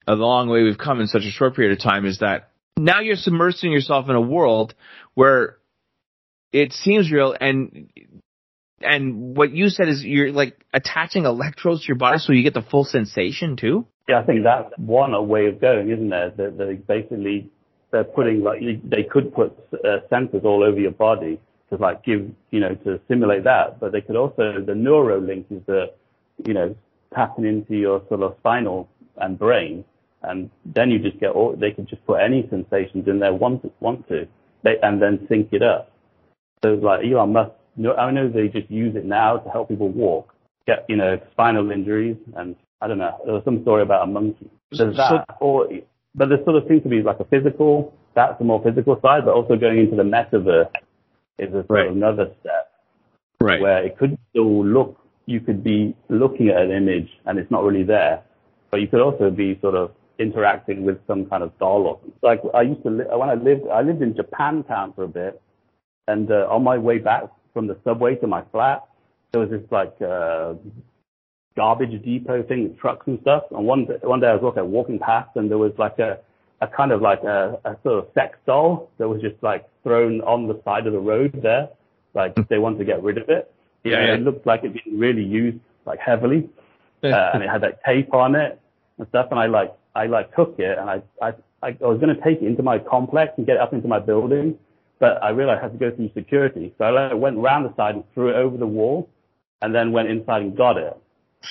a 0.07 0.13
long 0.13 0.49
way 0.49 0.63
we've 0.63 0.77
come 0.77 0.99
in 0.99 1.07
such 1.07 1.23
a 1.23 1.31
short 1.31 1.55
period 1.55 1.77
of 1.77 1.83
time 1.83 2.05
is 2.05 2.19
that 2.19 2.49
now 2.77 2.99
you're 2.99 3.15
submersing 3.15 3.71
yourself 3.71 4.09
in 4.09 4.15
a 4.15 4.21
world 4.21 4.73
where 5.13 5.57
it 6.51 6.73
seems 6.73 7.11
real 7.11 7.35
and 7.39 7.89
and 8.81 9.35
what 9.35 9.51
you 9.51 9.69
said 9.69 9.87
is 9.87 10.03
you're 10.03 10.31
like 10.31 10.63
attaching 10.73 11.25
electrodes 11.25 11.81
to 11.81 11.87
your 11.87 11.97
body 11.97 12.19
so 12.19 12.33
you 12.33 12.43
get 12.43 12.53
the 12.53 12.61
full 12.61 12.83
sensation 12.83 13.55
too. 13.55 13.85
Yeah, 14.07 14.19
I 14.19 14.23
think 14.23 14.43
that's 14.43 14.71
one 14.77 15.13
a 15.13 15.21
way 15.21 15.47
of 15.47 15.59
going, 15.59 15.89
isn't 15.89 16.09
there? 16.09 16.29
That 16.29 16.57
they 16.57 16.73
basically 16.75 17.49
they're 17.91 18.03
putting 18.03 18.41
like 18.43 18.59
they 18.83 19.03
could 19.03 19.33
put 19.33 19.57
uh, 19.73 19.99
sensors 20.11 20.43
all 20.43 20.63
over 20.63 20.79
your 20.79 20.91
body 20.91 21.39
to 21.69 21.75
like 21.77 22.03
give 22.03 22.29
you 22.51 22.59
know 22.59 22.75
to 22.75 22.99
simulate 23.07 23.43
that, 23.43 23.79
but 23.79 23.91
they 23.91 24.01
could 24.01 24.15
also 24.15 24.61
the 24.65 24.73
Neuralink 24.73 25.45
is 25.49 25.61
the 25.65 25.91
you 26.45 26.53
know 26.53 26.75
tapping 27.13 27.45
into 27.45 27.75
your 27.75 28.01
sort 28.07 28.21
of 28.21 28.35
spinal 28.39 28.89
and 29.17 29.39
brain, 29.39 29.83
and 30.23 30.49
then 30.65 30.91
you 30.91 30.99
just 30.99 31.19
get 31.19 31.31
all 31.31 31.55
they 31.55 31.71
could 31.71 31.87
just 31.87 32.05
put 32.05 32.21
any 32.21 32.47
sensations 32.49 33.07
in 33.07 33.19
there 33.19 33.33
want 33.33 33.65
want 33.81 34.07
to, 34.09 34.27
they 34.63 34.77
and 34.83 35.01
then 35.01 35.25
sync 35.27 35.49
it 35.51 35.63
up. 35.63 35.91
So 36.63 36.69
like 36.75 37.05
Elon 37.05 37.33
Musk, 37.33 37.51
no, 37.77 37.93
I 37.95 38.11
know 38.11 38.27
they 38.29 38.47
just 38.47 38.69
use 38.69 38.95
it 38.95 39.05
now 39.05 39.37
to 39.37 39.49
help 39.49 39.69
people 39.69 39.89
walk, 39.89 40.33
get 40.65 40.85
you 40.89 40.97
know 40.97 41.19
spinal 41.31 41.71
injuries, 41.71 42.17
and 42.35 42.55
I 42.81 42.87
don't 42.87 42.97
know. 42.97 43.17
There 43.25 43.33
was 43.33 43.43
some 43.45 43.61
story 43.61 43.83
about 43.83 44.03
a 44.03 44.11
monkey. 44.11 44.49
There's 44.71 44.95
So- 44.95 45.01
that, 45.01 45.37
or 45.39 45.67
but 46.15 46.29
there 46.29 46.43
sort 46.43 46.55
of 46.57 46.67
seems 46.67 46.83
to 46.83 46.89
be 46.89 47.01
like 47.03 47.19
a 47.19 47.25
physical 47.25 47.93
that's 48.17 48.39
the 48.39 48.45
more 48.45 48.59
physical 48.63 48.99
side, 48.99 49.25
but 49.25 49.35
also 49.35 49.55
going 49.55 49.77
into 49.77 49.95
the 49.95 50.01
metaverse 50.01 50.71
is 51.37 51.49
a 51.49 51.57
sort 51.67 51.69
Right. 51.69 51.87
of 51.87 51.95
another 51.95 52.31
step 52.39 52.71
Right. 53.39 53.61
where 53.61 53.83
it 53.83 53.95
could 53.95 54.17
still 54.31 54.65
look, 54.65 54.97
you 55.27 55.39
could 55.39 55.63
be 55.63 55.93
looking 56.09 56.49
at 56.49 56.57
an 56.63 56.71
image 56.71 57.09
and 57.27 57.37
it's 57.37 57.51
not 57.51 57.63
really 57.63 57.83
there, 57.83 58.21
but 58.71 58.81
you 58.81 58.87
could 58.87 59.01
also 59.01 59.29
be 59.29 59.59
sort 59.59 59.75
of 59.75 59.91
interacting 60.17 60.83
with 60.83 60.97
some 61.05 61.27
kind 61.27 61.43
of 61.43 61.55
doll 61.59 61.85
or 61.85 61.99
something. 62.01 62.13
Like 62.23 62.41
I 62.55 62.63
used 62.63 62.81
to, 62.83 62.89
li- 62.89 63.05
when 63.15 63.29
I 63.29 63.35
lived, 63.35 63.67
I 63.67 63.81
lived 63.83 64.01
in 64.01 64.15
Japantown 64.15 64.95
for 64.95 65.03
a 65.03 65.07
bit, 65.07 65.39
and 66.07 66.31
uh, 66.31 66.47
on 66.49 66.63
my 66.63 66.79
way 66.79 66.97
back 66.97 67.25
from 67.57 67.65
the 67.65 67.77
subway 67.83 68.13
to 68.13 68.27
my 68.27 68.43
flat, 68.51 68.83
there 69.31 69.41
was 69.41 69.49
this 69.49 69.63
like 69.71 69.95
uh, 69.99 70.53
garbage 71.55 72.03
depot 72.03 72.43
thing 72.43 72.61
with 72.65 72.77
trucks 72.77 73.07
and 73.07 73.19
stuff. 73.21 73.45
And 73.49 73.65
one 73.65 73.85
day, 73.85 73.97
one 74.03 74.19
day 74.19 74.27
I 74.27 74.33
was 74.33 74.43
walking, 74.43 74.69
walking 74.69 74.99
past, 74.99 75.31
and 75.35 75.49
there 75.49 75.57
was 75.57 75.71
like 75.79 75.97
a 75.97 76.19
a 76.61 76.67
kind 76.67 76.91
of 76.91 77.01
like 77.01 77.23
a, 77.23 77.59
a 77.65 77.75
sort 77.81 77.97
of 78.03 78.07
sex 78.13 78.37
doll 78.45 78.91
that 78.99 79.07
was 79.07 79.21
just 79.21 79.41
like 79.41 79.67
thrown 79.81 80.21
on 80.21 80.47
the 80.47 80.61
side 80.63 80.85
of 80.85 80.93
the 80.93 80.99
road 80.99 81.39
there, 81.41 81.67
like 82.13 82.35
they 82.47 82.59
wanted 82.59 82.77
to 82.77 82.85
get 82.85 83.01
rid 83.01 83.17
of 83.17 83.27
it. 83.27 83.51
Yeah. 83.83 84.13
It 84.13 84.21
looked 84.21 84.45
like 84.45 84.59
it'd 84.59 84.73
been 84.73 84.99
really 84.99 85.23
used 85.23 85.57
like 85.87 85.97
heavily, 85.97 86.47
uh, 87.03 87.31
and 87.33 87.41
it 87.41 87.49
had 87.49 87.61
that 87.63 87.83
tape 87.83 88.13
on 88.13 88.35
it 88.35 88.61
and 88.99 89.07
stuff. 89.07 89.29
And 89.31 89.39
I 89.39 89.47
like 89.47 89.73
I 89.95 90.05
like 90.05 90.35
took 90.35 90.59
it, 90.59 90.77
and 90.77 90.87
I 90.87 91.01
I 91.23 91.33
I 91.63 91.71
was 91.81 91.99
going 91.99 92.15
to 92.15 92.21
take 92.21 92.43
it 92.43 92.45
into 92.45 92.61
my 92.61 92.77
complex 92.77 93.33
and 93.37 93.47
get 93.47 93.55
it 93.55 93.61
up 93.61 93.73
into 93.73 93.87
my 93.87 93.97
building, 93.97 94.59
but 94.99 95.23
I 95.23 95.29
realized 95.29 95.59
I 95.59 95.63
had 95.63 95.73
to 95.73 95.77
go 95.77 95.95
through 95.95 96.11
security, 96.13 96.73
so 96.77 96.85
I 96.85 97.13
went 97.13 97.37
round 97.37 97.65
the 97.65 97.75
side 97.75 97.95
and 97.95 98.03
threw 98.13 98.29
it 98.29 98.35
over 98.35 98.57
the 98.57 98.67
wall, 98.67 99.09
and 99.61 99.73
then 99.73 99.91
went 99.91 100.09
inside 100.09 100.41
and 100.41 100.55
got 100.55 100.77
it, 100.77 100.97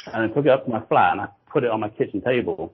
and 0.06 0.30
I 0.30 0.34
took 0.34 0.46
it 0.46 0.50
up 0.50 0.64
to 0.64 0.70
my 0.70 0.80
flat 0.86 1.12
and 1.12 1.20
I 1.20 1.28
put 1.50 1.64
it 1.64 1.70
on 1.70 1.80
my 1.80 1.88
kitchen 1.88 2.20
table. 2.20 2.72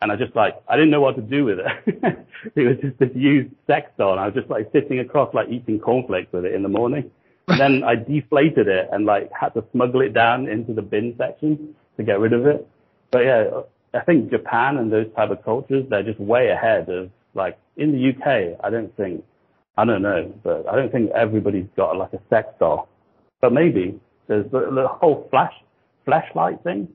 And 0.00 0.10
I 0.10 0.16
just 0.16 0.34
like, 0.34 0.60
I 0.68 0.74
didn't 0.74 0.90
know 0.90 1.00
what 1.00 1.14
to 1.16 1.22
do 1.22 1.44
with 1.44 1.60
it. 1.60 2.26
it 2.56 2.62
was 2.62 2.76
just 2.82 2.98
this 2.98 3.10
used 3.14 3.54
sex 3.66 3.90
doll. 3.96 4.12
And 4.12 4.20
I 4.20 4.26
was 4.26 4.34
just 4.34 4.50
like 4.50 4.68
sitting 4.72 4.98
across, 4.98 5.32
like 5.32 5.48
eating 5.48 5.78
cornflakes 5.78 6.32
with 6.32 6.44
it 6.44 6.54
in 6.54 6.62
the 6.62 6.68
morning. 6.68 7.10
And 7.46 7.60
then 7.60 7.84
I 7.84 7.94
deflated 7.94 8.68
it 8.68 8.88
and 8.90 9.04
like 9.06 9.30
had 9.38 9.50
to 9.54 9.64
smuggle 9.72 10.00
it 10.00 10.12
down 10.12 10.48
into 10.48 10.72
the 10.72 10.82
bin 10.82 11.14
section 11.18 11.74
to 11.96 12.02
get 12.02 12.18
rid 12.18 12.32
of 12.32 12.46
it. 12.46 12.66
But 13.10 13.24
yeah, 13.24 13.50
I 13.94 14.00
think 14.00 14.30
Japan 14.30 14.78
and 14.78 14.92
those 14.92 15.06
type 15.14 15.30
of 15.30 15.44
cultures, 15.44 15.84
they're 15.88 16.02
just 16.02 16.18
way 16.18 16.48
ahead 16.48 16.88
of 16.88 17.10
like 17.34 17.58
in 17.76 17.92
the 17.92 18.10
UK. 18.10 18.58
I 18.64 18.70
don't 18.70 18.96
think, 18.96 19.24
I 19.76 19.84
don't 19.84 20.02
know, 20.02 20.32
but 20.42 20.68
I 20.68 20.76
don't 20.76 20.92
think 20.92 21.10
everybody's 21.12 21.68
got 21.76 21.96
like 21.96 22.12
a 22.12 22.20
sex 22.28 22.48
doll. 22.58 22.88
But 23.40 23.52
maybe 23.52 23.98
there's 24.28 24.50
the, 24.50 24.70
the 24.70 24.86
whole 24.88 25.28
flash, 25.30 25.54
Fleshlight 26.06 26.62
thing. 26.62 26.88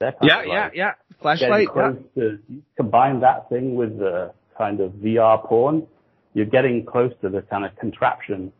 Yeah, 0.00 0.12
yeah, 0.22 0.36
like 0.36 0.72
yeah. 0.74 0.92
getting 1.38 1.48
Fleshlight. 1.48 1.66
Yeah. 1.66 1.72
close 1.72 1.96
to 2.16 2.38
combine 2.76 3.20
that 3.20 3.48
thing 3.48 3.74
with 3.74 3.98
the 3.98 4.32
kind 4.56 4.80
of 4.80 4.92
VR 4.92 5.42
porn, 5.44 5.86
you're 6.34 6.46
getting 6.46 6.84
close 6.84 7.12
to 7.22 7.28
the 7.28 7.42
kind 7.42 7.64
of 7.64 7.74
contraption 7.76 8.52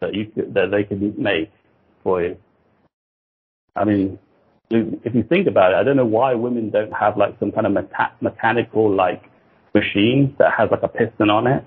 that 0.00 0.14
you 0.14 0.26
could, 0.26 0.54
that 0.54 0.70
they 0.70 0.84
could 0.84 1.18
make 1.18 1.50
for 2.02 2.22
you. 2.22 2.36
I 3.76 3.84
mean, 3.84 4.18
if 4.70 5.14
you 5.14 5.22
think 5.22 5.46
about 5.46 5.72
it, 5.72 5.76
I 5.76 5.82
don't 5.82 5.96
know 5.96 6.06
why 6.06 6.34
women 6.34 6.70
don't 6.70 6.92
have 6.92 7.16
like 7.16 7.38
some 7.38 7.52
kind 7.52 7.66
of 7.66 7.72
meta- 7.72 8.12
mechanical 8.20 8.92
like 8.92 9.24
machine 9.74 10.34
that 10.38 10.52
has 10.56 10.70
like 10.70 10.82
a 10.82 10.88
piston 10.88 11.30
on 11.30 11.46
it. 11.46 11.64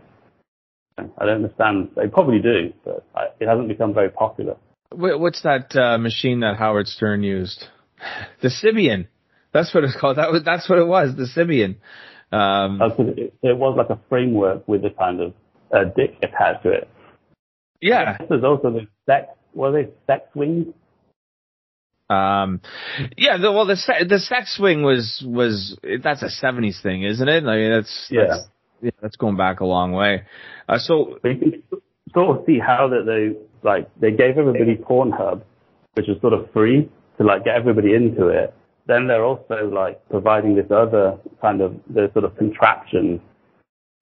I 0.98 1.26
don't 1.26 1.44
understand. 1.44 1.90
They 1.96 2.08
probably 2.08 2.40
do, 2.40 2.74
but 2.86 3.06
I, 3.16 3.28
it 3.40 3.48
hasn't 3.48 3.68
become 3.68 3.94
very 3.94 4.10
popular. 4.10 4.56
What's 4.92 5.42
that 5.42 5.76
uh, 5.76 5.98
machine 5.98 6.42
that 6.42 6.58
Howard 6.58 6.88
Stern 6.88 7.24
used? 7.24 7.66
The 8.42 8.50
Sybian. 8.50 9.08
That's 9.54 9.74
what 9.74 9.86
it's 9.86 9.96
called. 9.96 10.18
That 10.18 10.30
was 10.30 10.44
that's 10.44 10.68
what 10.68 10.78
it 10.78 10.86
was. 10.86 11.16
The 11.16 11.24
Sybian. 11.24 11.78
Um, 12.34 12.82
it, 13.18 13.34
it 13.42 13.58
was 13.58 13.76
like 13.78 13.90
a 13.90 14.02
framework 14.10 14.68
with 14.68 14.84
a 14.84 14.90
kind 14.90 15.22
of 15.22 15.34
uh, 15.72 15.86
dick 15.96 16.18
attached 16.22 16.64
to 16.64 16.72
it. 16.72 16.90
yeah. 17.80 18.18
There's 18.28 18.44
also 18.44 18.72
the 18.72 18.88
sex, 19.06 19.28
what 19.54 19.68
are 19.68 19.84
they, 19.84 19.92
sex 20.08 20.28
wings? 20.36 20.74
Um, 22.10 22.60
yeah. 23.18 23.38
The, 23.38 23.52
well, 23.52 23.66
the 23.66 23.78
se- 23.78 24.08
the 24.10 24.20
sex 24.20 24.58
swing 24.58 24.84
was 24.84 25.24
was 25.26 25.78
that's 26.04 26.24
a 26.24 26.30
'70s 26.30 26.82
thing, 26.82 27.04
isn't 27.04 27.28
it? 27.28 27.44
I 27.44 27.56
mean, 27.56 27.72
that's 27.72 28.08
Yeah. 28.10 28.22
That's, 28.28 28.48
yeah, 28.84 28.92
that's 29.02 29.16
going 29.16 29.38
back 29.38 29.62
a 29.62 29.66
long 29.66 29.94
way. 29.94 30.24
Uh, 30.70 30.78
so 30.78 31.18
you 31.24 31.38
can 31.38 31.64
sort 32.14 32.38
of 32.38 32.46
see 32.46 32.60
how 32.60 32.90
that 32.90 33.06
they, 33.06 33.36
like, 33.68 33.90
they 34.00 34.12
gave 34.12 34.38
everybody 34.38 34.76
Pornhub, 34.76 35.42
which 35.94 36.08
was 36.08 36.20
sort 36.22 36.34
of 36.34 36.52
free 36.52 36.90
to 37.18 37.24
like 37.24 37.46
get 37.46 37.56
everybody 37.56 37.96
into 37.96 38.28
it. 38.28 38.54
Then 38.86 39.08
they're 39.08 39.24
also 39.24 39.70
like 39.72 40.08
providing 40.10 40.56
this 40.56 40.70
other 40.70 41.18
kind 41.42 41.62
of, 41.62 41.80
the 41.90 42.12
sort 42.14 42.26
of 42.26 42.38
contraption, 42.38 43.22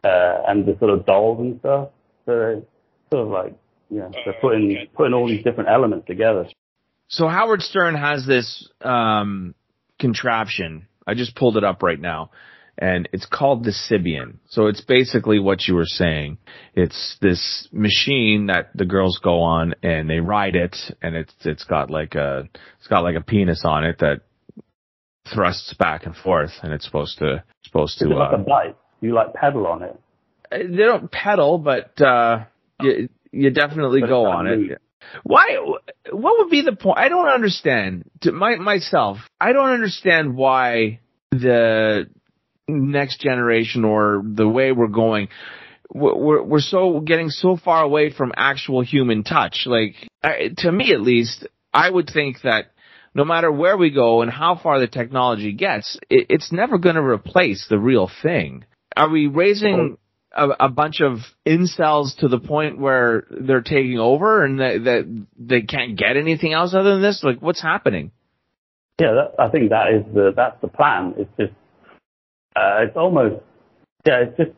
uh, 0.03 0.41
and 0.47 0.65
the 0.65 0.75
sort 0.79 0.91
of 0.91 1.05
dolls 1.05 1.39
and 1.39 1.59
stuff. 1.59 1.89
So 2.25 2.31
they're 2.31 2.61
sort 3.11 3.27
of 3.27 3.31
like, 3.31 3.55
yeah, 3.89 4.09
they're 4.25 4.41
putting, 4.41 4.87
putting 4.95 5.13
all 5.13 5.27
these 5.27 5.43
different 5.43 5.69
elements 5.69 6.07
together. 6.07 6.47
So 7.07 7.27
Howard 7.27 7.61
Stern 7.61 7.95
has 7.95 8.25
this 8.25 8.69
um, 8.81 9.53
contraption. 9.99 10.87
I 11.05 11.13
just 11.13 11.35
pulled 11.35 11.57
it 11.57 11.63
up 11.63 11.83
right 11.83 11.99
now, 11.99 12.31
and 12.81 13.07
it's 13.13 13.27
called 13.27 13.63
the 13.63 13.71
Sybian. 13.71 14.37
So 14.49 14.65
it's 14.67 14.81
basically 14.81 15.39
what 15.39 15.67
you 15.67 15.75
were 15.75 15.85
saying. 15.85 16.39
It's 16.73 17.15
this 17.21 17.69
machine 17.71 18.47
that 18.47 18.71
the 18.75 18.85
girls 18.85 19.19
go 19.23 19.41
on 19.41 19.75
and 19.83 20.09
they 20.09 20.19
ride 20.19 20.55
it, 20.55 20.75
and 21.01 21.15
it's 21.15 21.33
it's 21.45 21.63
got 21.63 21.89
like 21.91 22.15
a 22.15 22.49
it's 22.79 22.87
got 22.87 23.03
like 23.03 23.15
a 23.15 23.21
penis 23.21 23.63
on 23.63 23.85
it 23.85 23.99
that 23.99 24.21
thrusts 25.33 25.73
back 25.75 26.05
and 26.05 26.15
forth, 26.15 26.51
and 26.63 26.73
it's 26.73 26.83
supposed 26.85 27.19
to 27.19 27.43
supposed 27.63 27.99
to. 27.99 28.07
like 28.09 28.31
a 28.33 28.35
Uh, 28.35 28.37
bike. 28.39 28.75
You 28.99 29.13
like 29.13 29.33
pedal 29.33 29.67
on 29.67 29.83
it. 29.83 29.99
they 30.51 30.83
don't 30.83 31.11
pedal, 31.11 31.59
but 31.59 31.99
uh, 32.01 32.45
you 32.81 33.09
you 33.31 33.51
definitely 33.51 34.01
But 34.01 34.09
go 34.09 34.25
on 34.25 34.47
it. 34.47 34.81
Why? 35.23 35.57
What 36.11 36.39
would 36.39 36.49
be 36.49 36.61
the 36.61 36.75
point? 36.75 36.97
I 36.99 37.09
don't 37.09 37.27
understand. 37.27 38.09
To 38.21 38.31
my 38.31 38.55
myself, 38.55 39.17
I 39.39 39.53
don't 39.53 39.69
understand 39.71 40.35
why 40.35 40.99
the 41.31 42.07
next 42.67 43.21
generation 43.21 43.85
or 43.85 44.21
the 44.23 44.47
way 44.47 44.71
we're 44.71 44.87
going. 44.87 45.29
We're 45.93 46.41
we're 46.41 46.59
so 46.61 47.01
getting 47.01 47.29
so 47.29 47.57
far 47.57 47.83
away 47.83 48.11
from 48.11 48.31
actual 48.35 48.81
human 48.81 49.23
touch. 49.23 49.65
Like 49.65 49.95
to 50.57 50.71
me, 50.71 50.93
at 50.93 51.01
least, 51.01 51.45
I 51.73 51.89
would 51.89 52.09
think 52.13 52.41
that 52.43 52.71
no 53.13 53.25
matter 53.25 53.51
where 53.51 53.77
we 53.77 53.89
go 53.89 54.21
and 54.21 54.31
how 54.31 54.55
far 54.55 54.79
the 54.79 54.87
technology 54.87 55.51
gets, 55.51 55.99
it, 56.09 56.27
it's 56.29 56.51
never 56.51 56.77
going 56.77 56.95
to 56.95 57.01
replace 57.01 57.67
the 57.69 57.79
real 57.79 58.09
thing. 58.21 58.65
Are 58.95 59.09
we 59.09 59.27
raising 59.27 59.97
a, 60.31 60.47
a 60.61 60.69
bunch 60.69 61.01
of 61.01 61.19
incels 61.45 62.17
to 62.19 62.27
the 62.27 62.39
point 62.39 62.79
where 62.79 63.25
they're 63.29 63.61
taking 63.61 63.99
over 63.99 64.45
and 64.45 64.59
that, 64.59 64.83
that 64.83 65.25
they 65.37 65.61
can't 65.61 65.97
get 65.97 66.17
anything 66.17 66.53
else 66.53 66.73
other 66.73 66.93
than 66.93 67.01
this? 67.01 67.23
Like, 67.23 67.41
what's 67.41 67.61
happening? 67.61 68.11
Yeah, 68.99 69.13
that, 69.13 69.43
I 69.43 69.49
think 69.49 69.71
that 69.71 69.87
is 69.93 70.13
the 70.13 70.31
that's 70.35 70.61
the 70.61 70.67
plan. 70.67 71.15
It's 71.17 71.31
just 71.37 71.53
uh, 72.55 72.83
it's 72.83 72.97
almost 72.97 73.35
yeah, 74.05 74.23
it's 74.23 74.37
just 74.37 74.51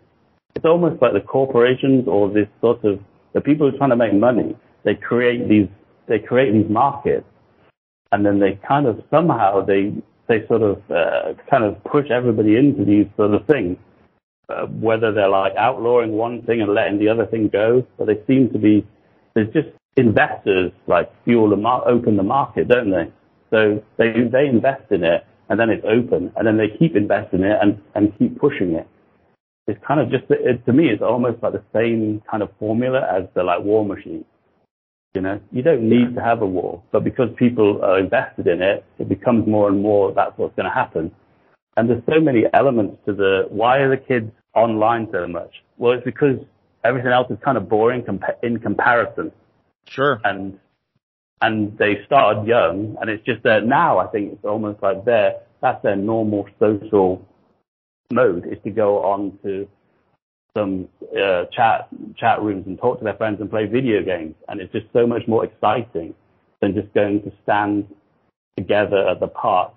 it's 0.55 0.65
almost 0.65 1.01
like 1.01 1.13
the 1.13 1.21
corporations 1.21 2.07
or 2.07 2.29
this 2.29 2.47
sort 2.61 2.83
of 2.83 2.99
the 3.33 3.41
people 3.41 3.69
who 3.69 3.75
are 3.75 3.77
trying 3.77 3.89
to 3.89 3.95
make 3.95 4.13
money. 4.13 4.55
They 4.83 4.95
create 4.95 5.47
these 5.47 5.67
they 6.07 6.19
create 6.19 6.53
these 6.53 6.69
markets, 6.69 7.25
and 8.11 8.25
then 8.25 8.39
they 8.39 8.59
kind 8.67 8.87
of 8.87 9.03
somehow 9.11 9.65
they 9.65 9.93
they 10.27 10.45
sort 10.47 10.61
of 10.61 10.81
uh, 10.89 11.33
kind 11.49 11.63
of 11.63 11.83
push 11.83 12.09
everybody 12.09 12.55
into 12.55 12.85
these 12.85 13.07
sort 13.17 13.33
of 13.33 13.45
things. 13.47 13.77
Uh, 14.49 14.65
whether 14.65 15.13
they're 15.13 15.29
like 15.29 15.53
outlawing 15.55 16.11
one 16.11 16.41
thing 16.41 16.61
and 16.61 16.73
letting 16.73 16.99
the 16.99 17.07
other 17.07 17.25
thing 17.25 17.47
go, 17.47 17.85
but 17.97 18.07
they 18.07 18.19
seem 18.27 18.49
to 18.51 18.59
be 18.59 18.85
there's 19.33 19.51
just 19.53 19.69
investors 19.95 20.71
like 20.87 21.09
fuel 21.23 21.49
the 21.49 21.55
mar- 21.55 21.87
open 21.87 22.17
the 22.17 22.23
market, 22.23 22.67
don't 22.67 22.91
they? 22.91 23.11
So 23.51 23.81
they 23.97 24.11
they 24.31 24.47
invest 24.47 24.91
in 24.91 25.03
it 25.03 25.25
and 25.53 25.59
then 25.59 25.69
it's 25.69 25.85
open 25.85 26.31
and 26.35 26.47
then 26.47 26.57
they 26.57 26.75
keep 26.79 26.95
investing 26.95 27.41
in 27.41 27.45
it 27.45 27.59
and, 27.61 27.79
and 27.93 28.17
keep 28.17 28.39
pushing 28.39 28.73
it. 28.73 28.87
It's 29.67 29.79
kind 29.87 29.99
of 29.99 30.09
just 30.09 30.23
it, 30.31 30.65
to 30.65 30.73
me 30.73 30.87
it's 30.89 31.03
almost 31.03 31.43
like 31.43 31.53
the 31.53 31.63
same 31.71 32.23
kind 32.29 32.41
of 32.41 32.49
formula 32.57 33.01
as 33.07 33.25
the 33.35 33.43
like 33.43 33.61
war 33.61 33.85
machine. 33.85 34.25
You 35.13 35.21
know, 35.21 35.39
you 35.51 35.61
don't 35.61 35.87
need 35.87 36.15
to 36.15 36.21
have 36.23 36.41
a 36.41 36.47
war, 36.47 36.81
but 36.91 37.03
because 37.03 37.29
people 37.37 37.81
are 37.83 37.99
invested 37.99 38.47
in 38.47 38.63
it, 38.63 38.83
it 38.97 39.07
becomes 39.07 39.47
more 39.47 39.69
and 39.69 39.79
more 39.79 40.11
that's 40.11 40.35
what's 40.39 40.55
going 40.55 40.67
to 40.67 40.73
happen. 40.73 41.11
And 41.77 41.87
there's 41.87 42.01
so 42.09 42.19
many 42.19 42.45
elements 42.51 42.97
to 43.05 43.13
the 43.13 43.43
why 43.49 43.77
are 43.77 43.91
the 43.91 44.01
kids 44.01 44.31
online 44.55 45.07
so 45.11 45.27
much? 45.27 45.51
Well, 45.77 45.91
it's 45.91 46.03
because 46.03 46.37
everything 46.83 47.11
else 47.11 47.29
is 47.29 47.37
kind 47.45 47.59
of 47.59 47.69
boring 47.69 48.01
compa- 48.01 48.41
in 48.41 48.57
comparison 48.57 49.31
Sure. 49.85 50.19
and 50.23 50.57
and 51.41 51.77
they 51.77 52.03
started 52.05 52.47
young, 52.47 52.97
and 52.99 53.09
it's 53.09 53.25
just 53.25 53.43
that 53.43 53.65
now 53.65 53.97
I 53.97 54.07
think 54.07 54.33
it's 54.33 54.45
almost 54.45 54.81
like 54.81 55.05
their 55.05 55.41
that's 55.61 55.81
their 55.83 55.95
normal 55.95 56.47
social 56.59 57.25
mode 58.11 58.45
is 58.45 58.57
to 58.63 58.69
go 58.69 59.03
on 59.03 59.37
to 59.43 59.67
some 60.55 60.87
uh, 61.17 61.45
chat 61.51 61.87
chat 62.17 62.41
rooms 62.41 62.65
and 62.67 62.77
talk 62.77 62.99
to 62.99 63.03
their 63.03 63.15
friends 63.15 63.41
and 63.41 63.49
play 63.49 63.65
video 63.65 64.03
games, 64.03 64.35
and 64.47 64.61
it's 64.61 64.71
just 64.71 64.85
so 64.93 65.07
much 65.07 65.27
more 65.27 65.43
exciting 65.45 66.13
than 66.61 66.73
just 66.73 66.93
going 66.93 67.21
to 67.23 67.31
stand 67.43 67.87
together 68.57 69.07
at 69.09 69.19
the 69.19 69.27
park 69.27 69.73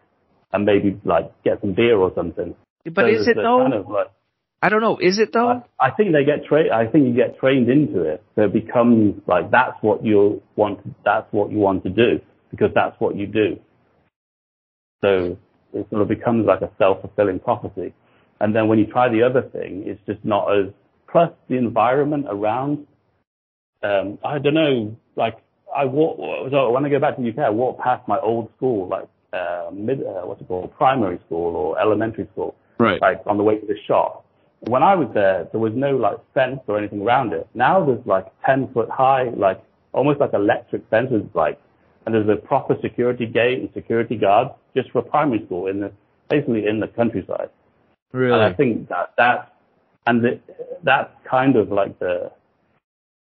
and 0.53 0.65
maybe 0.65 1.01
like 1.05 1.31
get 1.43 1.61
some 1.61 1.75
beer 1.75 1.97
or 1.97 2.13
something. 2.15 2.55
But 2.85 3.03
So 3.03 3.07
is 3.07 3.29
it 3.29 3.37
though? 3.37 3.59
Kind 3.59 3.75
of 3.75 3.89
like, 3.89 4.11
I 4.67 4.69
don't 4.69 4.81
know. 4.81 4.99
Is 5.01 5.21
it 5.21 5.33
though? 5.33 5.63
I, 5.79 5.87
I 5.87 5.91
think 5.93 6.13
they 6.13 6.25
get 6.25 6.45
trained. 6.45 6.73
I 6.73 6.89
think 6.89 7.07
you 7.07 7.15
get 7.15 7.39
trained 7.39 7.71
into 7.71 8.03
it, 8.03 8.21
so 8.35 8.47
it 8.47 8.53
becomes 8.53 9.15
like 9.29 9.53
that's 9.53 9.81
what 9.81 10.05
you 10.05 10.43
want. 10.57 10.81
That's 11.05 11.33
what 11.33 11.53
you 11.53 11.59
want 11.59 11.85
to 11.85 11.91
do 11.91 12.21
because 12.51 12.71
that's 12.75 12.97
what 12.99 13.15
you 13.15 13.29
do. 13.29 13.61
So 15.05 15.39
it 15.73 15.87
sort 15.89 16.03
of 16.03 16.09
becomes 16.09 16.47
like 16.47 16.63
a 16.63 16.71
self-fulfilling 16.79 17.39
prophecy. 17.41 17.95
And 18.41 18.57
then 18.57 18.67
when 18.67 18.81
you 18.81 18.87
try 18.87 19.09
the 19.09 19.23
other 19.23 19.43
thing, 19.43 19.85
it's 19.87 20.01
just 20.05 20.25
not 20.25 20.51
as. 20.53 20.73
Plus 21.09 21.31
the 21.49 21.55
environment 21.55 22.27
around. 22.29 22.89
Um, 23.85 24.19
I 24.25 24.41
don't 24.41 24.55
know. 24.55 24.97
Like 25.15 25.37
I 25.75 25.85
walk 25.85 26.19
so 26.51 26.73
when 26.73 26.85
I 26.85 26.89
go 26.89 26.99
back 26.99 27.15
to 27.17 27.23
the 27.23 27.29
UK, 27.29 27.39
I 27.39 27.51
walk 27.51 27.79
past 27.79 28.09
my 28.09 28.19
old 28.19 28.51
school, 28.57 28.89
like 28.89 29.09
uh, 29.33 29.71
mid, 29.73 30.01
uh, 30.01 30.27
what's 30.27 30.41
it 30.41 30.49
called, 30.49 30.75
primary 30.77 31.21
school 31.25 31.55
or 31.55 31.81
elementary 31.81 32.27
school 32.33 32.57
Right. 32.79 33.01
like 33.01 33.23
on 33.27 33.39
the 33.39 33.43
way 33.45 33.59
to 33.59 33.67
the 33.67 33.77
shop. 33.87 34.26
When 34.61 34.83
I 34.83 34.95
was 34.95 35.09
there, 35.15 35.47
there 35.53 35.61
was 35.61 35.75
no 35.75 35.97
like 35.97 36.19
fence 36.35 36.61
or 36.67 36.79
anything 36.79 37.03
around 37.03 37.33
it. 37.33 37.49
Now 37.55 37.85
there's 37.85 38.05
like 38.07 38.27
10 38.45 38.73
foot 38.73 38.89
high, 38.91 39.31
like 39.37 39.63
almost 39.93 40.21
like 40.21 40.33
electric 40.33 40.89
fences, 40.91 41.23
like, 41.35 41.61
and 42.05 42.15
there's 42.15 42.29
a 42.29 42.37
proper 42.37 42.77
security 42.81 43.27
gate 43.27 43.61
and 43.61 43.69
security 43.75 44.17
guards 44.17 44.51
just 44.75 44.91
for 44.91 45.03
primary 45.03 45.45
school 45.47 45.67
in 45.67 45.81
the, 45.81 45.93
basically 46.29 46.67
in 46.67 46.81
the 46.81 46.89
countryside. 46.89 47.51
Really? 48.13 48.33
And 48.33 48.43
I 48.43 48.53
think 48.53 48.89
that, 48.89 49.13
that, 49.19 49.55
and 50.07 50.23
the, 50.23 50.41
that's 50.83 51.13
kind 51.29 51.57
of 51.57 51.71
like 51.71 51.99
the, 51.99 52.31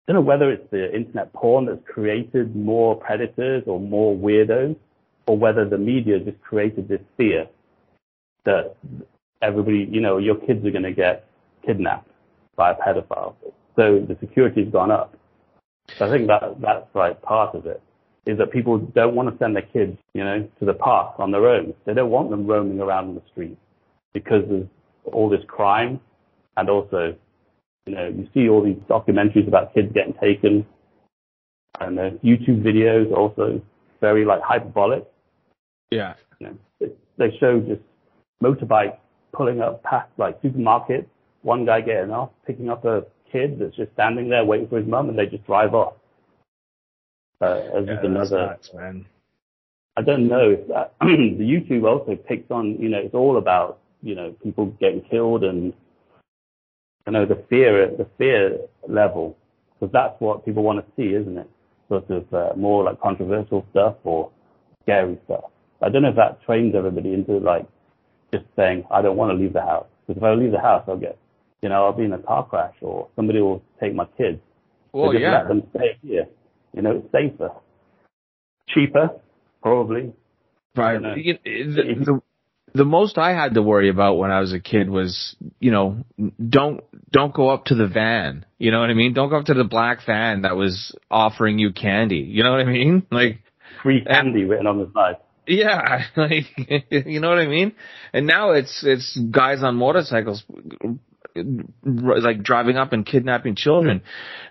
I 0.07 0.13
don't 0.13 0.22
know 0.22 0.28
whether 0.28 0.51
it's 0.51 0.70
the 0.72 0.93
internet 0.95 1.34
porn 1.34 1.65
that's 1.65 1.82
created 1.86 2.55
more 2.55 2.95
predators 2.95 3.63
or 3.68 3.80
more 3.80 4.15
weirdos, 4.15 4.76
or 5.28 5.38
whether 5.38 5.68
the 5.68 5.78
media 5.78 6.20
just 6.20 6.39
created 6.41 6.88
this 6.88 7.01
fear 7.18 7.47
that 8.45 8.76
everybody, 9.42 9.88
you 9.92 10.02
know, 10.02 10.18
your 10.18 10.36
kids 10.36 10.66
are 10.66 10.72
going 10.72 10.84
to 10.84 10.94
get 10.94 11.28
kidnapped 11.66 12.10
by 12.56 12.72
a 12.72 12.76
pedophile. 12.76 13.36
So 13.76 14.00
the 14.00 14.18
security's 14.20 14.72
gone 14.72 14.92
up. 14.92 15.16
So 15.98 16.06
I 16.06 16.10
think 16.10 16.28
that 16.28 16.60
that's 16.60 16.88
like 16.94 17.22
part 17.22 17.56
of 17.56 17.66
it 17.66 17.82
is 18.26 18.38
that 18.40 18.52
people 18.52 18.78
don't 18.78 19.16
want 19.16 19.32
to 19.32 19.38
send 19.38 19.56
their 19.56 19.64
kids, 19.64 19.98
you 20.14 20.24
know, 20.24 20.48
to 20.60 20.66
the 20.66 20.74
park 20.74 21.16
on 21.18 21.32
their 21.32 21.48
own. 21.48 21.74
They 21.86 21.94
don't 21.94 22.10
want 22.10 22.30
them 22.30 22.46
roaming 22.46 22.82
around 22.82 23.10
in 23.10 23.16
the 23.16 23.22
streets 23.32 23.60
because 24.14 24.44
there's 24.50 24.68
all 25.06 25.30
this 25.30 25.44
crime 25.48 26.02
and 26.58 26.70
also, 26.70 27.16
you 27.86 27.96
know, 27.96 28.08
you 28.08 28.28
see 28.34 28.50
all 28.50 28.62
these 28.62 28.76
documentaries 28.90 29.48
about 29.48 29.74
kids 29.74 29.94
getting 29.94 30.14
taken 30.16 30.66
and 31.80 32.00
uh, 32.00 32.10
YouTube 32.24 32.64
videos 32.64 33.12
also 33.16 33.62
very 34.02 34.26
like 34.26 34.42
hyperbolic. 34.42 35.06
yeah. 35.92 36.16
You 36.40 36.48
know, 36.82 36.90
they 37.18 37.36
show 37.40 37.60
just 37.62 37.82
motorbike 38.44 38.98
pulling 39.34 39.62
up 39.62 39.84
past 39.84 40.10
like 40.18 40.42
supermarkets, 40.42 41.06
one 41.42 41.66
guy 41.66 41.82
getting 41.82 42.12
off, 42.12 42.30
picking 42.46 42.70
up 42.70 42.86
a 42.86 43.06
kid 43.32 43.60
that's 43.60 43.76
just 43.76 43.92
standing 43.94 44.30
there 44.30 44.46
waiting 44.46 44.68
for 44.68 44.78
his 44.78 44.88
mum, 44.88 45.10
and 45.10 45.18
they 45.18 45.26
just 45.26 45.46
drive 45.46 45.74
off. 45.74 45.94
Uh, 47.40 47.62
as 47.76 47.88
another, 48.04 48.58
man. 48.74 49.06
I 49.96 50.02
don't 50.02 50.28
know 50.28 50.52
if 50.52 50.68
that, 50.68 50.94
the 51.02 51.06
YouTube 51.08 51.88
also 51.88 52.16
picks 52.16 52.50
on, 52.52 52.78
you 52.80 52.90
know, 52.90 53.00
it's 53.00 53.16
all 53.16 53.38
about, 53.38 53.80
you 54.02 54.16
know, 54.16 54.32
people 54.44 54.68
getting 54.80 55.02
killed 55.02 55.44
and, 55.44 55.74
you 57.06 57.14
know, 57.14 57.26
the 57.26 57.44
fear, 57.50 57.88
the 57.96 58.08
fear 58.18 58.60
level, 58.88 59.38
because 59.74 59.92
that's 59.92 60.20
what 60.20 60.46
people 60.46 60.64
want 60.64 60.80
to 60.80 60.92
see, 60.96 61.14
isn't 61.14 61.38
it? 61.38 61.50
Sort 61.90 62.10
of 62.10 62.34
uh, 62.34 62.50
more 62.56 62.84
like 62.84 63.00
controversial 63.02 63.66
stuff 63.72 63.96
or 64.04 64.30
scary 64.84 65.18
stuff. 65.26 65.46
I 65.82 65.90
don't 65.90 66.02
know 66.02 66.10
if 66.10 66.16
that 66.16 66.44
trains 66.44 66.76
everybody 66.76 67.14
into 67.14 67.38
like 67.38 67.68
just 68.34 68.46
saying, 68.56 68.86
I 68.92 69.02
don't 69.02 69.18
want 69.18 69.32
to 69.32 69.38
leave 69.42 69.54
the 69.54 69.62
house. 69.62 69.88
Because 70.08 70.18
if 70.22 70.24
I 70.24 70.34
leave 70.34 70.52
the 70.52 70.60
house, 70.60 70.84
I'll 70.88 70.98
get, 70.98 71.18
you 71.62 71.70
know, 71.70 71.86
I'll 71.86 71.94
be 71.94 72.04
in 72.04 72.14
a 72.14 72.20
car 72.20 72.46
crash 72.46 72.76
or 72.82 73.08
somebody 73.16 73.42
will 73.42 73.64
take 73.80 73.94
my 73.96 74.06
kids. 74.18 74.40
So 74.92 75.00
Well, 75.00 75.12
just 75.12 75.22
yeah. 75.22 75.40
let 75.40 75.48
them 75.48 75.64
stay 75.76 75.98
here. 76.02 76.28
You 76.74 76.82
know, 76.82 76.92
it's 77.04 77.12
safer. 77.12 77.52
Cheaper, 78.70 79.10
probably. 79.62 80.14
Right. 80.76 81.02
know. 81.02 81.16
You- 81.16 81.38
The, 81.44 81.96
the, 82.06 82.22
the 82.74 82.86
most 82.86 83.18
I 83.18 83.32
had 83.32 83.54
to 83.56 83.62
worry 83.62 83.90
about 83.90 84.18
when 84.18 84.30
I 84.32 84.40
was 84.40 84.54
a 84.54 84.60
kid 84.60 84.90
was, 84.90 85.36
you 85.60 85.72
know, 85.72 86.04
don't 86.50 86.82
don't 87.10 87.34
go 87.34 87.50
up 87.50 87.66
to 87.66 87.76
the 87.76 87.88
van. 87.88 88.46
You 88.60 88.72
know 88.72 88.82
what 88.82 88.90
I 88.90 88.94
mean? 88.94 89.14
Don't 89.14 89.30
go 89.30 89.38
up 89.40 89.46
to 89.46 89.54
the 89.54 89.64
black 89.64 90.00
van 90.06 90.42
that 90.44 90.56
was 90.56 90.94
offering 91.10 91.58
you 91.60 91.72
candy. 91.72 92.18
You 92.18 92.44
know 92.44 92.52
what 92.52 92.62
I 92.62 92.66
mean? 92.66 93.04
Like, 93.12 93.40
Free 93.84 94.04
candy 94.04 94.44
written 94.44 94.68
on 94.68 94.80
the 94.80 94.92
side. 94.94 95.18
Yeah, 95.48 96.06
like 96.16 96.45
you 96.89 97.20
know 97.20 97.30
what 97.30 97.39
I 97.39 97.48
mean? 97.48 97.74
And 98.14 98.28
now 98.28 98.52
it's 98.52 98.84
it's 98.86 99.18
guys 99.32 99.64
on 99.64 99.76
motorcycles 99.76 100.43
like 101.84 102.43
driving 102.43 102.78
up 102.78 102.93
and 102.93 103.06
kidnapping 103.06 103.56
children. 103.56 104.04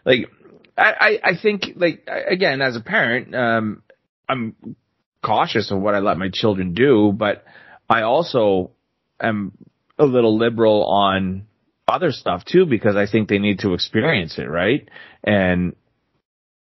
Like 0.05 0.29
I 0.77 0.93
I, 1.01 1.19
I 1.31 1.33
think 1.41 1.65
like 1.77 2.09
again 2.09 2.63
as 2.63 2.77
a 2.77 2.81
parent 2.81 3.35
um 3.35 3.83
I'm 4.29 4.77
cautious 5.25 5.71
of 5.71 5.81
what 5.81 5.95
I 5.95 6.01
let 6.01 6.19
my 6.19 6.31
children 6.33 6.75
do, 6.75 7.13
but 7.13 7.45
I 7.89 8.03
also 8.03 8.73
am 9.21 9.53
a 9.99 10.05
little 10.05 10.39
liberal 10.39 10.85
on 10.85 11.47
other 11.89 12.13
stuff 12.13 12.45
too 12.45 12.67
because 12.67 12.97
I 12.97 13.07
think 13.07 13.29
they 13.29 13.39
need 13.39 13.61
to 13.61 13.75
experience 13.75 14.39
it, 14.39 14.49
right? 14.49 14.89
And 15.23 15.75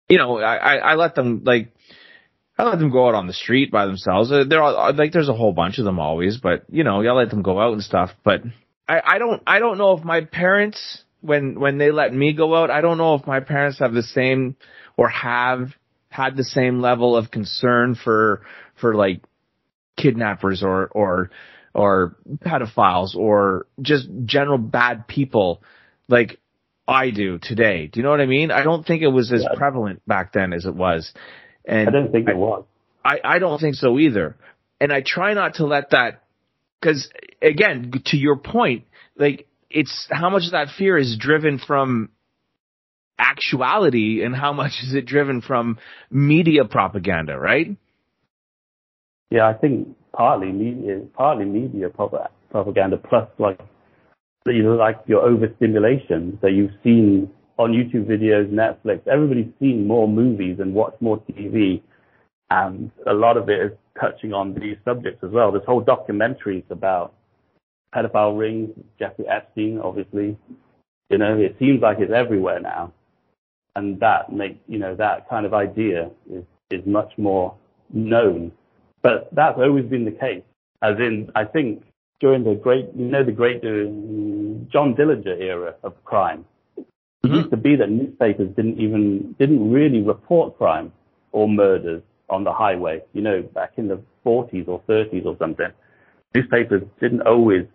you 0.08 0.18
know, 0.18 0.38
I, 0.38 0.56
I, 0.56 0.74
I 0.76 0.94
let 0.94 1.14
them 1.14 1.42
like 1.44 1.72
I 2.60 2.64
let 2.64 2.78
them 2.78 2.90
go 2.90 3.08
out 3.08 3.14
on 3.14 3.26
the 3.26 3.32
street 3.32 3.70
by 3.70 3.86
themselves. 3.86 4.30
Uh, 4.30 4.44
They're 4.46 4.62
all, 4.62 4.94
like 4.94 5.12
there's 5.12 5.30
a 5.30 5.34
whole 5.34 5.52
bunch 5.52 5.78
of 5.78 5.86
them 5.86 5.98
always, 5.98 6.36
but 6.36 6.64
you 6.68 6.84
know, 6.84 7.02
I 7.02 7.12
let 7.12 7.30
them 7.30 7.42
go 7.42 7.58
out 7.58 7.72
and 7.72 7.82
stuff. 7.82 8.10
But 8.22 8.42
I, 8.86 9.00
I 9.02 9.18
don't 9.18 9.42
I 9.46 9.60
don't 9.60 9.78
know 9.78 9.96
if 9.96 10.04
my 10.04 10.20
parents 10.22 11.02
when 11.22 11.58
when 11.58 11.78
they 11.78 11.90
let 11.90 12.12
me 12.12 12.34
go 12.34 12.54
out, 12.54 12.70
I 12.70 12.82
don't 12.82 12.98
know 12.98 13.14
if 13.14 13.26
my 13.26 13.40
parents 13.40 13.78
have 13.78 13.94
the 13.94 14.02
same 14.02 14.56
or 14.98 15.08
have 15.08 15.70
had 16.10 16.36
the 16.36 16.44
same 16.44 16.82
level 16.82 17.16
of 17.16 17.30
concern 17.30 17.94
for 17.94 18.42
for 18.78 18.94
like 18.94 19.22
kidnappers 19.96 20.62
or 20.62 20.88
or 20.88 21.30
or 21.72 22.16
pedophiles 22.44 23.14
or 23.14 23.66
just 23.80 24.06
general 24.26 24.58
bad 24.58 25.08
people 25.08 25.62
like 26.08 26.38
I 26.86 27.10
do 27.10 27.38
today. 27.38 27.86
Do 27.86 28.00
you 28.00 28.04
know 28.04 28.10
what 28.10 28.20
I 28.20 28.26
mean? 28.26 28.50
I 28.50 28.64
don't 28.64 28.84
think 28.84 29.02
it 29.02 29.08
was 29.08 29.32
as 29.32 29.46
prevalent 29.56 30.02
back 30.06 30.34
then 30.34 30.52
as 30.52 30.66
it 30.66 30.74
was. 30.74 31.14
And 31.70 31.88
I 31.88 31.92
don't 31.92 32.10
think 32.10 32.28
it 32.28 32.36
was. 32.36 32.64
I, 33.04 33.20
I 33.22 33.38
don't 33.38 33.60
think 33.60 33.76
so 33.76 33.98
either. 33.98 34.36
And 34.80 34.92
I 34.92 35.02
try 35.06 35.34
not 35.34 35.54
to 35.54 35.66
let 35.66 35.90
that, 35.90 36.24
cause 36.82 37.08
again, 37.40 37.92
to 38.06 38.16
your 38.16 38.36
point, 38.36 38.84
like 39.16 39.46
it's 39.70 40.08
how 40.10 40.30
much 40.30 40.46
of 40.46 40.52
that 40.52 40.68
fear 40.76 40.98
is 40.98 41.16
driven 41.16 41.58
from 41.58 42.10
actuality 43.18 44.22
and 44.24 44.34
how 44.34 44.52
much 44.52 44.72
is 44.82 44.94
it 44.94 45.06
driven 45.06 45.42
from 45.42 45.78
media 46.10 46.64
propaganda, 46.64 47.38
right? 47.38 47.76
Yeah, 49.30 49.46
I 49.46 49.52
think 49.52 49.96
partly 50.12 50.50
media, 50.50 51.02
partly 51.14 51.44
media 51.44 51.88
propaganda 51.88 52.96
plus 52.96 53.28
like, 53.38 53.60
you 54.46 54.64
know, 54.64 54.74
like 54.74 54.98
your 55.06 55.22
overstimulation 55.22 56.36
that 56.42 56.50
you've 56.50 56.72
seen 56.82 57.30
on 57.60 57.72
YouTube 57.72 58.06
videos, 58.06 58.50
Netflix. 58.50 59.06
Everybody's 59.06 59.52
seen 59.60 59.86
more 59.86 60.08
movies 60.08 60.58
and 60.60 60.74
watched 60.74 61.00
more 61.00 61.18
TV, 61.20 61.82
and 62.50 62.90
a 63.06 63.12
lot 63.12 63.36
of 63.36 63.48
it 63.48 63.60
is 63.60 63.72
touching 64.00 64.32
on 64.32 64.54
these 64.54 64.76
subjects 64.84 65.22
as 65.22 65.30
well. 65.30 65.52
This 65.52 65.62
whole 65.66 65.80
documentary 65.80 66.58
is 66.58 66.64
about 66.70 67.14
pedophile 67.94 68.38
rings, 68.38 68.70
Jeffrey 68.98 69.26
Epstein, 69.28 69.78
obviously. 69.78 70.36
You 71.10 71.18
know, 71.18 71.36
it 71.38 71.56
seems 71.58 71.80
like 71.82 71.98
it's 71.98 72.12
everywhere 72.12 72.60
now, 72.60 72.92
and 73.76 74.00
that 74.00 74.32
make 74.32 74.60
you 74.68 74.78
know 74.78 74.94
that 74.96 75.28
kind 75.28 75.46
of 75.46 75.54
idea 75.54 76.10
is 76.32 76.44
is 76.70 76.86
much 76.86 77.12
more 77.18 77.56
known 77.92 78.52
but 79.02 79.28
that's 79.32 79.58
always 79.58 79.86
been 79.86 80.04
the 80.04 80.10
case. 80.10 80.42
As 80.82 80.96
in, 80.98 81.30
I 81.34 81.44
think 81.44 81.82
during 82.20 82.44
the 82.44 82.54
great, 82.54 82.88
you 82.94 83.06
know, 83.06 83.24
the 83.24 83.32
great 83.32 83.58
uh, 83.58 83.88
John 84.70 84.94
Dillinger 84.94 85.40
era 85.40 85.74
of 85.82 86.02
crime, 86.04 86.44
it 87.22 87.28
used 87.28 87.46
mm-hmm. 87.46 87.50
to 87.50 87.56
be 87.56 87.76
that 87.76 87.90
newspapers 87.90 88.48
didn't 88.56 88.78
even 88.78 89.34
didn't 89.38 89.70
really 89.70 90.00
report 90.00 90.56
crime 90.56 90.92
or 91.32 91.48
murders 91.48 92.02
on 92.28 92.44
the 92.44 92.52
highway. 92.52 93.02
You 93.12 93.22
know, 93.22 93.42
back 93.42 93.72
in 93.76 93.88
the 93.88 94.00
40s 94.24 94.68
or 94.68 94.80
30s 94.88 95.26
or 95.26 95.36
something, 95.38 95.70
newspapers 96.34 96.82
didn't 97.00 97.22
always, 97.22 97.66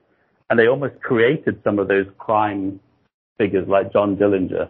and 0.49 0.57
they 0.57 0.67
almost 0.67 0.99
created 1.01 1.59
some 1.63 1.79
of 1.79 1.87
those 1.87 2.07
crime 2.17 2.79
figures 3.37 3.67
like 3.67 3.93
John 3.93 4.15
Dillinger 4.15 4.69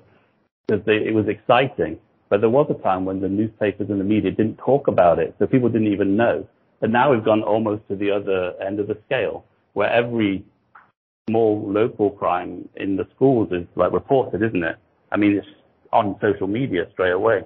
because 0.68 0.86
they, 0.86 0.98
it 0.98 1.14
was 1.14 1.28
exciting. 1.28 2.00
But 2.28 2.42
there 2.42 2.50
was 2.50 2.68
a 2.70 2.82
time 2.82 3.06
when 3.06 3.22
the 3.22 3.30
newspapers 3.30 3.90
and 3.90 4.00
the 4.00 4.04
media 4.04 4.32
didn't 4.32 4.58
talk 4.58 4.88
about 4.88 5.20
it, 5.20 5.36
so 5.38 5.46
people 5.46 5.70
didn't 5.70 5.94
even 5.94 6.16
know. 6.16 6.48
But 6.82 6.90
now 6.90 7.12
we've 7.12 7.24
gone 7.24 7.44
almost 7.44 7.88
to 7.88 7.96
the 7.96 8.12
other 8.12 8.54
end 8.62 8.80
of 8.80 8.88
the 8.88 8.98
scale, 9.06 9.46
where 9.74 9.90
every 9.90 10.44
small 11.30 11.72
local 11.72 12.12
crime 12.12 12.70
in 12.76 12.96
the 12.96 13.08
schools 13.16 13.50
is 13.52 13.66
like 13.76 13.92
reported, 13.92 14.44
isn't 14.44 14.64
it? 14.64 14.78
I 15.12 15.18
mean, 15.18 15.38
it's 15.38 15.48
on 15.92 16.16
social 16.22 16.48
media 16.48 16.84
straight 16.94 17.14
away. 17.14 17.42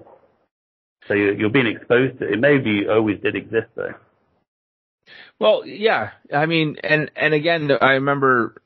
So 1.07 1.13
you're, 1.13 1.33
you're 1.33 1.49
being 1.49 1.67
exposed 1.67 2.19
to 2.19 2.31
it. 2.31 2.39
Maybe 2.39 2.87
always 2.89 3.19
did 3.21 3.35
exist 3.35 3.67
though. 3.75 3.93
Well, 5.39 5.65
yeah. 5.65 6.11
I 6.33 6.45
mean, 6.45 6.77
and 6.83 7.09
and 7.15 7.33
again, 7.33 7.69
I 7.81 7.93
remember 7.93 8.61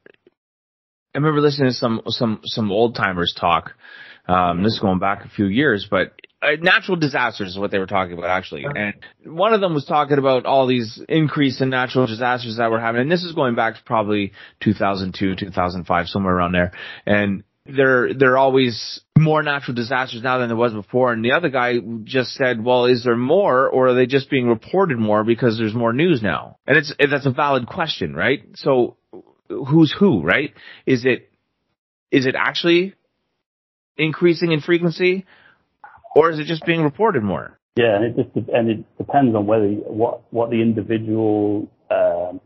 I 1.14 1.20
remember 1.20 1.42
listening 1.42 1.70
to 1.70 1.76
some 1.76 2.02
some 2.08 2.42
some 2.44 2.72
old 2.72 2.96
timers 2.96 3.36
talk. 3.40 3.74
Um, 4.28 4.64
this 4.64 4.74
is 4.74 4.80
going 4.80 5.00
back 5.00 5.26
a 5.26 5.30
few 5.30 5.46
years, 5.46 5.86
but 5.90 6.14
uh, 6.44 6.56
natural 6.60 6.98
disasters 6.98 7.50
is 7.50 7.58
what 7.58 7.72
they 7.72 7.80
were 7.80 7.88
talking 7.88 8.18
about 8.18 8.30
actually. 8.30 8.66
And 8.66 8.94
one 9.26 9.54
of 9.54 9.62
them 9.62 9.74
was 9.74 9.86
talking 9.86 10.18
about 10.18 10.46
all 10.46 10.68
these 10.68 11.02
increase 11.08 11.62
in 11.62 11.70
natural 11.70 12.06
disasters 12.06 12.58
that 12.58 12.70
were 12.70 12.80
happening. 12.80 13.04
And 13.04 13.12
this 13.12 13.24
is 13.24 13.34
going 13.34 13.56
back 13.56 13.76
to 13.76 13.84
probably 13.84 14.34
2002, 14.62 15.36
2005, 15.36 16.08
somewhere 16.08 16.36
around 16.36 16.52
there. 16.52 16.74
And 17.06 17.44
there, 17.66 18.14
there 18.14 18.34
are 18.34 18.38
always 18.38 19.00
more 19.18 19.42
natural 19.42 19.74
disasters 19.74 20.22
now 20.22 20.40
than 20.40 20.50
there 20.50 20.58
was 20.58 20.74
before. 20.74 21.14
And 21.14 21.24
the 21.24 21.32
other 21.32 21.50
guy 21.50 21.76
just 22.04 22.34
said, 22.34 22.64
well, 22.64 22.86
is 22.86 23.04
there 23.04 23.16
more 23.16 23.70
or 23.70 23.88
are 23.88 23.94
they 23.94 24.06
just 24.06 24.30
being 24.30 24.48
reported 24.48 24.98
more 24.98 25.24
because 25.24 25.58
there's 25.58 25.74
more 25.74 25.94
news 25.94 26.22
now? 26.22 26.58
And 26.68 26.78
it's, 26.78 26.94
that's 27.00 27.26
a 27.26 27.32
valid 27.32 27.68
question, 27.68 28.14
right? 28.14 28.44
So 28.56 28.98
who's 29.48 29.96
who, 29.98 30.22
right? 30.24 30.54
Is 30.86 31.06
it, 31.06 31.32
is 32.12 32.26
it 32.26 32.36
actually 32.38 32.96
increasing 33.98 34.52
in 34.52 34.60
frequency 34.60 35.26
or 36.16 36.30
is 36.32 36.40
it 36.40 36.46
just 36.46 36.66
being 36.66 36.84
reported 36.84 37.24
more? 37.24 37.60
Yeah, 37.76 37.96
and 37.96 38.06
it 38.06 38.16
just 38.16 38.50
and 38.50 38.70
it 38.70 38.98
depends 38.98 39.36
on 39.36 39.48
whether 39.48 39.68
what 39.68 40.22
what 40.32 40.52
the 40.52 40.62
individual 40.62 41.70
um, 41.90 42.40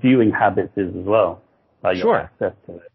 viewing 0.00 0.30
habits 0.30 0.72
is 0.76 0.94
as 0.94 1.04
well. 1.04 1.42
Like 1.82 1.96
your 1.96 2.04
Sure. 2.04 2.18
access 2.18 2.52
to 2.66 2.76
it. 2.76 2.92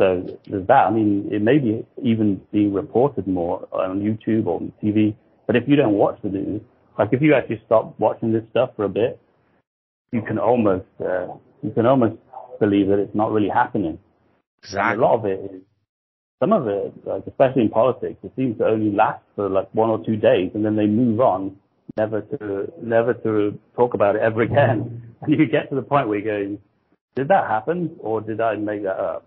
So 0.00 0.38
there's 0.48 0.66
that. 0.68 0.86
I 0.86 0.90
mean, 0.90 1.28
it 1.30 1.42
may 1.42 1.58
be 1.58 1.84
even 2.02 2.40
being 2.52 2.72
reported 2.72 3.26
more 3.26 3.68
on 3.72 4.00
YouTube 4.00 4.46
or 4.46 4.56
on 4.60 4.72
TV. 4.82 5.14
But 5.46 5.56
if 5.56 5.68
you 5.68 5.76
don't 5.76 5.94
watch 5.94 6.18
the 6.22 6.30
news, 6.30 6.62
like 6.98 7.12
if 7.12 7.20
you 7.20 7.34
actually 7.34 7.62
stop 7.66 7.98
watching 7.98 8.32
this 8.32 8.44
stuff 8.50 8.70
for 8.76 8.84
a 8.84 8.88
bit, 8.88 9.20
you 10.12 10.22
can 10.22 10.38
almost 10.38 10.86
uh, 11.00 11.26
you 11.62 11.70
can 11.74 11.86
almost 11.86 12.16
believe 12.60 12.88
that 12.88 12.98
it's 12.98 13.14
not 13.14 13.32
really 13.32 13.48
happening. 13.48 13.98
And 14.72 15.00
a 15.00 15.02
lot 15.02 15.14
of 15.18 15.24
it 15.26 15.40
is 15.52 15.62
some 16.42 16.52
of 16.52 16.66
it, 16.66 16.92
like 17.06 17.22
especially 17.28 17.62
in 17.62 17.68
politics, 17.68 18.18
it 18.24 18.32
seems 18.34 18.58
to 18.58 18.66
only 18.66 18.90
last 18.90 19.22
for 19.36 19.48
like 19.48 19.72
one 19.72 19.90
or 19.90 20.04
two 20.04 20.16
days, 20.16 20.50
and 20.54 20.64
then 20.64 20.74
they 20.74 20.86
move 20.86 21.20
on, 21.20 21.56
never 21.96 22.22
to 22.22 22.72
never 22.82 23.14
to 23.14 23.56
talk 23.76 23.94
about 23.94 24.16
it 24.16 24.22
ever 24.22 24.42
again. 24.42 25.04
And 25.22 25.38
you 25.38 25.46
get 25.46 25.70
to 25.70 25.76
the 25.76 25.82
point 25.82 26.08
where 26.08 26.18
you're 26.18 26.36
going, 26.36 26.58
did 27.14 27.28
that 27.28 27.46
happen, 27.48 27.94
or 28.00 28.20
did 28.20 28.40
I 28.40 28.56
make 28.56 28.82
that 28.82 28.98
up? 28.98 29.24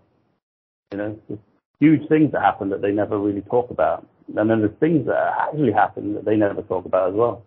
You 0.92 0.98
know, 0.98 1.18
there's 1.26 1.40
huge 1.80 2.06
things 2.10 2.32
that 2.32 2.42
happen 2.42 2.68
that 2.68 2.82
they 2.82 2.90
never 2.90 3.18
really 3.18 3.40
talk 3.40 3.70
about, 3.70 4.06
and 4.36 4.50
then 4.50 4.60
there's 4.60 4.78
things 4.78 5.06
that 5.06 5.16
actually 5.40 5.72
happen 5.72 6.12
that 6.12 6.26
they 6.26 6.36
never 6.36 6.60
talk 6.60 6.84
about 6.84 7.08
as 7.08 7.14
well. 7.14 7.44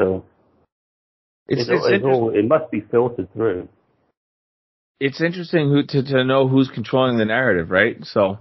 So 0.00 0.24
It's, 1.46 1.60
it's, 1.60 1.70
it's, 1.70 1.86
it's 1.86 2.04
all 2.04 2.30
it 2.30 2.44
must 2.44 2.72
be 2.72 2.80
filtered 2.90 3.32
through. 3.34 3.68
It's 5.00 5.20
interesting 5.20 5.68
who, 5.68 5.82
to, 5.84 6.02
to 6.02 6.24
know 6.24 6.48
who's 6.48 6.68
controlling 6.68 7.18
the 7.18 7.24
narrative, 7.24 7.70
right? 7.70 7.96
So 8.04 8.38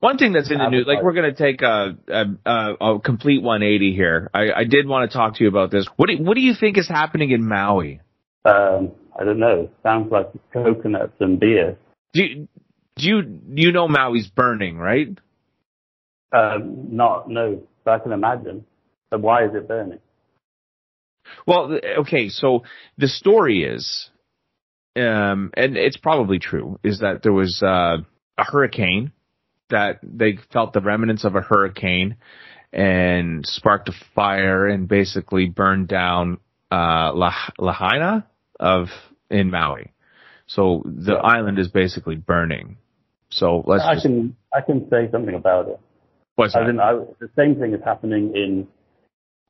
one 0.00 0.16
thing 0.16 0.32
that's 0.32 0.50
in 0.50 0.58
the 0.58 0.68
news, 0.68 0.86
like 0.86 1.02
we're 1.02 1.12
going 1.12 1.34
to 1.34 1.36
take 1.36 1.62
a, 1.62 1.96
a, 2.08 2.50
a, 2.50 2.94
a 2.94 3.00
complete 3.00 3.42
180 3.42 3.94
here. 3.94 4.30
I, 4.32 4.52
I 4.52 4.64
did 4.64 4.86
want 4.86 5.10
to 5.10 5.16
talk 5.16 5.36
to 5.36 5.44
you 5.44 5.48
about 5.48 5.70
this. 5.70 5.86
What 5.96 6.08
do, 6.08 6.22
what 6.22 6.34
do 6.34 6.40
you 6.40 6.54
think 6.54 6.78
is 6.78 6.88
happening 6.88 7.32
in 7.32 7.46
Maui? 7.46 8.00
Um, 8.44 8.92
I 9.18 9.24
don't 9.24 9.40
know. 9.40 9.70
Sounds 9.82 10.12
like 10.12 10.30
coconuts 10.52 11.14
and 11.18 11.40
beer. 11.40 11.76
Do 12.12 12.22
you, 12.22 12.48
do 12.96 13.06
you, 13.08 13.40
you 13.54 13.72
know 13.72 13.88
Maui's 13.88 14.28
burning, 14.28 14.78
right? 14.78 15.08
Um, 16.32 16.94
not 16.94 17.28
no, 17.28 17.62
but 17.84 17.94
I 17.94 17.98
can 17.98 18.12
imagine. 18.12 18.64
But 19.10 19.20
why 19.20 19.46
is 19.46 19.50
it 19.54 19.66
burning? 19.66 19.98
Well, 21.46 21.78
okay, 22.00 22.28
so 22.28 22.62
the 22.96 23.08
story 23.08 23.64
is, 23.64 24.10
um, 24.98 25.50
and 25.54 25.76
it's 25.76 25.96
probably 25.96 26.38
true, 26.38 26.78
is 26.82 27.00
that 27.00 27.22
there 27.22 27.32
was 27.32 27.62
uh, 27.62 27.98
a 28.36 28.44
hurricane 28.44 29.12
that 29.70 30.00
they 30.02 30.38
felt 30.52 30.72
the 30.72 30.80
remnants 30.80 31.24
of 31.24 31.34
a 31.36 31.40
hurricane 31.40 32.16
and 32.72 33.44
sparked 33.46 33.88
a 33.88 33.92
fire 34.14 34.66
and 34.66 34.88
basically 34.88 35.48
burned 35.48 35.88
down 35.88 36.38
uh, 36.70 37.12
La- 37.14 37.50
Lahaina 37.58 38.26
of 38.60 38.88
in 39.30 39.50
Maui. 39.50 39.92
So 40.46 40.82
the 40.84 41.12
Yeah. 41.14 41.18
island 41.18 41.58
is 41.58 41.68
basically 41.68 42.16
burning. 42.16 42.78
So 43.30 43.62
let's 43.66 43.84
I 43.84 43.94
just, 43.94 44.06
can 44.06 44.36
I 44.54 44.60
can 44.62 44.88
say 44.88 45.10
something 45.10 45.34
about 45.34 45.68
it. 45.68 45.78
what's 46.36 46.54
that? 46.54 46.62
I, 46.80 46.94
the 47.20 47.30
same 47.36 47.56
thing 47.56 47.74
is 47.74 47.80
happening 47.84 48.34
in. 48.34 48.66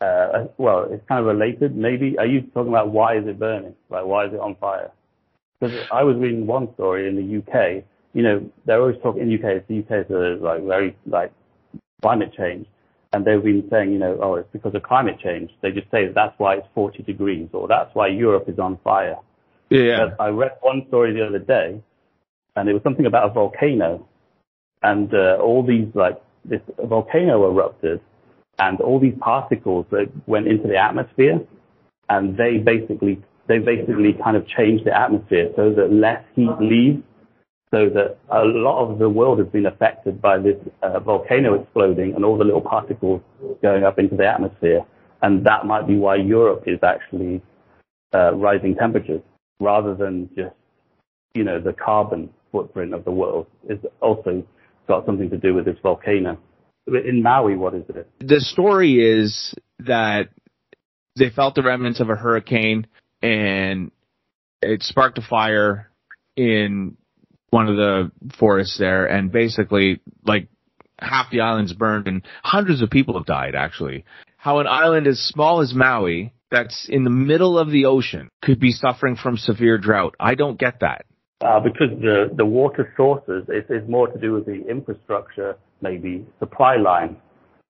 Uh, 0.00 0.46
well, 0.58 0.86
it's 0.90 1.04
kind 1.08 1.20
of 1.20 1.26
related. 1.26 1.76
Maybe 1.76 2.16
are 2.18 2.26
you 2.26 2.42
talking 2.42 2.68
about 2.68 2.90
why 2.90 3.16
is 3.18 3.26
it 3.26 3.38
burning? 3.38 3.74
Like 3.90 4.04
why 4.04 4.26
is 4.26 4.32
it 4.32 4.40
on 4.40 4.56
fire? 4.56 4.90
Because 5.60 5.86
I 5.90 6.04
was 6.04 6.16
reading 6.16 6.46
one 6.46 6.72
story 6.74 7.08
in 7.08 7.16
the 7.16 7.38
UK. 7.38 7.84
You 8.14 8.22
know, 8.22 8.50
they're 8.64 8.80
always 8.80 8.96
talking 9.02 9.22
in 9.22 9.28
the 9.28 9.34
UK. 9.34 9.66
The 9.66 9.78
UK 9.80 10.06
is 10.06 10.10
a, 10.10 10.44
like 10.44 10.64
very 10.64 10.96
like 11.06 11.32
climate 12.02 12.32
change, 12.36 12.66
and 13.12 13.24
they've 13.24 13.42
been 13.42 13.66
saying, 13.70 13.92
you 13.92 13.98
know, 13.98 14.18
oh, 14.22 14.34
it's 14.36 14.48
because 14.52 14.74
of 14.74 14.82
climate 14.82 15.18
change. 15.22 15.50
They 15.62 15.70
just 15.72 15.90
say 15.90 16.08
that's 16.08 16.38
why 16.38 16.56
it's 16.56 16.66
40 16.74 17.02
degrees, 17.02 17.48
or 17.52 17.68
that's 17.68 17.94
why 17.94 18.08
Europe 18.08 18.48
is 18.48 18.58
on 18.58 18.78
fire. 18.84 19.16
yeah. 19.70 20.06
But 20.16 20.22
I 20.22 20.28
read 20.28 20.52
one 20.60 20.84
story 20.88 21.12
the 21.12 21.26
other 21.26 21.38
day, 21.38 21.80
and 22.56 22.68
it 22.68 22.72
was 22.72 22.82
something 22.82 23.06
about 23.06 23.30
a 23.30 23.32
volcano, 23.32 24.06
and 24.82 25.12
uh, 25.12 25.38
all 25.40 25.64
these 25.64 25.88
like 25.94 26.20
this 26.44 26.60
volcano 26.82 27.50
erupted, 27.50 28.00
and 28.58 28.80
all 28.80 29.00
these 29.00 29.14
particles 29.20 29.86
that 29.90 30.08
went 30.26 30.46
into 30.46 30.68
the 30.68 30.76
atmosphere, 30.76 31.40
and 32.08 32.36
they 32.36 32.58
basically 32.58 33.22
they 33.48 33.58
basically 33.58 34.14
kind 34.22 34.36
of 34.36 34.46
changed 34.46 34.84
the 34.84 34.96
atmosphere 34.96 35.50
so 35.56 35.72
that 35.72 35.92
less 35.92 36.22
heat 36.36 36.50
leaves, 36.60 37.02
so 37.70 37.88
that 37.88 38.18
a 38.30 38.44
lot 38.44 38.90
of 38.90 38.98
the 38.98 39.08
world 39.08 39.38
has 39.38 39.48
been 39.48 39.66
affected 39.66 40.20
by 40.20 40.38
this 40.38 40.56
uh, 40.82 41.00
volcano 41.00 41.54
exploding 41.54 42.14
and 42.14 42.24
all 42.24 42.38
the 42.38 42.44
little 42.44 42.60
particles 42.60 43.20
going 43.62 43.84
up 43.84 43.98
into 43.98 44.16
the 44.16 44.26
atmosphere, 44.26 44.80
and 45.22 45.44
that 45.44 45.66
might 45.66 45.86
be 45.86 45.96
why 45.96 46.16
Europe 46.16 46.64
is 46.66 46.78
actually 46.82 47.42
uh, 48.14 48.34
rising 48.34 48.74
temperatures 48.74 49.22
rather 49.60 49.94
than 49.94 50.28
just, 50.36 50.54
you 51.34 51.44
know, 51.44 51.60
the 51.60 51.72
carbon 51.72 52.30
footprint 52.52 52.94
of 52.94 53.04
the 53.04 53.10
world 53.10 53.46
is 53.68 53.78
also 54.00 54.42
got 54.86 55.04
something 55.04 55.28
to 55.30 55.36
do 55.36 55.54
with 55.54 55.64
this 55.64 55.76
volcano. 55.82 56.38
In 56.86 57.22
Maui, 57.22 57.54
what 57.54 57.74
is 57.74 57.84
it? 57.90 58.10
the 58.20 58.40
story 58.40 58.94
is 58.94 59.54
that 59.80 60.30
they 61.16 61.28
felt 61.28 61.54
the 61.54 61.62
remnants 61.62 62.00
of 62.00 62.08
a 62.08 62.16
hurricane 62.16 62.86
and 63.22 63.90
it 64.62 64.82
sparked 64.82 65.18
a 65.18 65.22
fire 65.22 65.90
in 66.36 66.96
one 67.50 67.68
of 67.68 67.76
the 67.76 68.10
forests 68.38 68.78
there 68.78 69.06
and 69.06 69.32
basically 69.32 70.00
like 70.24 70.48
half 71.00 71.30
the 71.30 71.40
island's 71.40 71.72
burned 71.72 72.06
and 72.06 72.22
hundreds 72.42 72.82
of 72.82 72.90
people 72.90 73.14
have 73.14 73.26
died 73.26 73.54
actually. 73.54 74.04
How 74.36 74.58
an 74.58 74.66
island 74.66 75.06
as 75.06 75.18
small 75.18 75.60
as 75.60 75.74
Maui 75.74 76.32
that's 76.50 76.88
in 76.88 77.04
the 77.04 77.10
middle 77.10 77.58
of 77.58 77.70
the 77.70 77.86
ocean 77.86 78.30
could 78.42 78.60
be 78.60 78.72
suffering 78.72 79.16
from 79.16 79.36
severe 79.36 79.78
drought. 79.78 80.14
I 80.18 80.34
don't 80.34 80.58
get 80.58 80.80
that. 80.80 81.04
Uh, 81.40 81.60
because 81.60 81.90
the, 82.00 82.30
the 82.34 82.44
water 82.44 82.92
sources 82.96 83.44
is, 83.48 83.64
is 83.70 83.88
more 83.88 84.08
to 84.08 84.18
do 84.18 84.32
with 84.32 84.46
the 84.46 84.66
infrastructure, 84.68 85.56
maybe 85.80 86.26
supply 86.40 86.76
line, 86.76 87.16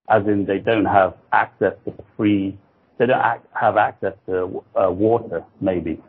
as 0.09 0.23
in 0.27 0.47
they 0.47 0.59
don't 0.59 0.87
have 0.87 1.15
access 1.33 1.75
to 1.85 1.93
free, 2.17 2.57
they 2.99 3.07
don't 3.07 3.23
have 3.55 3.77
access 3.77 4.15
to 4.27 4.63
uh, 4.75 4.91
water, 4.91 5.45
maybe, 5.61 6.01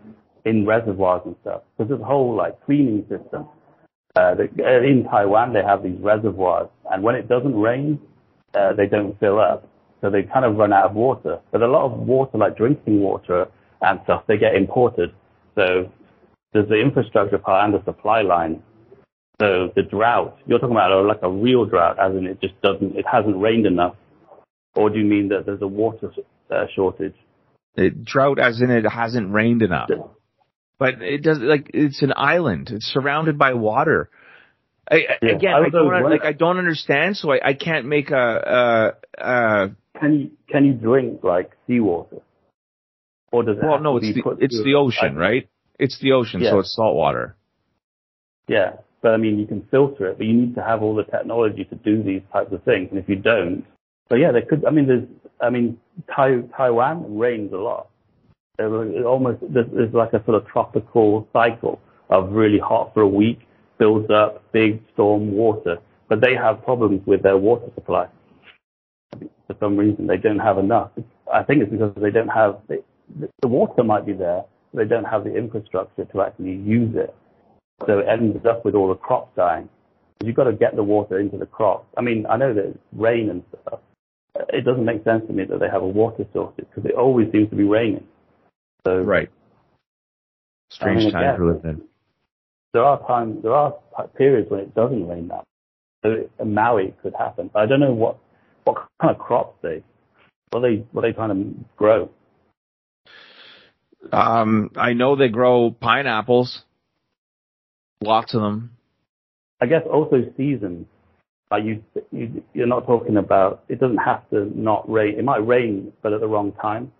in 0.46 0.66
reservoirs 0.66 1.22
and 1.26 1.36
stuff. 1.42 1.62
Because 1.78 1.90
there's 1.90 2.02
a 2.02 2.06
whole 2.06 2.36
like 2.36 2.64
cleaning 2.66 3.02
system. 3.04 3.48
Uh, 4.16 4.36
the, 4.36 4.50
uh, 4.60 4.82
in 4.82 5.04
Taiwan, 5.04 5.54
they 5.54 5.64
have 5.64 5.84
these 5.84 6.00
reservoirs, 6.00 6.68
and 6.92 7.04
when 7.04 7.16
it 7.16 7.30
doesn't 7.30 7.56
rain, 7.56 8.00
uh, 8.56 8.74
they 8.74 8.88
don't 8.88 9.20
fill 9.20 9.40
up. 9.40 9.68
So 10.02 10.10
they 10.10 10.24
kind 10.24 10.46
of 10.46 10.56
run 10.56 10.74
out 10.74 10.86
of 10.86 10.96
water. 10.96 11.40
But 11.52 11.62
a 11.62 11.68
lot 11.68 11.86
of 11.86 12.00
water, 12.00 12.38
like 12.38 12.58
drinking 12.58 13.02
water 13.02 13.48
and 13.82 14.00
stuff, 14.06 14.24
they 14.28 14.38
get 14.38 14.56
imported. 14.56 15.14
So 15.56 15.92
there's 16.54 16.70
the 16.70 16.80
infrastructure 16.80 17.38
part 17.38 17.66
and 17.66 17.74
the 17.74 17.84
supply 17.84 18.22
line. 18.22 18.64
So 19.42 19.72
the 19.76 19.84
drought, 19.84 20.38
you're 20.48 20.60
talking 20.60 20.76
about 20.76 21.06
like 21.06 21.20
a 21.22 21.30
real 21.30 21.66
drought, 21.66 22.00
as 22.00 22.16
in 22.16 22.28
it 22.28 22.42
just 22.42 22.60
doesn't, 22.62 22.96
it 22.96 23.06
hasn't 23.06 23.38
rained 23.38 23.66
enough. 23.66 23.96
Or 24.76 24.90
do 24.90 25.00
you 25.00 25.06
mean 25.06 25.30
that 25.30 25.46
there's 25.46 25.62
a 25.62 25.68
water 25.68 26.12
uh, 26.50 26.66
shortage? 26.76 27.16
It, 27.76 28.04
drought 28.04 28.40
as 28.40 28.62
in 28.62 28.70
it 28.72 28.86
hasn't 28.86 29.32
rained 29.32 29.62
enough. 29.62 29.90
But 30.78 31.02
it 31.02 31.22
does 31.24 31.40
like 31.40 31.72
it's 31.74 32.02
an 32.02 32.14
island. 32.16 32.70
It's 32.72 32.86
surrounded 32.86 33.38
by 33.38 33.54
water. 33.54 34.10
I, 34.90 34.96
I- 34.96 35.00
Yeah, 35.22 35.36
again, 35.36 35.54
I 35.54 35.60
I, 35.60 35.70
don't 35.70 35.94
always 35.94 36.04
like 36.10 36.24
I 36.24 36.34
don't 36.34 36.58
understand, 36.58 37.18
so 37.18 37.32
I, 37.32 37.40
I 37.50 37.54
can't 37.54 37.86
make 37.86 38.12
a, 38.12 38.96
a, 39.20 39.24
a 39.24 39.70
Can 40.00 40.14
you 40.14 40.32
can 40.50 40.66
you 40.66 40.74
drink 40.74 41.24
like 41.24 41.52
seawater? 41.68 42.22
Or 43.32 43.44
does 43.44 43.58
it 43.58 43.64
well, 43.64 43.80
no, 43.80 43.98
it's 43.98 44.14
the 44.14 44.24
it's 44.40 44.64
the 44.64 44.74
a- 44.74 44.80
ocean, 44.80 45.16
right? 45.16 45.48
It's 45.78 46.00
the 46.00 46.14
ocean, 46.14 46.42
so 46.44 46.60
it's 46.60 46.76
salt 46.76 46.96
water. 46.96 47.36
Yeah, 48.48 48.78
but 49.02 49.14
I 49.14 49.18
mean, 49.18 49.38
you 49.40 49.46
can 49.46 49.68
filter 49.70 50.08
it, 50.08 50.18
but 50.18 50.26
you 50.26 50.34
need 50.34 50.56
to 50.56 50.64
have 50.64 50.82
all 50.82 50.96
the 50.96 51.04
technology 51.04 51.64
to 51.66 51.76
do 51.76 52.02
these 52.04 52.22
types 52.34 52.52
of 52.52 52.64
things. 52.64 52.90
And 52.90 53.00
if 53.00 53.08
you 53.08 53.16
don't, 53.16 53.64
so 54.10 54.16
yeah, 54.16 54.32
there 54.32 54.42
could. 54.42 54.66
I 54.66 54.72
mean, 54.72 54.88
there's. 54.88 55.08
I 55.42 55.50
mean, 55.50 55.80
tai, 56.14 56.42
Taiwan 56.56 57.18
rains 57.18 57.54
a 57.54 57.58
lot. 57.58 57.90
Was 58.58 58.94
almost 59.06 59.40
there's, 59.54 59.68
there's 59.72 59.94
like 59.94 60.12
a 60.12 60.24
sort 60.26 60.36
of 60.36 60.46
tropical 60.48 61.28
cycle 61.32 61.80
of 62.10 62.32
really 62.32 62.60
hot 62.60 62.94
for 62.94 63.02
a 63.02 63.08
week, 63.08 63.40
builds 63.78 64.10
up 64.10 64.44
big 64.52 64.82
storm 64.94 65.32
water, 65.32 65.78
but 66.10 66.20
they 66.20 66.36
have 66.36 66.64
problems 66.64 67.02
with 67.06 67.24
their 67.24 67.38
water 67.38 67.68
supply. 67.76 68.08
For 69.48 69.56
some 69.60 69.78
reason, 69.78 70.08
they 70.08 70.18
don't 70.18 70.40
have 70.40 70.58
enough. 70.58 70.92
I 71.32 71.44
think 71.44 71.62
it's 71.62 71.72
because 71.72 71.94
they 72.02 72.12
don't 72.12 72.28
have 72.28 72.60
the, 72.68 72.84
the 73.42 73.48
water 73.48 73.84
might 73.84 74.06
be 74.06 74.14
there, 74.14 74.44
but 74.74 74.80
they 74.84 74.90
don't 74.90 75.06
have 75.06 75.24
the 75.24 75.36
infrastructure 75.36 76.06
to 76.06 76.22
actually 76.22 76.56
use 76.56 76.96
it. 76.96 77.16
So 77.88 78.00
it 78.00 78.08
ends 78.10 78.46
up 78.46 78.66
with 78.66 78.76
all 78.76 78.90
the 78.90 78.96
crops 78.96 79.32
dying. 79.38 79.70
You've 80.22 80.36
got 80.36 80.46
to 80.46 80.54
get 80.54 80.76
the 80.76 80.84
water 80.84 81.18
into 81.20 81.38
the 81.38 81.46
crops. 81.46 81.88
I 81.98 82.02
mean, 82.02 82.26
I 82.30 82.36
know 82.36 82.54
it's 82.56 82.78
rain 82.92 83.30
and 83.30 83.44
stuff. 83.62 83.80
It 84.50 84.64
doesn't 84.64 84.86
make 84.86 85.04
sense 85.04 85.26
to 85.28 85.34
me 85.34 85.44
that 85.46 85.60
they 85.60 85.70
have 85.70 85.82
a 85.82 85.88
water 85.88 86.26
source 86.34 86.54
because 86.56 86.86
it 86.86 86.96
always 86.96 87.32
seems 87.32 87.50
to 87.50 87.56
be 87.56 87.64
raining. 87.64 88.06
So 88.86 89.02
Right. 89.02 89.30
Strange 90.72 91.02
I 91.02 91.04
mean, 91.04 91.12
times 91.12 91.40
we're 91.40 91.54
living 91.54 91.70
in. 91.72 91.82
there 92.74 92.84
are 92.84 93.06
times, 93.08 93.42
there 93.44 93.54
are 93.54 93.76
periods 94.16 94.50
when 94.50 94.62
it 94.62 94.76
doesn't 94.76 95.08
rain 95.08 95.28
that. 95.30 95.38
much. 95.38 95.46
So 96.04 96.30
in 96.40 96.54
Maui 96.54 96.94
could 97.02 97.14
happen. 97.18 97.50
I 97.56 97.66
don't 97.66 97.80
know 97.80 97.94
what 97.94 98.18
what 98.64 98.88
kind 99.02 99.16
of 99.16 99.20
crops 99.20 99.58
they 99.62 99.84
what 100.52 100.62
they 100.62 100.86
what 100.92 101.02
they 101.02 101.12
trying 101.12 101.30
to 101.30 101.60
grow. 101.76 102.10
Um, 104.14 104.72
I 104.76 104.94
know 104.94 105.16
they 105.16 105.28
grow 105.28 105.72
pineapples. 105.72 106.64
Lots 108.02 108.34
of 108.34 108.42
them. 108.42 108.72
I 109.60 109.66
guess 109.66 109.82
also 109.92 110.24
seasons. 110.38 110.88
Like 111.52 111.64
you, 111.64 111.84
you 112.12 112.44
you're 112.54 112.68
not 112.68 112.86
talking 112.86 113.18
about. 113.18 113.64
It 113.70 113.80
doesn't 113.80 113.98
have 113.98 114.30
to 114.30 114.52
not 114.60 114.90
rain. 114.90 115.18
It 115.18 115.24
might 115.26 115.46
rain, 115.46 115.92
but 116.04 116.14
at 116.14 116.20
the 116.22 116.28
wrong 116.28 116.52
time. 116.62 116.92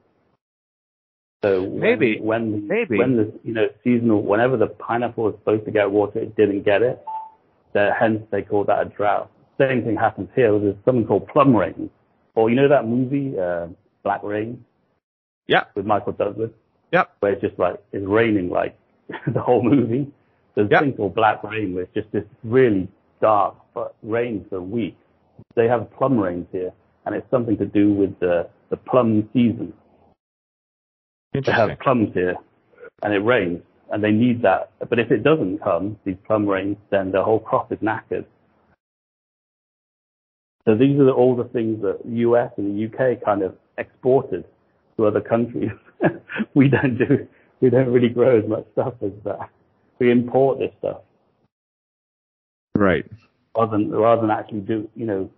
So 1.44 1.64
when, 1.64 1.80
Maybe. 1.80 2.20
when 2.20 2.52
the, 2.52 2.58
Maybe. 2.58 2.98
when 2.98 3.16
the 3.16 3.32
you 3.44 3.54
know 3.54 3.68
seasonal 3.84 4.24
whenever 4.24 4.58
the 4.58 4.68
pineapple 4.68 5.26
was 5.26 5.36
supposed 5.40 5.66
to 5.66 5.72
get 5.72 5.90
water, 5.92 6.20
it 6.20 6.36
didn't 6.36 6.64
get 6.64 6.82
it. 6.82 7.00
So 7.74 7.92
hence 7.98 8.22
they 8.32 8.42
call 8.42 8.64
that 8.66 8.82
a 8.82 8.86
drought. 8.90 9.32
Same 9.60 9.84
thing 9.84 9.96
happens 9.96 10.30
here. 10.36 10.58
There's 10.60 10.76
something 10.84 11.06
called 11.06 11.28
plum 11.28 11.56
rain, 11.56 11.90
or 12.36 12.50
you 12.50 12.56
know 12.56 12.68
that 12.68 12.88
movie 12.88 13.38
uh, 13.40 13.68
Black 14.04 14.24
Rain 14.24 14.66
Yeah. 15.48 15.66
with 15.76 15.86
Michael 15.86 16.14
Douglas, 16.14 16.50
Yep. 16.92 17.16
where 17.20 17.34
it's 17.34 17.42
just 17.42 17.60
like 17.60 17.82
it's 17.92 18.06
raining 18.06 18.50
like 18.50 18.78
the 19.34 19.42
whole 19.42 19.62
movie. 19.64 20.12
There's 20.56 20.70
Yep. 20.72 20.82
a 20.82 20.86
thing 20.86 20.94
called 20.96 21.14
Black 21.16 21.44
Rain, 21.44 21.74
where 21.76 21.84
it's 21.84 21.94
just 21.94 22.12
this 22.12 22.26
really 22.44 22.88
dark 23.22 23.56
but 23.80 23.96
rain 24.04 24.46
for 24.50 24.62
weeks. 24.62 24.98
They 25.56 25.68
have 25.68 25.90
plum 25.98 26.18
rains 26.20 26.48
here, 26.52 26.72
and 27.06 27.16
it's 27.16 27.30
something 27.32 27.58
to 27.58 27.66
do 27.66 27.94
with 27.94 28.20
the 28.20 28.50
the 28.70 28.78
plum 28.78 29.30
season. 29.34 29.74
They 31.34 31.52
have 31.52 31.80
plums 31.80 32.10
here, 32.14 32.36
and 33.04 33.14
it 33.14 33.20
rains, 33.20 33.62
and 33.92 34.04
they 34.04 34.12
need 34.12 34.42
that. 34.42 34.72
But 34.90 35.00
if 35.00 35.12
it 35.12 35.24
doesn't 35.24 35.60
come, 35.64 35.98
these 36.04 36.18
plum 36.28 36.46
rains, 36.46 36.78
then 36.92 37.12
the 37.12 37.24
whole 37.24 37.40
crop 37.40 37.72
is 37.72 37.80
knackered. 37.80 38.26
So 40.66 40.76
these 40.76 41.00
are 41.00 41.06
the, 41.06 41.12
all 41.12 41.36
the 41.36 41.46
things 41.46 41.82
that 41.82 42.00
the 42.04 42.18
US 42.28 42.52
and 42.58 42.68
the 42.68 42.86
UK 42.86 43.24
kind 43.24 43.42
of 43.42 43.56
exported 43.78 44.44
to 44.98 45.06
other 45.06 45.22
countries. 45.22 45.72
we 46.54 46.68
don't 46.68 46.98
do, 46.98 47.28
we 47.62 47.70
don't 47.70 47.88
really 47.88 48.10
grow 48.10 48.40
as 48.40 48.48
much 48.48 48.66
stuff 48.74 48.94
as 49.02 49.14
that. 49.24 49.50
We 50.00 50.12
import 50.12 50.60
this 50.60 50.72
stuff 50.80 51.02
Right. 52.80 53.06
Rather 53.60 53.78
than 53.78 53.92
rather 53.92 54.22
than 54.22 54.32
actually 54.32 54.62
do 54.62 54.90
you 54.96 55.06
know 55.06 55.30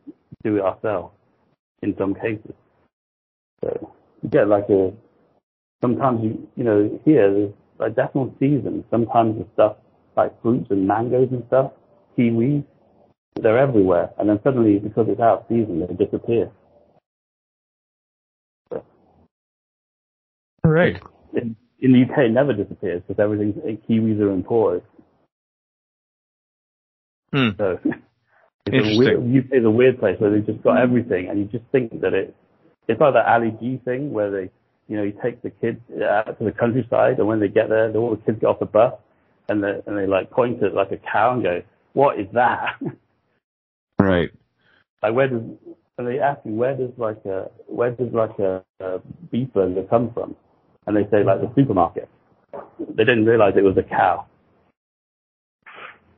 do 0.43 0.57
it 0.57 0.61
ourselves 0.61 1.13
in 1.82 1.95
some 1.97 2.13
cases. 2.13 2.53
So 3.63 3.93
you 4.22 4.30
get 4.30 4.47
like 4.47 4.69
a 4.69 4.93
sometimes 5.82 6.24
you 6.24 6.47
you 6.55 6.63
know 6.63 6.99
here 7.05 7.34
there's 7.34 7.53
like 7.80 7.95
decimal 7.95 8.34
season. 8.39 8.84
Sometimes 8.89 9.38
the 9.38 9.47
stuff 9.53 9.78
like 10.15 10.39
fruits 10.41 10.67
and 10.69 10.88
mangoes 10.88 11.30
and 11.32 11.43
stuff, 11.47 11.72
kiwis, 12.17 12.63
they're 13.36 13.57
everywhere, 13.57 14.11
and 14.19 14.30
then 14.30 14.39
suddenly 14.43 14.78
because 14.80 15.07
it's 15.09 15.22
out 15.22 15.41
of 15.41 15.45
season 15.49 15.80
they 15.80 16.05
disappear. 16.05 16.51
Right. 20.63 21.01
In, 21.34 21.55
in 21.80 21.91
the 21.91 22.03
UK, 22.03 22.19
it 22.26 22.32
never 22.32 22.53
disappears 22.53 23.01
because 23.07 23.19
everything 23.22 23.53
kiwis 23.89 24.19
are 24.19 24.32
imported. 24.32 24.84
Hmm. 27.34 27.49
So 27.57 27.80
it's 28.66 28.74
a 28.74 28.78
Interesting. 28.78 29.32
weird, 29.32 29.45
UK 29.45 29.53
is 29.53 29.66
a 29.66 29.72
weird 29.72 29.99
place 29.99 30.20
where 30.20 30.32
they've 30.32 30.45
just 30.45 30.62
got 30.64 30.78
mm. 30.78 30.84
everything, 30.84 31.30
and 31.30 31.39
you 31.39 31.45
just 31.45 31.66
think 31.72 32.01
that 32.01 32.14
it. 32.14 32.36
It's 32.88 32.99
like 32.99 33.14
that 33.14 33.28
Ali 33.28 33.55
G 33.59 33.80
thing 33.86 34.12
where 34.12 34.32
they, 34.32 34.49
you 34.88 34.97
know, 34.97 35.03
you 35.03 35.14
take 35.24 35.41
the 35.41 35.49
kids 35.49 35.80
out 36.03 36.38
to 36.38 36.43
the 36.45 36.51
countryside, 36.51 37.20
and 37.20 37.28
when 37.28 37.39
they 37.39 37.47
get 37.47 37.70
there, 37.70 37.95
all 37.95 38.12
the 38.12 38.22
kids 38.22 38.39
get 38.39 38.47
off 38.47 38.59
the 38.59 38.66
bus, 38.66 38.93
and 39.49 39.64
they 39.64 39.82
and 39.86 39.97
they 39.97 40.07
like 40.07 40.30
point 40.30 40.62
at 40.64 40.74
like 40.74 40.91
a 40.91 40.97
cow 40.97 41.34
and 41.34 41.43
go, 41.43 41.62
"What 41.93 42.20
is 42.20 42.28
that?" 42.34 42.80
Right. 43.99 44.32
like 45.03 45.14
where 45.14 45.28
does 45.28 45.43
and 45.99 46.07
they 46.07 46.20
ask 46.20 46.39
you 46.43 46.53
where 46.53 46.76
does 46.76 46.89
like 46.97 47.24
a 47.26 47.51
where 47.68 47.91
does 47.91 48.12
like 48.14 48.38
a, 48.39 48.64
a 48.80 48.99
beef 49.32 49.53
burger 49.53 49.84
come 49.89 50.12
from? 50.14 50.36
And 50.88 50.97
they 50.97 51.03
say 51.12 51.24
like 51.24 51.41
the 51.41 51.51
supermarket. 51.55 52.09
They 52.80 53.03
didn't 53.03 53.26
realize 53.26 53.53
it 53.55 53.64
was 53.64 53.78
a 53.78 53.84
cow. 53.84 54.26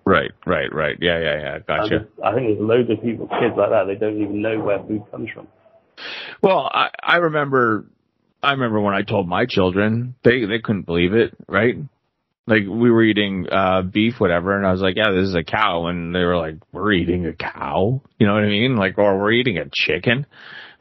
Right. 0.06 0.32
Right. 0.46 0.74
Right. 0.74 0.98
Yeah. 1.00 1.20
Yeah. 1.20 1.40
Yeah. 1.40 1.60
Gotcha. 1.60 2.08
I 2.24 2.34
think 2.34 2.48
there's 2.48 2.60
loads 2.60 2.90
of 2.90 3.02
people, 3.02 3.28
kids 3.28 3.56
like 3.58 3.70
that. 3.70 3.86
They 3.88 3.96
don't 3.96 4.22
even 4.22 4.42
know 4.42 4.60
where 4.60 4.80
food 4.80 5.04
comes 5.12 5.30
from. 5.34 5.48
Well, 6.42 6.70
I, 6.74 6.90
I 7.02 7.18
remember, 7.18 7.86
I 8.42 8.52
remember 8.52 8.82
when 8.82 8.94
I 8.94 9.04
told 9.04 9.28
my 9.28 9.46
children, 9.46 10.16
they, 10.24 10.46
they 10.46 10.60
couldn't 10.60 10.86
believe 10.86 11.14
it, 11.14 11.34
right? 11.48 11.76
Like 12.46 12.64
we 12.64 12.92
were 12.92 13.04
eating, 13.04 13.48
uh, 13.50 13.84
beef, 13.84 14.16
whatever, 14.20 14.58
and 14.58 14.68
I 14.68 14.74
was 14.74 14.82
like, 14.82 14.98
yeah, 14.98 15.12
this 15.12 15.30
is 15.30 15.36
a 15.36 15.44
cow. 15.44 15.88
And 15.88 16.14
they 16.14 16.24
were 16.24 16.36
like, 16.36 16.56
we're 16.74 16.92
eating 16.92 17.26
a 17.26 17.34
cow? 17.34 18.02
You 18.20 18.28
know 18.28 18.34
what 18.34 18.44
I 18.44 18.50
mean? 18.50 18.76
Like, 18.76 18.98
or 18.98 19.18
we're 19.18 19.32
eating 19.32 19.58
a 19.58 19.70
chicken. 19.72 20.26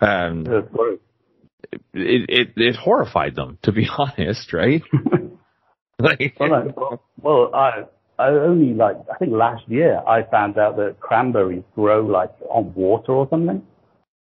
Um, 0.01 0.45
it, 1.95 2.29
it, 2.29 2.49
it 2.57 2.77
horrified 2.77 3.37
them, 3.37 3.59
to 3.63 3.73
be 3.73 3.89
honest, 3.97 4.53
right? 4.53 4.83
like, 6.01 6.35
Well, 6.41 7.03
well, 7.21 7.55
I 7.55 7.85
only 8.29 8.75
like 8.75 8.97
I 9.13 9.17
think 9.19 9.33
last 9.33 9.63
year 9.69 10.01
I 10.07 10.23
found 10.23 10.59
out 10.59 10.77
that 10.77 11.01
cranberries 11.01 11.65
grow 11.75 12.05
like 12.05 12.33
on 12.51 12.73
water 12.75 13.13
or 13.13 13.29
something. 13.31 13.63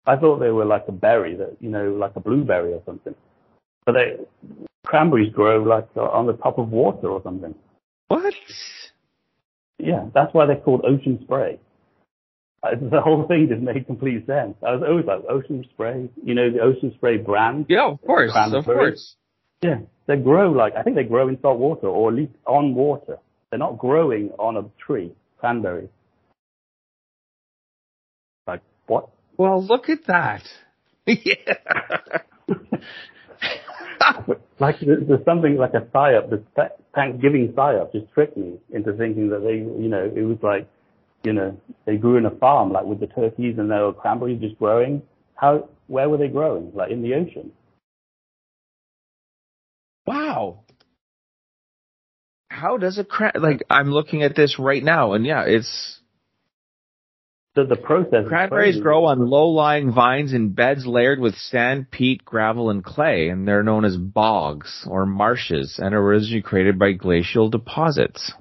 I 0.06 0.16
thought 0.18 0.40
they 0.40 0.50
were 0.50 0.66
like 0.66 0.86
a 0.88 0.92
berry 0.92 1.36
that 1.36 1.58
you 1.60 1.70
know 1.70 1.92
like 1.92 2.16
a 2.16 2.20
blueberry 2.20 2.74
or 2.74 2.82
something, 2.86 3.16
but 3.86 3.94
they 3.94 4.18
cranberries 4.86 5.34
grow 5.34 5.64
like 5.64 5.88
on 5.96 6.28
the 6.28 6.34
top 6.34 6.58
of 6.58 6.70
water 6.70 7.10
or 7.10 7.22
something. 7.24 7.56
what? 8.08 8.34
Yeah, 9.80 10.06
that's 10.14 10.34
why 10.34 10.46
they're 10.46 10.56
called 10.58 10.86
ocean 10.86 11.20
spray. 11.24 11.60
The 12.64 13.02
whole 13.02 13.28
thing 13.28 13.50
just 13.50 13.62
made 13.62 13.86
complete 13.86 14.26
sense. 14.26 14.56
I 14.66 14.72
was 14.74 14.84
always 14.88 15.06
like 15.06 15.24
ocean 15.30 15.66
spray, 15.74 16.10
you 16.24 16.34
know, 16.34 16.50
the 16.50 16.62
ocean 16.62 16.94
spray 16.96 17.18
brand. 17.18 17.66
Yeah, 17.68 17.88
of 17.88 18.02
course, 18.02 18.32
of 18.34 18.64
course. 18.64 19.16
Yeah, 19.62 19.80
they 20.08 20.16
grow 20.16 20.52
like 20.52 20.74
I 20.76 20.84
think 20.84 20.96
they 20.96 21.04
grow 21.04 21.28
in 21.28 21.38
salt 21.42 21.60
water 21.60 21.88
or 21.88 22.10
at 22.10 22.16
least 22.16 22.34
on 22.46 22.74
water. 22.74 23.18
They're 23.54 23.60
not 23.60 23.78
growing 23.78 24.32
on 24.40 24.58
a 24.58 24.64
tree. 24.84 25.12
Cranberries. 25.38 25.90
Like 28.48 28.62
what? 28.88 29.10
Well, 29.38 29.64
look 29.64 29.90
at 29.90 30.08
that. 30.08 30.42
yeah. 31.06 31.36
Like 34.60 34.78
there's, 34.80 35.24
something 35.24 35.56
like 35.56 35.76
a 35.76 35.82
psyop. 35.96 36.32
The 36.32 36.44
th- 36.56 36.72
Thanksgiving 36.96 37.54
psyop 37.56 37.92
just 37.92 38.12
tricked 38.16 38.38
me 38.38 38.58
into 38.74 38.92
thinking 38.94 39.30
that 39.30 39.44
they, 39.44 39.58
you 39.58 39.88
know, 39.88 40.04
it 40.04 40.24
was 40.24 40.40
like, 40.42 40.68
you 41.24 41.34
know, 41.34 41.56
they 41.86 41.98
grew 41.98 42.18
in 42.18 42.26
a 42.26 42.32
farm 42.32 42.72
like 42.72 42.86
with 42.86 43.02
the 43.02 43.08
turkeys 43.08 43.60
and 43.60 43.70
there 43.70 43.86
were 43.86 43.94
cranberries 43.94 44.42
just 44.42 44.58
growing. 44.58 45.04
How? 45.36 45.70
Where 45.86 46.10
were 46.10 46.18
they 46.18 46.28
growing? 46.28 46.72
Like 46.74 46.90
in 46.90 47.04
the 47.04 47.14
ocean. 47.14 47.52
Wow. 50.08 50.62
How 52.54 52.78
does 52.78 53.00
it 53.00 53.10
cran 53.10 53.32
like 53.40 53.64
I'm 53.70 53.90
looking 53.92 54.22
at 54.22 54.36
this 54.36 54.60
right 54.60 54.84
now 54.84 55.14
and 55.14 55.26
yeah, 55.26 55.44
it's 55.46 56.00
So 57.56 57.64
the 57.66 57.76
process. 57.76 58.26
cranberries 58.28 58.80
grow 58.80 59.06
on 59.06 59.28
low-lying 59.28 59.92
vines 59.92 60.34
in 60.34 60.50
beds 60.54 60.86
layered 60.86 61.20
with 61.20 61.36
sand, 61.36 61.90
peat, 61.92 62.24
gravel, 62.24 62.70
and 62.70 62.84
clay, 62.84 63.30
and 63.30 63.48
they're 63.48 63.64
known 63.64 63.86
as 63.86 63.98
bogs 63.98 64.88
or 64.90 65.06
marshes 65.06 65.80
and 65.82 65.94
are 65.96 66.02
originally 66.02 66.42
created 66.44 66.78
by 66.78 66.92
glacial 66.92 67.50
deposits. 67.50 68.34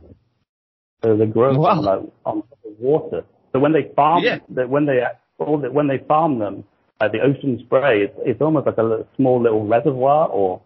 So 1.03 1.17
they 1.17 1.27
grow 1.27 1.59
Wow. 1.59 1.71
on, 1.71 1.85
like, 1.85 2.13
on 2.27 2.43
water. 2.79 3.25
So 3.53 3.61
when 3.61 3.73
they 3.73 3.91
farm, 3.97 4.25
Yeah. 4.25 4.39
that 4.51 4.69
when 4.69 4.87
they 4.87 5.01
when 5.39 5.89
they 5.89 5.99
farm 6.07 6.39
them, 6.39 6.65
uh, 7.01 7.09
the 7.09 7.21
ocean 7.21 7.59
spray, 7.65 8.03
it's, 8.05 8.15
it's 8.19 8.41
almost 8.41 8.67
like 8.67 8.79
a 8.79 9.07
small 9.17 9.41
little 9.43 9.67
reservoir 9.67 10.29
or 10.29 10.61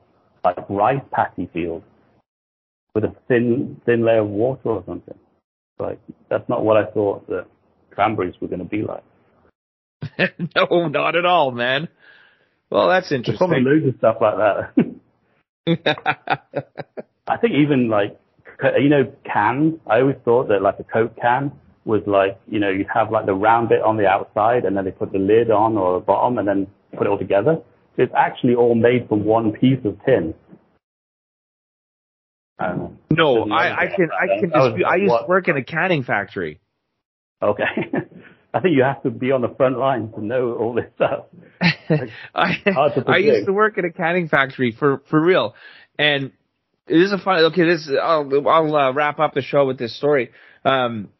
like 0.45 0.69
rice 0.69 1.03
paddy 1.13 1.49
field 1.53 1.83
with 2.97 3.05
a 3.05 3.15
thin 3.29 3.79
thin 3.85 4.07
layer 4.07 4.21
of 4.21 4.29
water 4.29 4.71
or 4.71 4.83
something. 4.87 5.19
Like 5.79 6.01
that's 6.31 6.49
not 6.49 6.65
what 6.65 6.79
I 6.79 6.91
thought 6.91 7.29
that 7.29 7.45
cranberries 7.91 8.35
were 8.41 8.49
going 8.49 8.61
to 8.61 8.65
be 8.65 8.83
like. 8.83 9.05
no, 10.57 10.89
not 10.89 11.15
at 11.15 11.27
all, 11.27 11.51
man. 11.51 11.89
Well, 12.71 12.89
that's 12.89 13.09
probably 13.09 13.19
interesting. 13.19 13.65
loads 13.65 13.87
of 13.87 13.95
stuff 13.99 14.17
like 14.19 14.37
that. 15.67 15.99
I 17.29 17.37
think 17.37 17.53
even 17.53 17.91
like 17.91 18.19
you 18.81 18.89
know 18.89 19.13
cans. 19.31 19.75
I 19.87 20.01
always 20.01 20.17
thought 20.25 20.49
that 20.49 20.63
like 20.63 20.77
a 20.79 20.85
Coke 20.85 21.17
can 21.21 21.53
was 21.85 22.01
like, 22.07 22.41
you 22.51 22.59
know, 22.59 22.71
you'd 22.71 22.89
have 22.93 23.13
like 23.13 23.27
the 23.27 23.35
round 23.35 23.69
bit 23.69 23.83
on 23.83 23.99
the 23.99 24.07
outside 24.07 24.65
and 24.65 24.75
then 24.75 24.87
they 24.87 24.91
put 24.91 25.13
the 25.13 25.19
lid 25.19 25.51
on 25.51 25.77
or 25.77 26.01
the 26.01 26.05
bottom 26.05 26.39
and 26.39 26.49
then 26.49 26.67
put 26.97 27.07
it 27.07 27.11
all 27.11 27.19
together. 27.19 27.59
It's 27.99 28.13
actually 28.17 28.55
all 28.55 28.75
made 28.75 29.07
from 29.07 29.25
one 29.25 29.53
piece 29.53 29.85
of 29.85 29.99
tin. 30.07 30.35
I 32.59 32.69
don't 32.69 32.79
know. 32.79 32.97
No, 33.11 33.51
I, 33.51 33.83
I 33.83 33.87
can 33.95 34.09
I 34.13 34.41
can 34.41 34.51
dispute. 34.51 34.85
I 34.85 34.97
used 34.97 35.15
to 35.15 35.27
work 35.29 35.49
in 35.49 35.57
a 35.57 35.65
canning 35.65 36.05
factory. 36.05 36.61
Okay. 37.43 37.65
I 38.55 38.61
think 38.61 38.75
you 38.75 38.85
have 38.85 39.03
to 39.03 39.11
be 39.11 39.33
on 39.33 39.43
the 39.43 39.55
front 39.55 39.79
line 39.79 40.11
to 40.13 40.25
know 40.25 40.55
all 40.55 40.73
this 40.73 40.87
stuff. 40.95 41.27
I, 42.35 42.57
I 43.07 43.19
used 43.19 43.47
to 43.47 43.53
work 43.53 43.77
in 43.77 43.85
a 43.85 43.93
canning 43.93 44.29
factory 44.29 44.73
for 44.73 45.03
for 45.11 45.21
real, 45.21 45.55
and 45.99 46.33
it 46.87 46.97
is 46.97 47.13
a 47.13 47.19
fun. 47.19 47.45
Okay, 47.47 47.65
this 47.65 47.91
I'll 48.03 48.49
I'll 48.49 48.75
uh, 48.75 48.93
wrap 48.93 49.19
up 49.19 49.35
the 49.35 49.43
show 49.43 49.67
with 49.67 49.79
this 49.79 49.95
story. 49.95 50.31
Um, 50.65 51.11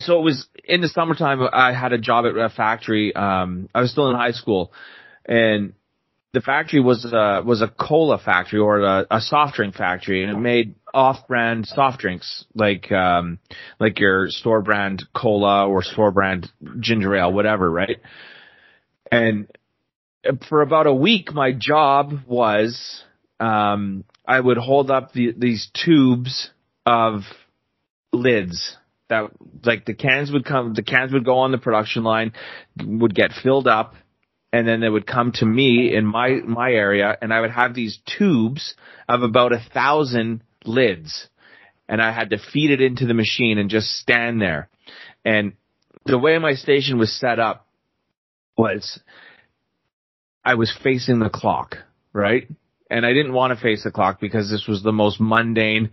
so 0.00 0.18
it 0.18 0.22
was 0.22 0.46
in 0.64 0.80
the 0.80 0.88
summertime. 0.88 1.46
I 1.52 1.74
had 1.74 1.92
a 1.92 1.98
job 1.98 2.24
at 2.24 2.36
a 2.36 2.48
factory. 2.48 3.14
Um, 3.14 3.68
I 3.74 3.82
was 3.82 3.90
still 3.90 4.08
in 4.08 4.16
high 4.16 4.32
school, 4.32 4.72
and 5.26 5.74
the 6.32 6.40
factory 6.40 6.80
was 6.80 7.04
uh, 7.04 7.42
was 7.44 7.60
a 7.60 7.68
cola 7.68 8.18
factory 8.18 8.58
or 8.58 8.80
a, 8.80 9.06
a 9.10 9.20
soft 9.20 9.56
drink 9.56 9.74
factory, 9.74 10.22
and 10.22 10.32
it 10.32 10.40
made 10.40 10.74
off-brand 10.94 11.66
soft 11.66 12.00
drinks 12.00 12.44
like 12.54 12.90
um, 12.90 13.38
like 13.78 14.00
your 14.00 14.28
store 14.28 14.62
brand 14.62 15.04
cola 15.14 15.68
or 15.68 15.82
store 15.82 16.10
brand 16.10 16.50
ginger 16.80 17.14
ale, 17.16 17.32
whatever, 17.32 17.70
right? 17.70 17.98
And 19.10 19.46
for 20.48 20.62
about 20.62 20.86
a 20.86 20.94
week, 20.94 21.32
my 21.34 21.52
job 21.52 22.20
was 22.26 23.02
um, 23.38 24.04
I 24.26 24.40
would 24.40 24.56
hold 24.56 24.90
up 24.90 25.12
the, 25.12 25.34
these 25.36 25.70
tubes 25.84 26.50
of 26.86 27.22
lids 28.12 28.76
that 29.08 29.30
like 29.64 29.84
the 29.84 29.94
cans 29.94 30.32
would 30.32 30.46
come, 30.46 30.72
the 30.72 30.82
cans 30.82 31.12
would 31.12 31.24
go 31.24 31.38
on 31.38 31.52
the 31.52 31.58
production 31.58 32.04
line, 32.04 32.32
would 32.82 33.14
get 33.14 33.32
filled 33.42 33.66
up, 33.66 33.94
and 34.52 34.68
then 34.68 34.80
they 34.80 34.88
would 34.88 35.06
come 35.06 35.32
to 35.32 35.46
me 35.46 35.94
in 35.94 36.04
my 36.04 36.40
my 36.44 36.70
area, 36.70 37.16
and 37.20 37.32
I 37.32 37.40
would 37.40 37.50
have 37.50 37.74
these 37.74 37.98
tubes 38.18 38.74
of 39.08 39.22
about 39.22 39.52
a 39.52 39.64
thousand 39.72 40.42
lids, 40.64 41.28
and 41.88 42.02
I 42.02 42.12
had 42.12 42.30
to 42.30 42.38
feed 42.38 42.70
it 42.70 42.80
into 42.80 43.06
the 43.06 43.14
machine 43.14 43.58
and 43.58 43.70
just 43.70 43.88
stand 43.88 44.40
there, 44.40 44.68
and 45.24 45.54
the 46.04 46.18
way 46.18 46.38
my 46.38 46.54
station 46.54 46.98
was 46.98 47.12
set 47.18 47.38
up 47.38 47.66
was 48.56 49.00
I 50.44 50.54
was 50.54 50.76
facing 50.82 51.20
the 51.20 51.30
clock, 51.30 51.78
right? 52.12 52.48
And 52.90 53.06
I 53.06 53.12
didn't 53.14 53.32
want 53.32 53.56
to 53.56 53.62
face 53.62 53.84
the 53.84 53.90
clock 53.90 54.20
because 54.20 54.50
this 54.50 54.66
was 54.66 54.82
the 54.82 54.92
most 54.92 55.20
mundane, 55.20 55.90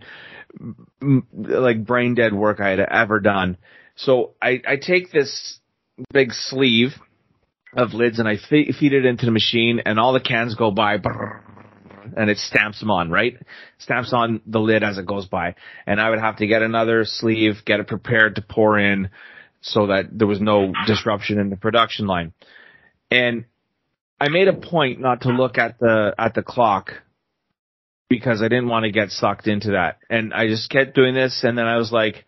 like 1.32 1.86
brain 1.86 2.14
dead 2.14 2.34
work 2.34 2.60
I 2.60 2.70
had 2.70 2.80
ever 2.80 3.20
done. 3.20 3.56
So 3.96 4.34
I, 4.42 4.60
I 4.66 4.76
take 4.76 5.10
this 5.10 5.60
big 6.12 6.32
sleeve 6.32 6.94
of 7.76 7.94
lids 7.94 8.18
and 8.18 8.28
I 8.28 8.36
fe- 8.36 8.72
feed 8.72 8.92
it 8.92 9.04
into 9.04 9.26
the 9.26 9.32
machine 9.32 9.80
and 9.84 9.98
all 9.98 10.12
the 10.12 10.20
cans 10.20 10.54
go 10.54 10.70
by 10.70 10.98
and 12.16 12.30
it 12.30 12.38
stamps 12.38 12.80
them 12.80 12.90
on, 12.90 13.10
right? 13.10 13.36
Stamps 13.78 14.12
on 14.12 14.40
the 14.46 14.58
lid 14.58 14.82
as 14.82 14.98
it 14.98 15.06
goes 15.06 15.26
by. 15.26 15.54
And 15.86 16.00
I 16.00 16.10
would 16.10 16.18
have 16.18 16.38
to 16.38 16.46
get 16.46 16.62
another 16.62 17.04
sleeve, 17.04 17.64
get 17.64 17.80
it 17.80 17.86
prepared 17.86 18.36
to 18.36 18.42
pour 18.42 18.78
in 18.78 19.10
so 19.60 19.88
that 19.88 20.06
there 20.10 20.26
was 20.26 20.40
no 20.40 20.72
disruption 20.86 21.38
in 21.38 21.50
the 21.50 21.56
production 21.56 22.06
line. 22.06 22.32
And 23.10 23.44
I 24.20 24.28
made 24.28 24.48
a 24.48 24.54
point 24.54 25.00
not 25.00 25.22
to 25.22 25.28
look 25.28 25.58
at 25.58 25.78
the 25.78 26.14
at 26.18 26.34
the 26.34 26.42
clock 26.42 26.92
because 28.08 28.42
I 28.42 28.48
didn't 28.48 28.68
want 28.68 28.84
to 28.84 28.90
get 28.90 29.10
sucked 29.10 29.46
into 29.46 29.72
that. 29.72 29.98
And 30.08 30.34
I 30.34 30.46
just 30.46 30.70
kept 30.70 30.94
doing 30.94 31.14
this 31.14 31.42
and 31.44 31.56
then 31.56 31.66
I 31.66 31.76
was 31.76 31.92
like 31.92 32.24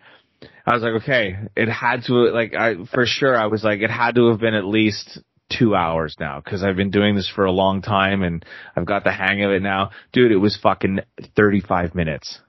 I 0.67 0.75
was 0.75 0.83
like, 0.83 1.03
okay, 1.03 1.37
it 1.57 1.69
had 1.69 2.05
to 2.05 2.13
like 2.31 2.55
I 2.55 2.85
for 2.93 3.05
sure 3.07 3.37
I 3.37 3.47
was 3.47 3.65
like 3.65 3.81
it 3.81 3.91
had 3.91 4.15
to 4.17 4.31
have 4.31 4.41
been 4.41 4.55
at 4.55 4.65
least 4.65 5.19
two 5.59 5.75
hours 5.75 6.17
now 6.19 6.41
because 6.45 6.63
I've 6.63 6.77
been 6.77 6.91
doing 6.91 7.15
this 7.15 7.31
for 7.35 7.45
a 7.45 7.53
long 7.53 7.83
time 7.83 8.23
and 8.23 8.45
I've 8.77 8.87
got 8.87 9.05
the 9.05 9.13
hang 9.13 9.43
of 9.45 9.51
it 9.51 9.63
now. 9.63 9.91
Dude, 10.13 10.33
it 10.33 10.37
was 10.37 10.59
fucking 10.63 11.01
thirty 11.37 11.61
five 11.61 11.95
minutes. 11.95 12.41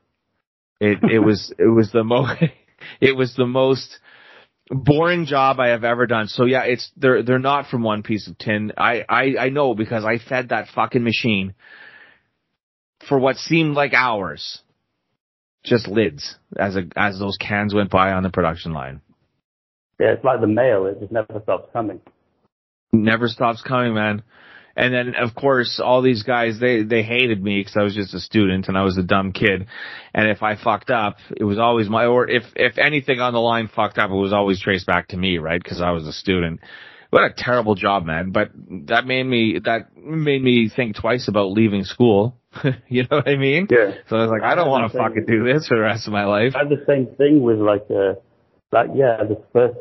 It 0.80 1.00
it 1.04 1.20
was 1.20 1.54
it 1.60 1.68
was 1.68 1.92
the 1.92 2.04
most 2.04 2.42
it 3.02 3.16
was 3.16 3.36
the 3.36 3.46
most 3.46 4.00
boring 4.70 5.26
job 5.26 5.60
I 5.60 5.70
have 5.70 5.84
ever 5.84 6.08
done. 6.08 6.28
So 6.28 6.46
yeah, 6.46 6.64
it's 6.64 6.92
they're 6.98 7.24
they're 7.24 7.40
not 7.40 7.68
from 7.68 7.84
one 7.84 8.04
piece 8.04 8.28
of 8.28 8.38
tin. 8.38 8.74
I 8.78 9.04
I 9.08 9.36
I 9.40 9.50
know 9.50 9.76
because 9.76 10.06
I 10.06 10.18
fed 10.18 10.50
that 10.50 10.68
fucking 10.74 11.04
machine 11.04 11.54
for 13.08 13.20
what 13.20 13.38
seemed 13.38 13.76
like 13.76 13.94
hours. 13.94 14.62
Just 15.64 15.88
lids 15.88 16.36
as 16.58 16.76
a 16.76 16.84
as 16.98 17.20
those 17.20 17.38
cans 17.38 17.74
went 17.74 17.90
by 17.90 18.12
on 18.12 18.24
the 18.24 18.30
production 18.30 18.74
line. 18.74 19.00
Yeah, 20.00 20.14
it's 20.14 20.24
like 20.24 20.42
the 20.42 20.48
mail. 20.48 20.88
It 20.88 21.00
just 21.00 21.12
never 21.12 21.40
stops 21.42 21.70
coming. 21.72 22.02
Never 22.94 23.28
stops 23.28 23.62
coming, 23.62 23.94
man. 23.94 24.24
And 24.76 24.94
then 24.94 25.14
of 25.16 25.36
course 25.36 25.80
all 25.84 26.02
these 26.02 26.24
guys 26.24 26.60
they 26.60 26.84
they 26.84 27.04
hated 27.04 27.44
me 27.44 27.60
because 27.60 27.78
I 27.78 27.84
was 27.84 27.94
just 27.94 28.14
a 28.14 28.20
student 28.20 28.68
and 28.68 28.78
I 28.78 28.84
was 28.84 28.98
a 28.98 29.04
dumb 29.04 29.32
kid. 29.32 29.68
And 30.14 30.30
if 30.30 30.42
I 30.42 30.56
fucked 30.56 30.90
up, 30.90 31.18
it 31.36 31.44
was 31.44 31.60
always 31.60 31.90
my 31.90 32.06
or 32.06 32.30
if 32.30 32.44
if 32.56 32.78
anything 32.78 33.20
on 33.20 33.34
the 33.34 33.40
line 33.40 33.70
fucked 33.74 33.98
up, 33.98 34.10
it 34.10 34.16
was 34.16 34.34
always 34.34 34.60
traced 34.60 34.88
back 34.88 35.10
to 35.10 35.18
me, 35.18 35.38
right? 35.38 35.62
Because 35.62 35.82
I 35.82 35.92
was 35.92 36.08
a 36.08 36.14
student. 36.14 36.60
What 37.12 37.24
a 37.24 37.34
terrible 37.38 37.76
job, 37.76 38.06
man. 38.06 38.32
But 38.32 38.50
that 38.88 39.06
made 39.06 39.26
me 39.26 39.60
that 39.64 39.96
made 39.96 40.42
me 40.42 40.70
think 40.76 40.96
twice 40.96 41.28
about 41.28 41.52
leaving 41.52 41.84
school. 41.84 42.36
you 42.88 43.04
know 43.04 43.18
what 43.18 43.28
I 43.28 43.36
mean? 43.36 43.68
Yeah. 43.70 43.92
So 44.10 44.16
I 44.18 44.22
was 44.22 44.32
like, 44.32 44.42
I 44.42 44.56
don't 44.56 44.70
want 44.70 44.92
to 44.92 44.98
fucking 44.98 45.26
do 45.28 45.44
this 45.44 45.68
for 45.68 45.78
the 45.78 45.84
rest 45.84 46.08
of 46.08 46.14
my 46.14 46.26
life. 46.26 46.54
I 46.56 46.60
had 46.60 46.70
the 46.70 46.84
same 46.88 47.08
thing 47.16 47.44
with 47.44 47.60
like, 47.60 47.86
uh, 47.92 48.14
like 48.72 48.90
yeah, 48.96 49.18
the 49.18 49.40
first 49.54 49.78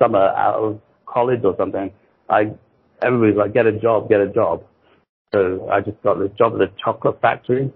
summer 0.00 0.28
out 0.36 0.56
of 0.56 0.80
college 1.06 1.40
or 1.44 1.54
something. 1.56 1.90
I 2.28 2.52
everybody's 3.02 3.36
like, 3.36 3.54
get 3.54 3.66
a 3.66 3.72
job, 3.72 4.08
get 4.08 4.20
a 4.20 4.28
job. 4.28 4.64
So 5.32 5.68
I 5.70 5.80
just 5.80 6.02
got 6.02 6.18
this 6.18 6.30
job 6.38 6.54
at 6.54 6.62
a 6.62 6.72
chocolate 6.82 7.20
factory, 7.20 7.72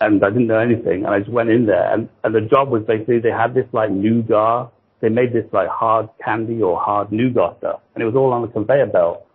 and 0.00 0.22
I 0.24 0.30
didn't 0.30 0.46
know 0.46 0.58
anything, 0.58 1.04
and 1.04 1.08
I 1.08 1.20
just 1.20 1.30
went 1.30 1.50
in 1.50 1.66
there, 1.66 1.92
and 1.92 2.08
and 2.24 2.34
the 2.34 2.42
job 2.42 2.68
was 2.68 2.82
basically 2.86 3.18
they 3.18 3.30
had 3.30 3.54
this 3.54 3.66
like 3.72 3.90
nougat. 3.90 4.70
They 5.00 5.08
made 5.08 5.32
this 5.32 5.46
like 5.52 5.68
hard 5.68 6.08
candy 6.24 6.62
or 6.62 6.78
hard 6.78 7.10
nougat 7.10 7.58
stuff, 7.58 7.80
and 7.94 8.02
it 8.02 8.06
was 8.06 8.14
all 8.14 8.32
on 8.32 8.44
a 8.44 8.48
conveyor 8.48 8.86
belt, 8.86 9.26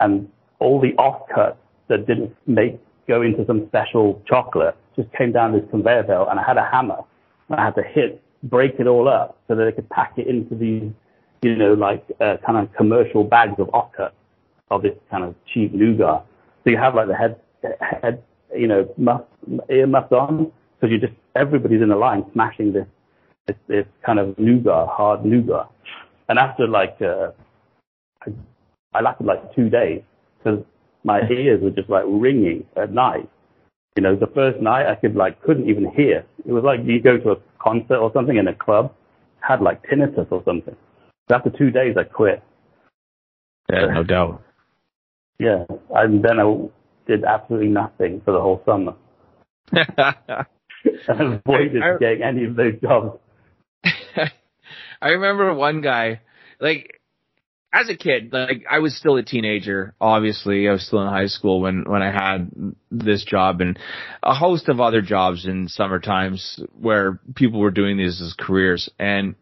and 0.00 0.28
all 0.58 0.80
the 0.80 0.92
offcuts 0.92 1.56
that 1.88 2.06
didn't 2.06 2.34
make 2.46 2.80
go 3.08 3.20
into 3.20 3.44
some 3.46 3.66
special 3.68 4.22
chocolate 4.26 4.76
just 4.96 5.12
came 5.12 5.32
down 5.32 5.52
this 5.52 5.68
conveyor 5.70 6.04
belt, 6.04 6.28
and 6.30 6.40
I 6.40 6.44
had 6.44 6.56
a 6.56 6.68
hammer, 6.70 7.00
and 7.48 7.60
I 7.60 7.64
had 7.64 7.74
to 7.74 7.82
hit 7.82 8.22
break 8.42 8.74
it 8.78 8.86
all 8.86 9.08
up 9.08 9.38
so 9.48 9.54
that 9.54 9.64
they 9.64 9.72
could 9.72 9.88
pack 9.90 10.14
it 10.16 10.26
into 10.26 10.54
these, 10.54 10.90
you 11.42 11.56
know, 11.56 11.74
like 11.74 12.04
uh, 12.20 12.36
kind 12.46 12.58
of 12.58 12.72
commercial 12.74 13.24
bags 13.24 13.54
of 13.58 13.66
offcuts 13.68 14.12
of 14.70 14.82
this 14.82 14.94
kind 15.10 15.24
of 15.24 15.34
cheap 15.52 15.74
nougat. 15.74 16.24
So 16.64 16.70
you 16.70 16.78
have 16.78 16.94
like 16.94 17.08
the 17.08 17.16
head, 17.16 17.36
head, 17.80 18.22
you 18.56 18.68
know, 18.68 18.88
muff, 18.96 19.22
ear 19.68 19.86
muffs 19.86 20.12
on, 20.12 20.52
because 20.80 20.92
you 20.92 20.98
just 20.98 21.12
everybody's 21.34 21.82
in 21.82 21.88
the 21.88 21.96
line 21.96 22.24
smashing 22.32 22.72
this, 22.72 22.86
this, 23.46 23.56
this 23.68 23.86
kind 24.04 24.18
of 24.18 24.38
nougat, 24.38 24.88
hard 24.88 25.24
nougat. 25.24 25.68
And 26.28 26.38
after 26.38 26.66
like, 26.66 26.96
uh, 27.02 27.32
I, 28.24 28.30
I 28.94 29.00
lasted 29.00 29.26
like 29.26 29.54
two 29.54 29.68
days 29.68 30.02
because 30.38 30.60
my 31.04 31.20
ears 31.30 31.60
were 31.60 31.70
just 31.70 31.90
like 31.90 32.04
ringing 32.06 32.64
at 32.76 32.92
night. 32.92 33.28
You 33.96 34.02
know, 34.02 34.16
the 34.16 34.28
first 34.28 34.60
night 34.60 34.86
I 34.86 34.94
could 34.94 35.16
like 35.16 35.42
couldn't 35.42 35.68
even 35.68 35.90
hear. 35.90 36.24
It 36.46 36.52
was 36.52 36.64
like 36.64 36.80
you 36.84 37.00
go 37.02 37.18
to 37.18 37.32
a 37.32 37.36
concert 37.62 37.98
or 37.98 38.10
something 38.14 38.36
in 38.36 38.48
a 38.48 38.54
club, 38.54 38.94
had 39.40 39.60
like 39.60 39.82
tinnitus 39.82 40.28
or 40.30 40.42
something. 40.44 40.76
After 41.30 41.50
two 41.50 41.70
days 41.70 41.96
I 41.98 42.04
quit. 42.04 42.42
Yeah, 43.72 43.86
no 43.86 44.02
doubt. 44.04 44.42
Yeah, 45.38 45.64
and 45.94 46.22
then 46.22 46.38
I 46.38 46.68
did 47.06 47.24
absolutely 47.24 47.68
nothing 47.68 48.20
for 48.24 48.32
the 48.32 48.40
whole 48.40 48.62
summer. 48.64 48.94
and 51.08 51.40
avoided 51.46 51.82
I- 51.82 51.94
I- 51.94 51.98
getting 51.98 52.22
any 52.22 52.44
of 52.44 52.56
those 52.56 52.74
jobs. 52.80 53.18
I 55.02 55.08
remember 55.08 55.52
one 55.54 55.80
guy, 55.80 56.20
like, 56.60 57.00
as 57.74 57.88
a 57.88 57.96
kid, 57.96 58.32
like, 58.32 58.64
I 58.70 58.78
was 58.80 58.94
still 58.96 59.16
a 59.16 59.22
teenager, 59.24 59.94
obviously. 60.00 60.68
I 60.68 60.72
was 60.72 60.86
still 60.86 61.00
in 61.02 61.08
high 61.08 61.26
school 61.26 61.60
when, 61.60 61.84
when 61.88 62.02
I 62.02 62.12
had 62.12 62.50
this 62.90 63.24
job 63.24 63.60
and 63.62 63.78
a 64.22 64.34
host 64.34 64.68
of 64.68 64.78
other 64.78 65.00
jobs 65.00 65.46
in 65.46 65.68
summer 65.68 65.98
times 65.98 66.62
where 66.78 67.18
people 67.34 67.60
were 67.60 67.70
doing 67.70 67.96
these 67.96 68.20
as 68.20 68.34
careers. 68.38 68.90
And 68.98 69.34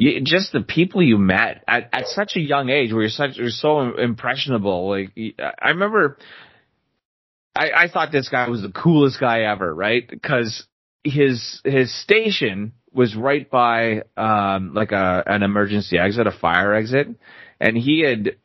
you, 0.00 0.20
just 0.22 0.52
the 0.52 0.62
people 0.62 1.02
you 1.02 1.18
met 1.18 1.62
at, 1.68 1.88
at 1.92 2.06
such 2.06 2.36
a 2.36 2.40
young 2.40 2.70
age 2.70 2.92
where 2.92 3.02
you're 3.02 3.10
such, 3.10 3.36
you're 3.36 3.50
so 3.50 3.96
impressionable. 3.96 4.88
Like, 4.88 5.12
I 5.38 5.68
remember, 5.68 6.18
I, 7.54 7.70
I 7.76 7.88
thought 7.88 8.10
this 8.10 8.28
guy 8.28 8.48
was 8.48 8.62
the 8.62 8.72
coolest 8.72 9.20
guy 9.20 9.42
ever, 9.42 9.72
right? 9.72 10.08
Because 10.08 10.66
his 11.04 11.60
his 11.64 11.94
station 12.02 12.72
was 12.92 13.16
right 13.16 13.50
by 13.50 14.02
um 14.16 14.74
like 14.74 14.92
a 14.92 15.22
an 15.26 15.42
emergency 15.42 15.98
exit, 15.98 16.26
a 16.26 16.32
fire 16.32 16.74
exit, 16.74 17.08
and 17.58 17.76
he 17.76 18.00
had 18.00 18.36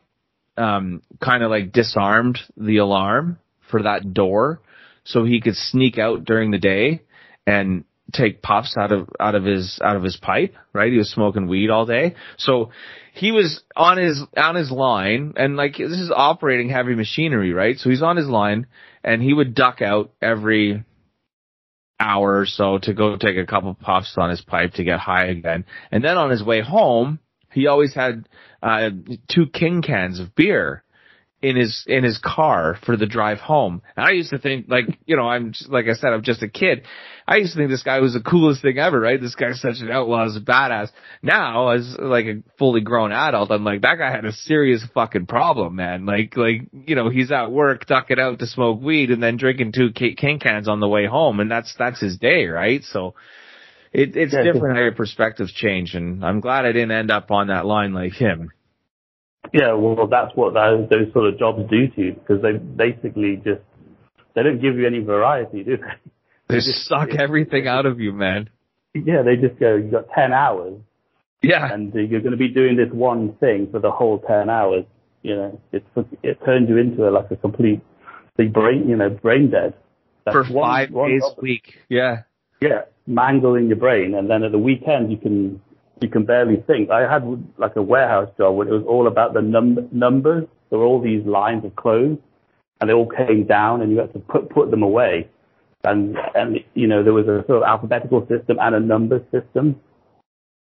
um 0.58 1.02
kind 1.22 1.44
of 1.44 1.50
like 1.50 1.72
disarmed 1.72 2.40
the 2.56 2.78
alarm 2.78 3.40
for 3.70 3.84
that 3.84 4.14
door 4.14 4.62
so 5.04 5.24
he 5.24 5.42
could 5.42 5.56
sneak 5.56 5.98
out 5.98 6.24
during 6.24 6.52
the 6.52 6.58
day 6.58 7.02
and 7.46 7.84
take 8.14 8.42
puffs 8.42 8.76
out 8.78 8.92
of 8.92 9.10
out 9.20 9.36
of 9.36 9.44
his 9.44 9.80
out 9.84 9.96
of 9.96 10.04
his 10.04 10.18
pipe, 10.18 10.56
right? 10.74 10.92
He 10.92 10.98
was 10.98 11.12
smoking 11.12 11.48
weed 11.48 11.70
all 11.70 11.86
day. 11.86 12.16
So 12.38 12.72
he 13.14 13.32
was 13.32 13.64
on 13.76 13.98
his 13.98 14.22
on 14.38 14.56
his 14.56 14.72
line 14.72 15.34
and 15.38 15.56
like 15.56 15.78
this 15.78 16.00
is 16.00 16.12
operating 16.16 16.70
heavy 16.70 16.96
machinery, 16.96 17.52
right? 17.52 17.78
So 17.78 17.90
he's 17.90 18.04
on 18.04 18.18
his 18.18 18.28
line 18.28 18.68
and 19.04 19.22
he 19.22 19.34
would 19.34 19.56
duck 19.56 19.82
out 19.82 20.12
every 20.22 20.84
hour 22.00 22.40
or 22.40 22.46
so 22.46 22.78
to 22.80 22.94
go 22.94 23.18
take 23.18 23.38
a 23.38 23.46
couple 23.46 23.74
puffs 23.74 24.16
on 24.18 24.30
his 24.30 24.42
pipe 24.42 24.74
to 24.74 24.84
get 24.84 25.00
high 25.00 25.26
again. 25.26 25.66
And 25.92 26.04
then 26.04 26.18
on 26.18 26.30
his 26.30 26.44
way 26.44 26.62
home, 26.62 27.20
he 27.52 27.68
always 27.68 27.94
had 27.94 28.28
uh 28.62 28.90
two 29.30 29.48
king 29.48 29.82
cans 29.82 30.20
of 30.20 30.36
beer 30.36 30.84
in 31.46 31.56
his 31.56 31.84
in 31.86 32.04
his 32.04 32.18
car 32.18 32.76
for 32.86 32.98
the 32.98 33.06
drive 33.06 33.38
home. 33.38 33.84
And 33.96 34.04
I 34.04 34.12
used 34.12 34.32
to 34.32 34.40
think 34.40 34.66
like, 34.68 34.86
you 35.06 35.16
know, 35.16 35.28
I'm 35.28 35.52
just, 35.52 35.70
like 35.70 35.86
I 35.86 35.94
said, 35.94 36.12
I'm 36.12 36.24
just 36.24 36.42
a 36.42 36.50
kid. 36.50 36.86
I 37.28 37.38
used 37.38 37.54
to 37.54 37.60
think 37.60 37.70
this 37.70 37.84
guy 37.84 38.00
was 38.00 38.14
the 38.14 38.20
coolest 38.20 38.64
thing 38.64 38.80
ever, 38.80 39.00
right? 39.00 39.22
This 39.22 39.36
guy's 39.36 39.62
such 39.62 39.78
an 39.80 39.92
outlaw, 39.92 40.26
as 40.26 40.36
a 40.36 40.42
badass. 40.42 40.90
Now, 41.22 41.70
as 41.70 41.96
like 42.00 42.26
a 42.26 42.44
fully 42.58 42.82
grown 42.82 43.12
adult, 43.12 43.52
I'm 43.52 43.64
like, 43.64 43.82
that 43.82 44.00
guy 44.00 44.10
had 44.10 44.26
a 44.26 44.32
serious 44.32 44.84
fucking 44.94 45.28
problem, 45.28 45.76
man. 45.76 46.08
Like, 46.08 46.36
like, 46.36 46.62
you 46.72 46.96
know, 46.96 47.10
he's 47.10 47.32
at 47.32 47.52
work 47.52 47.86
ducking 47.86 48.20
out 48.20 48.40
to 48.40 48.48
smoke 48.48 48.82
weed 48.82 49.12
and 49.12 49.22
then 49.22 49.38
drinking 49.38 49.74
two 49.74 49.90
ca- 49.96 50.16
king 50.16 50.40
cans 50.40 50.68
on 50.68 50.80
the 50.80 50.88
way 50.88 51.06
home, 51.06 51.40
and 51.40 51.50
that's 51.52 51.76
that's 51.78 52.02
his 52.02 52.18
day, 52.18 52.48
right? 52.48 52.84
So. 52.84 53.14
It, 53.94 54.18
it's 54.18 54.34
Yeah, 54.34 54.44
different 54.44 54.76
how 54.76 54.84
your 54.84 54.92
perspectives 54.92 55.54
change, 55.54 55.96
and 55.96 56.26
I'm 56.26 56.42
glad 56.42 56.66
I 56.66 56.74
didn't 56.74 56.92
end 56.92 57.12
up 57.12 57.32
on 57.32 57.48
that 57.48 57.66
line 57.66 57.94
like 57.94 58.12
him. 58.12 58.52
Yeah, 59.54 59.74
well, 59.74 60.08
that's 60.08 60.36
what 60.36 60.54
those, 60.54 60.90
those 60.90 61.12
sort 61.14 61.28
of 61.34 61.40
jobs 61.40 61.70
do 61.70 61.88
to 61.88 62.02
you 62.02 62.14
because 62.14 62.42
they 62.42 62.54
basically 62.54 63.38
just 63.38 63.62
they 64.36 64.44
don't 64.44 64.62
give 64.62 64.78
you 64.78 64.86
any 64.86 65.00
variety, 65.00 65.64
do 65.64 65.78
they? 65.78 65.84
They 66.48 66.56
just- 66.56 66.88
suck 66.88 67.10
everything 67.16 67.68
out 67.68 67.86
of 67.86 68.00
you, 68.00 68.12
man. 68.14 68.50
Yeah, 68.94 69.24
they 69.24 69.36
just 69.36 69.60
go, 69.60 69.76
you 69.76 69.92
got 69.92 70.06
10 70.16 70.32
hours 70.32 70.76
Yeah. 71.42 71.74
and 71.74 71.94
you're 71.94 72.22
going 72.22 72.32
to 72.32 72.38
be 72.38 72.48
doing 72.50 72.78
this 72.78 72.90
one 72.92 73.34
thing 73.42 73.68
for 73.72 73.80
the 73.80 73.92
whole 73.92 74.20
10 74.20 74.50
hours. 74.50 74.86
You 75.22 75.36
know, 75.36 75.62
it's, 75.74 75.86
it 76.24 76.38
turns 76.46 76.70
you 76.70 76.78
into 76.78 77.08
a, 77.08 77.12
like 77.12 77.30
a 77.32 77.36
complete, 77.36 77.82
the 78.38 78.46
brain, 78.48 78.88
you 78.88 78.96
know, 78.96 79.10
brain 79.10 79.50
dead. 79.52 79.74
That's 80.26 80.34
For 80.36 80.54
one- 80.54 80.70
five 80.70 80.92
one 80.92 81.10
days 81.10 81.24
a 81.26 81.42
week. 81.42 81.76
Yeah. 81.90 82.24
Yeah, 82.62 82.84
mangling 83.08 83.68
your 83.68 83.76
brain. 83.78 84.16
And 84.16 84.30
then 84.30 84.44
at 84.44 84.52
the 84.54 84.60
weekend 84.60 85.12
you 85.12 85.18
can, 85.18 85.62
you 86.02 86.10
can 86.10 86.26
barely 86.26 86.58
think. 86.68 86.90
I 86.90 87.12
had 87.12 87.24
like 87.58 87.76
a 87.76 87.82
warehouse 87.82 88.30
job 88.38 88.56
where 88.56 88.68
it 88.68 88.72
was 88.72 88.84
all 88.88 89.08
about 89.08 89.34
the 89.34 89.42
num- 89.42 89.88
numbers. 89.92 90.46
There 90.70 90.80
were 90.80 90.86
all 90.86 91.02
these 91.02 91.26
lines 91.26 91.64
of 91.66 91.76
clothes 91.76 92.18
and 92.82 92.90
they 92.90 92.94
all 92.94 93.08
came 93.08 93.46
down 93.46 93.82
and 93.82 93.92
you 93.92 94.00
had 94.00 94.14
to 94.14 94.20
put, 94.20 94.50
put 94.50 94.72
them 94.72 94.84
away. 94.84 95.30
And, 95.84 96.18
and, 96.34 96.60
you 96.74 96.88
know, 96.88 97.04
there 97.04 97.14
was 97.14 97.28
a 97.28 97.46
sort 97.48 97.62
of 97.62 97.64
alphabetical 97.64 98.28
system 98.28 98.58
and 98.60 98.76
a 98.76 98.80
number 98.80 99.24
system. 99.32 99.80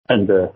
And, 0.09 0.31
uh, 0.31 0.49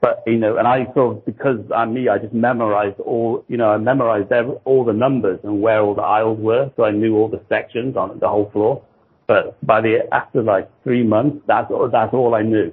but, 0.00 0.22
you 0.26 0.38
know, 0.38 0.56
and 0.56 0.66
I 0.66 0.86
sort 0.94 1.18
of, 1.18 1.26
because 1.26 1.58
I'm 1.76 1.92
me, 1.92 2.08
I 2.08 2.18
just 2.18 2.32
memorized 2.32 2.98
all, 3.00 3.44
you 3.48 3.58
know, 3.58 3.70
I 3.70 3.76
memorized 3.76 4.32
every, 4.32 4.54
all 4.64 4.84
the 4.84 4.94
numbers 4.94 5.38
and 5.44 5.60
where 5.60 5.82
all 5.82 5.94
the 5.94 6.02
aisles 6.02 6.38
were. 6.40 6.70
So 6.76 6.84
I 6.84 6.90
knew 6.90 7.16
all 7.16 7.28
the 7.28 7.42
sections 7.48 7.96
on 7.96 8.18
the 8.18 8.28
whole 8.28 8.50
floor. 8.50 8.82
But 9.26 9.64
by 9.64 9.82
the, 9.82 10.08
after 10.12 10.42
like 10.42 10.70
three 10.82 11.04
months, 11.04 11.44
that's 11.46 11.70
all, 11.70 11.88
that's 11.90 12.14
all 12.14 12.34
I 12.34 12.42
knew. 12.42 12.72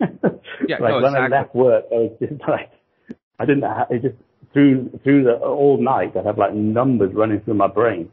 Yeah, 0.68 0.78
like 0.78 0.90
no, 0.90 1.02
when 1.02 1.16
I 1.16 1.28
left 1.28 1.54
work, 1.54 1.84
I 1.90 1.94
was 1.94 2.16
just 2.20 2.40
like, 2.48 2.70
I 3.38 3.44
didn't 3.44 3.62
have, 3.62 3.88
it 3.90 4.02
just 4.02 4.14
through, 4.52 4.98
through 5.02 5.24
the, 5.24 5.34
all 5.34 5.82
night, 5.82 6.16
I'd 6.16 6.26
have 6.26 6.38
like 6.38 6.54
numbers 6.54 7.12
running 7.14 7.40
through 7.40 7.54
my 7.54 7.66
brain. 7.66 8.10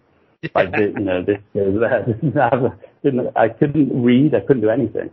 Like, 0.56 0.70
you 0.76 0.94
know, 0.94 1.24
this 1.24 1.38
goes 1.54 1.80
there. 1.80 2.42
I 2.42 2.56
have- 2.56 2.80
didn't, 3.04 3.36
I 3.36 3.50
couldn't 3.50 4.04
read, 4.04 4.36
I 4.36 4.42
couldn't 4.42 4.62
do 4.62 4.70
anything. 4.70 5.10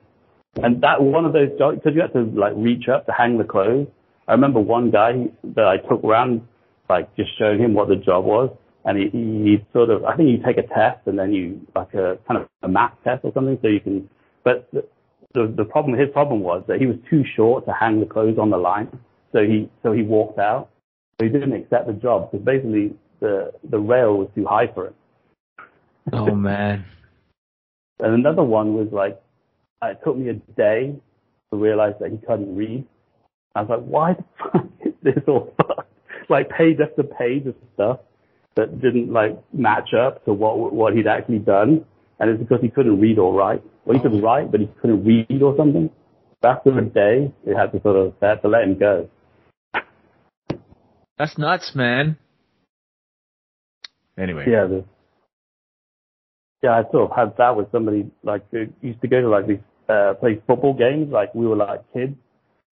And 0.62 0.82
that 0.82 1.00
one 1.02 1.24
of 1.24 1.32
those 1.32 1.50
jobs, 1.59 1.78
because 1.78 1.94
you 1.94 2.00
had 2.00 2.12
to 2.14 2.22
like 2.38 2.52
reach 2.56 2.88
up 2.88 3.06
to 3.06 3.12
hang 3.12 3.38
the 3.38 3.44
clothes. 3.44 3.86
I 4.26 4.32
remember 4.32 4.61
one 4.61 4.90
guy 4.90 5.28
that 5.54 5.66
I 5.66 5.76
took 5.76 6.02
around, 6.04 6.46
like 6.88 7.14
just 7.16 7.30
showing 7.38 7.61
him 7.61 7.74
what 7.74 7.88
the 7.88 7.96
job 7.96 8.24
was. 8.24 8.50
And 8.84 8.98
he, 8.98 9.09
he, 9.11 9.18
he 9.18 9.66
sort 9.72 9.90
of, 9.90 10.04
I 10.04 10.16
think 10.16 10.30
you 10.30 10.38
take 10.44 10.59
a 10.59 10.66
test 10.66 11.06
and 11.06 11.18
then 11.18 11.32
you, 11.32 11.61
like 11.74 11.92
a 11.94 12.18
kind 12.26 12.40
of 12.40 12.48
a 12.62 12.68
math 12.68 12.92
test 13.04 13.20
or 13.24 13.32
something 13.34 13.59
so 13.61 13.68
you 13.68 13.80
can, 13.80 14.09
but 14.44 14.68
the, 15.35 15.53
the, 15.57 15.64
problem, 15.64 15.99
his 15.99 16.09
problem 16.12 16.41
was 16.41 16.64
that 16.68 16.81
he 16.81 16.87
was 16.87 16.97
too 17.11 17.24
short 17.37 17.66
to 17.66 17.72
hang 17.72 18.01
the 18.01 18.07
clothes 18.07 18.39
on 18.39 18.51
the 18.51 18.57
line. 18.57 18.89
So 19.33 19.43
he, 19.43 19.70
so 19.83 19.93
he 19.93 20.03
walked 20.03 20.39
out. 20.39 20.70
So 21.18 21.26
he 21.26 21.33
didn't 21.33 21.53
accept 21.53 21.87
the 21.87 21.93
job 21.93 22.31
because 22.31 22.45
basically 22.45 22.95
the, 23.20 23.53
the 23.68 23.79
rail 23.79 24.16
was 24.16 24.29
too 24.35 24.47
high 24.47 24.68
for 24.72 24.89
him. 24.89 24.95
Oh 26.12 26.35
man. 26.35 26.85
And 28.01 28.14
another 28.14 28.45
one 28.45 28.74
was 28.74 28.87
like, 28.93 29.20
it 29.83 29.99
took 30.05 30.16
me 30.16 30.29
a 30.29 30.35
day 30.35 30.95
to 31.51 31.59
realize 31.59 31.95
that 32.01 32.12
he 32.12 32.18
couldn't 32.18 32.55
read. 32.55 32.85
I 33.55 33.62
was 33.62 33.70
like, 33.70 33.81
why 33.81 34.14
the 34.14 34.24
fuck 34.39 34.66
is 34.85 34.93
this 35.03 35.24
all 35.26 35.53
fucked? 35.57 35.91
Like 36.31 36.51
page 36.51 36.76
after 36.79 37.03
page 37.05 37.47
of 37.47 37.55
stuff 37.72 38.01
that 38.55 38.83
didn't 38.83 39.11
like 39.11 39.39
match 39.55 39.95
up 39.95 40.22
to 40.26 40.33
what 40.35 40.74
what 40.74 40.95
he'd 40.95 41.07
actually 41.07 41.39
done. 41.39 41.87
And 42.19 42.31
it's 42.31 42.41
because 42.41 42.61
he 42.61 42.69
couldn't 42.69 43.01
read 43.01 43.19
or 43.19 43.33
write. 43.33 43.62
Well, 43.85 43.97
he 43.97 44.03
could 44.03 44.23
write, 44.23 44.51
but 44.51 44.61
he 44.61 44.69
couldn't 44.81 45.05
read 45.05 45.43
or 45.43 45.57
something. 45.57 45.91
After 46.43 46.77
a 46.79 46.85
day, 46.85 47.33
they 47.45 47.55
had 47.55 47.73
to 47.73 47.83
sort 47.83 47.97
of, 47.97 48.14
they 48.21 48.29
had 48.29 48.43
to 48.43 48.49
let 48.49 48.62
him 48.62 48.79
go. 48.79 49.09
That's 51.16 51.37
nuts, 51.37 51.73
man. 51.75 52.16
Anyway. 54.16 54.45
Yeah, 54.49 54.66
the, 54.66 54.85
yeah, 56.62 56.71
I 56.71 56.83
sort 56.91 57.11
of 57.11 57.16
had 57.16 57.37
that 57.39 57.57
with 57.57 57.71
somebody 57.71 58.11
like 58.23 58.43
who 58.51 58.66
used 58.83 59.01
to 59.03 59.09
go 59.09 59.21
to 59.21 59.29
like 59.29 59.47
these 59.47 59.59
uh, 59.89 60.14
play 60.14 60.41
football 60.47 60.75
games. 60.75 61.11
Like 61.12 61.35
we 61.35 61.47
were 61.47 61.57
like 61.57 61.81
kids, 61.93 62.16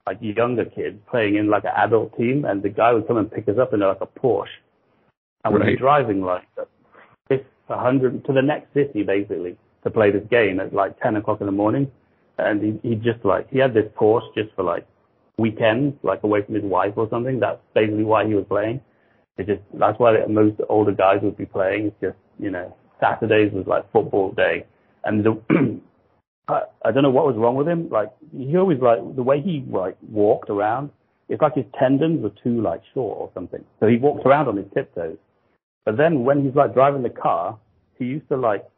like 0.07 0.19
younger 0.21 0.65
kids 0.65 0.99
playing 1.09 1.37
in 1.37 1.49
like 1.49 1.65
an 1.65 1.73
adult 1.77 2.17
team, 2.17 2.45
and 2.45 2.63
the 2.63 2.69
guy 2.69 2.93
would 2.93 3.07
come 3.07 3.17
and 3.17 3.31
pick 3.31 3.49
us 3.49 3.59
up 3.61 3.73
in 3.73 3.81
like 3.81 4.01
a 4.01 4.07
Porsche, 4.07 4.47
and 5.45 5.55
we'd 5.55 5.65
be 5.65 5.77
driving 5.77 6.23
like 6.23 6.49
a 7.69 7.79
hundred 7.79 8.25
to 8.27 8.33
the 8.33 8.43
next 8.43 8.73
city 8.75 9.03
basically 9.03 9.57
to 9.85 9.91
play 9.91 10.11
this 10.11 10.27
game 10.31 10.61
at 10.61 10.73
like 10.73 10.99
ten 11.01 11.17
o'clock 11.17 11.41
in 11.41 11.47
the 11.47 11.53
morning, 11.53 11.91
and 12.39 12.63
he 12.63 12.89
he 12.89 12.95
just 12.97 13.25
like 13.25 13.49
he 13.51 13.59
had 13.59 13.75
this 13.75 13.87
Porsche 13.97 14.35
just 14.35 14.55
for 14.55 14.63
like 14.63 14.87
weekends, 15.39 15.97
like 16.03 16.23
away 16.23 16.43
from 16.43 16.55
his 16.55 16.65
wife 16.65 16.95
or 16.97 17.09
something. 17.11 17.41
That's 17.41 17.61
basically 17.75 18.05
why 18.05 18.27
he 18.27 18.35
was 18.35 18.45
playing. 18.49 18.81
It 19.39 19.47
just 19.47 19.63
that's 19.75 19.99
why 19.99 20.17
most 20.29 20.61
older 20.69 20.93
guys 20.93 21.21
would 21.23 21.37
be 21.37 21.47
playing. 21.47 21.87
It's 21.89 22.01
just 22.01 22.17
you 22.39 22.51
know 22.51 22.75
Saturdays 23.01 23.53
was 23.53 23.67
like 23.67 23.91
football 23.93 24.33
day, 24.33 24.65
and 25.05 25.25
the 25.25 25.41
I, 26.49 26.63
I 26.85 26.93
don't 26.93 27.03
know 27.03 27.11
what 27.11 27.27
was 27.27 27.37
wrong 27.37 27.57
with 27.57 27.69
him. 27.69 27.89
Like 27.91 28.13
he 28.37 28.57
always 28.57 28.81
like 28.81 28.99
the 29.17 29.23
way 29.23 29.41
he 29.41 29.65
like 29.69 29.97
walked 30.09 30.51
around. 30.51 30.91
It's 31.29 31.43
like 31.43 31.55
his 31.55 31.65
tendons 31.79 32.23
were 32.23 32.33
too 32.43 32.63
like 32.63 32.83
short 32.95 33.19
or 33.19 33.31
something. 33.35 33.65
So 33.81 33.87
he 33.87 33.97
walked 33.97 34.25
around 34.25 34.49
on 34.49 34.57
his 34.57 34.67
tiptoes. 34.73 35.19
But 35.87 35.97
then 35.97 36.25
when 36.25 36.45
he's 36.45 36.55
like 36.55 36.75
driving 36.75 37.03
the 37.03 37.11
car, 37.11 37.57
he 37.99 38.05
used 38.05 38.29
to 38.29 38.37
like 38.37 38.69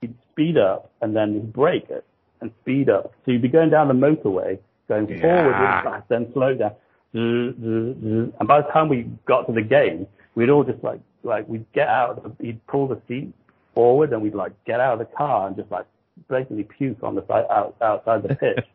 he'd 0.00 0.14
speed 0.32 0.58
up 0.58 0.90
and 1.00 1.16
then 1.16 1.32
he'd 1.32 1.52
brake 1.52 1.88
it 1.88 2.04
and 2.40 2.50
speed 2.60 2.90
up. 2.90 3.14
So 3.24 3.30
you'd 3.30 3.40
be 3.40 3.48
going 3.48 3.70
down 3.70 3.88
the 3.88 3.94
motorway, 3.94 4.58
going 4.88 5.06
forward 5.06 5.22
really 5.22 5.82
fast, 5.84 6.08
then 6.08 6.30
slow 6.34 6.54
down. 6.54 6.72
And 7.14 8.46
by 8.46 8.60
the 8.60 8.68
time 8.72 8.88
we 8.88 9.08
got 9.26 9.46
to 9.46 9.52
the 9.52 9.62
game, 9.62 10.08
we'd 10.34 10.50
all 10.50 10.64
just 10.64 10.82
like 10.82 11.00
like 11.22 11.48
we'd 11.48 11.70
get 11.72 11.88
out. 11.88 12.18
Of 12.24 12.36
the, 12.36 12.46
he'd 12.46 12.66
pull 12.66 12.88
the 12.88 13.00
seat 13.06 13.32
forward, 13.72 14.12
and 14.12 14.20
we'd 14.20 14.34
like 14.34 14.52
get 14.64 14.80
out 14.80 14.94
of 14.94 14.98
the 14.98 15.16
car 15.16 15.46
and 15.46 15.56
just 15.56 15.70
like 15.70 15.86
basically 16.28 16.64
puke 16.64 17.02
on 17.02 17.14
the 17.14 17.24
side 17.28 17.46
out, 17.48 17.76
outside 17.80 18.24
the 18.24 18.34
pitch. 18.34 18.66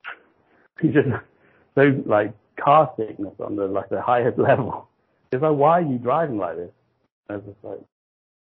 he 0.80 0.88
just 0.88 1.08
so 1.74 2.02
like 2.06 2.32
car 2.56 2.90
sickness 2.96 3.34
on 3.40 3.56
the 3.56 3.66
like 3.66 3.90
the 3.90 4.00
highest 4.00 4.38
level. 4.50 4.88
It's 5.30 5.42
like 5.42 5.56
why 5.56 5.80
are 5.80 5.82
you 5.82 5.98
driving 5.98 6.38
like 6.38 6.56
this? 6.56 6.70
And 7.28 7.42
I 7.42 7.46
was 7.46 7.56
like 7.62 7.80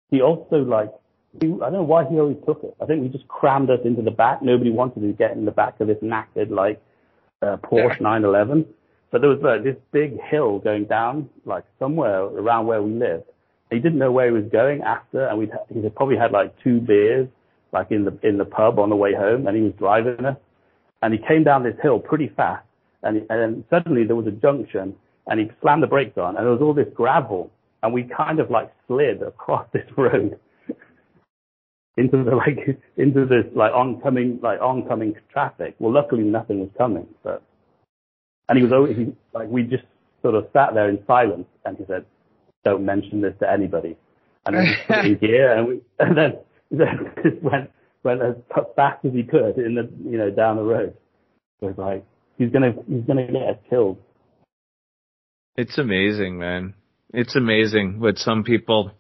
he 0.10 0.22
also 0.22 0.58
like 0.58 0.92
he, 1.40 1.48
I 1.48 1.70
don't 1.70 1.74
know 1.74 1.84
why 1.84 2.06
he 2.06 2.20
always 2.20 2.38
took 2.46 2.64
it. 2.64 2.76
I 2.82 2.86
think 2.86 3.04
he 3.04 3.10
just 3.10 3.28
crammed 3.28 3.70
us 3.70 3.80
into 3.84 4.02
the 4.02 4.12
back. 4.12 4.42
Nobody 4.42 4.72
wanted 4.72 5.02
to 5.02 5.14
get 5.14 5.32
in 5.32 5.46
the 5.46 5.52
back 5.52 5.80
of 5.80 5.88
this 5.88 5.98
knackered 5.98 6.50
like 6.50 6.82
uh, 7.42 7.58
Porsche 7.58 8.02
911. 8.02 8.66
But 9.12 9.22
there 9.22 9.30
was 9.30 9.40
like 9.42 9.64
this 9.64 9.76
big 9.92 10.20
hill 10.22 10.60
going 10.60 10.86
down 10.86 11.30
like 11.46 11.64
somewhere 11.80 12.22
around 12.22 12.68
where 12.68 12.82
we 12.82 12.92
lived. 12.92 13.26
He 13.70 13.80
didn't 13.80 14.00
know 14.00 14.12
where 14.12 14.28
he 14.28 14.32
was 14.32 14.50
going 14.52 14.82
after, 14.82 15.28
and 15.28 15.38
we'd 15.38 15.52
he 15.74 15.84
had 15.84 15.96
probably 15.96 16.18
had 16.18 16.32
like 16.32 16.54
two 16.64 16.80
beers 16.80 17.28
like 17.74 17.92
in 17.92 18.06
the 18.06 18.18
in 18.24 18.38
the 18.38 18.46
pub 18.46 18.80
on 18.80 18.90
the 18.90 18.96
way 18.96 19.14
home, 19.14 19.48
and 19.48 19.56
he 19.56 19.64
was 19.64 19.74
driving 19.78 20.26
us. 20.26 20.38
And 21.02 21.14
he 21.14 21.20
came 21.28 21.44
down 21.44 21.64
this 21.64 21.76
hill 21.82 22.00
pretty 22.00 22.30
fast, 22.36 22.66
and, 23.04 23.18
he, 23.18 23.22
and 23.30 23.40
then 23.40 23.64
suddenly 23.70 24.04
there 24.04 24.16
was 24.16 24.26
a 24.26 24.32
junction, 24.32 24.96
and 25.28 25.40
he 25.40 25.52
slammed 25.62 25.84
the 25.84 25.88
brakes 25.88 26.18
on, 26.18 26.36
and 26.36 26.46
there 26.46 26.52
was 26.52 26.62
all 26.62 26.74
this 26.74 26.88
gravel, 26.96 27.52
and 27.88 27.94
we 27.94 28.04
kind 28.04 28.42
of 28.42 28.52
like 28.52 28.70
slid 28.86 29.22
across 29.22 29.66
this 29.74 29.86
road 29.96 30.38
into 31.96 32.24
the 32.24 32.36
like 32.36 32.78
into 32.98 33.26
this 33.26 33.46
like 33.56 33.72
oncoming 33.74 34.40
like 34.44 34.62
oncoming 34.62 35.16
traffic. 35.32 35.76
Well, 35.80 35.94
luckily 35.94 36.24
nothing 36.24 36.60
was 36.60 36.70
coming, 36.78 37.08
but 37.24 37.42
and 38.50 38.58
he 38.58 38.64
was 38.64 38.74
always 38.74 38.98
he, 38.98 39.14
like 39.34 39.48
we 39.48 39.64
just 39.64 39.86
sort 40.22 40.36
of 40.36 40.48
sat 40.52 40.74
there 40.74 40.90
in 40.90 41.00
silence, 41.08 41.48
and 41.66 41.78
he 41.78 41.86
said, 41.88 42.06
"Don't 42.66 42.86
mention 42.86 43.22
this 43.22 43.34
to 43.40 43.50
anybody." 43.50 43.96
And 44.46 44.58
then 44.58 44.66
he 44.66 44.76
put 44.86 44.98
it 44.98 45.06
in 45.06 45.18
gear, 45.22 45.58
and 45.58 45.68
we 45.68 45.82
and 46.00 46.18
then 46.18 46.34
then 46.70 47.12
just 47.24 47.42
went 47.42 47.72
went 48.04 48.22
as 48.22 48.36
fast 48.76 49.06
as 49.06 49.14
he 49.14 49.24
could 49.24 49.58
in 49.58 49.76
the 49.76 49.90
you 50.04 50.18
know 50.18 50.30
down 50.30 50.58
the 50.58 50.64
road. 50.64 50.94
So 51.62 51.70
it's 51.70 51.80
like 51.80 52.06
he's 52.38 52.52
gonna 52.52 52.74
he's 52.88 53.06
gonna 53.06 53.28
get 53.28 53.44
us 53.44 53.58
killed. 53.70 53.98
It's 55.56 55.78
amazing, 55.78 56.38
man. 56.38 56.76
It's 57.14 57.36
amazing 57.36 58.00
what 58.00 58.18
some 58.18 58.44
people 58.44 58.92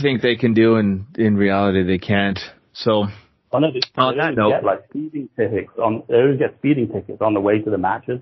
think 0.00 0.22
they 0.22 0.36
can 0.36 0.54
do, 0.54 0.76
and 0.76 1.06
in 1.16 1.36
reality, 1.36 1.82
they 1.84 1.98
can't. 1.98 2.38
So, 2.72 3.04
Oh 3.52 3.56
On 3.58 3.62
that 3.62 3.82
always 3.96 4.36
note- 4.36 4.50
get 4.50 4.64
like 4.64 4.84
speeding 4.88 5.28
tickets 5.36 5.70
on. 5.78 6.02
They 6.08 6.16
always 6.16 6.38
get 6.40 6.54
speeding 6.58 6.88
tickets 6.88 7.18
on 7.20 7.34
the 7.34 7.40
way 7.40 7.60
to 7.60 7.70
the 7.70 7.78
matches. 7.78 8.20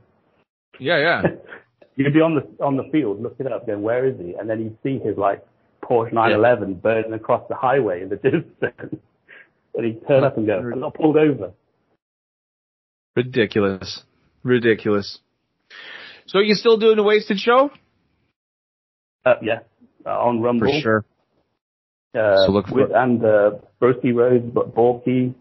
yeah, 0.78 0.98
yeah. 0.98 1.22
You'd 1.96 2.12
be 2.14 2.20
on 2.20 2.34
the 2.34 2.64
on 2.64 2.76
the 2.76 2.84
field, 2.92 3.22
looking 3.22 3.46
up, 3.46 3.66
going, 3.66 3.82
where 3.82 4.07
is 4.07 4.18
he? 4.18 4.34
And 4.34 4.48
then 4.48 4.61
you'd 4.61 4.78
see 4.82 4.98
his 4.98 5.16
like 5.18 5.44
Porsche 5.82 6.12
911 6.12 6.74
burning 6.76 7.12
across 7.12 7.46
the 7.48 7.55
highway 7.55 8.03
in 8.03 8.09
the 8.09 8.16
distance. 8.30 8.96
and 9.74 9.84
he'd 9.86 10.07
turn 10.07 10.24
up 10.24 10.36
and 10.38 10.46
go, 10.46 10.59
I 10.74 10.78
got 10.78 10.94
pulled 10.94 11.16
over. 11.18 11.53
Ridiculous. 13.16 14.03
Ridiculous. 14.42 15.18
So, 16.26 16.38
you 16.38 16.55
still 16.55 16.78
doing 16.78 16.96
the 16.96 17.03
wasted 17.03 17.38
show? 17.38 17.70
Uh, 19.24 19.34
yeah, 19.42 19.60
uh, 20.06 20.18
on 20.18 20.40
Rumble. 20.40 20.66
For 20.68 20.80
sure. 20.80 21.04
Uh, 22.14 22.46
So 22.46 22.52
look 22.52 22.68
for- 22.68 22.74
with, 22.74 22.90
and 22.94 23.24
uh, 23.24 23.52
Broski 23.80 24.14
Rose, 24.14 24.42
but 24.52 24.74
Borky, 24.74 25.34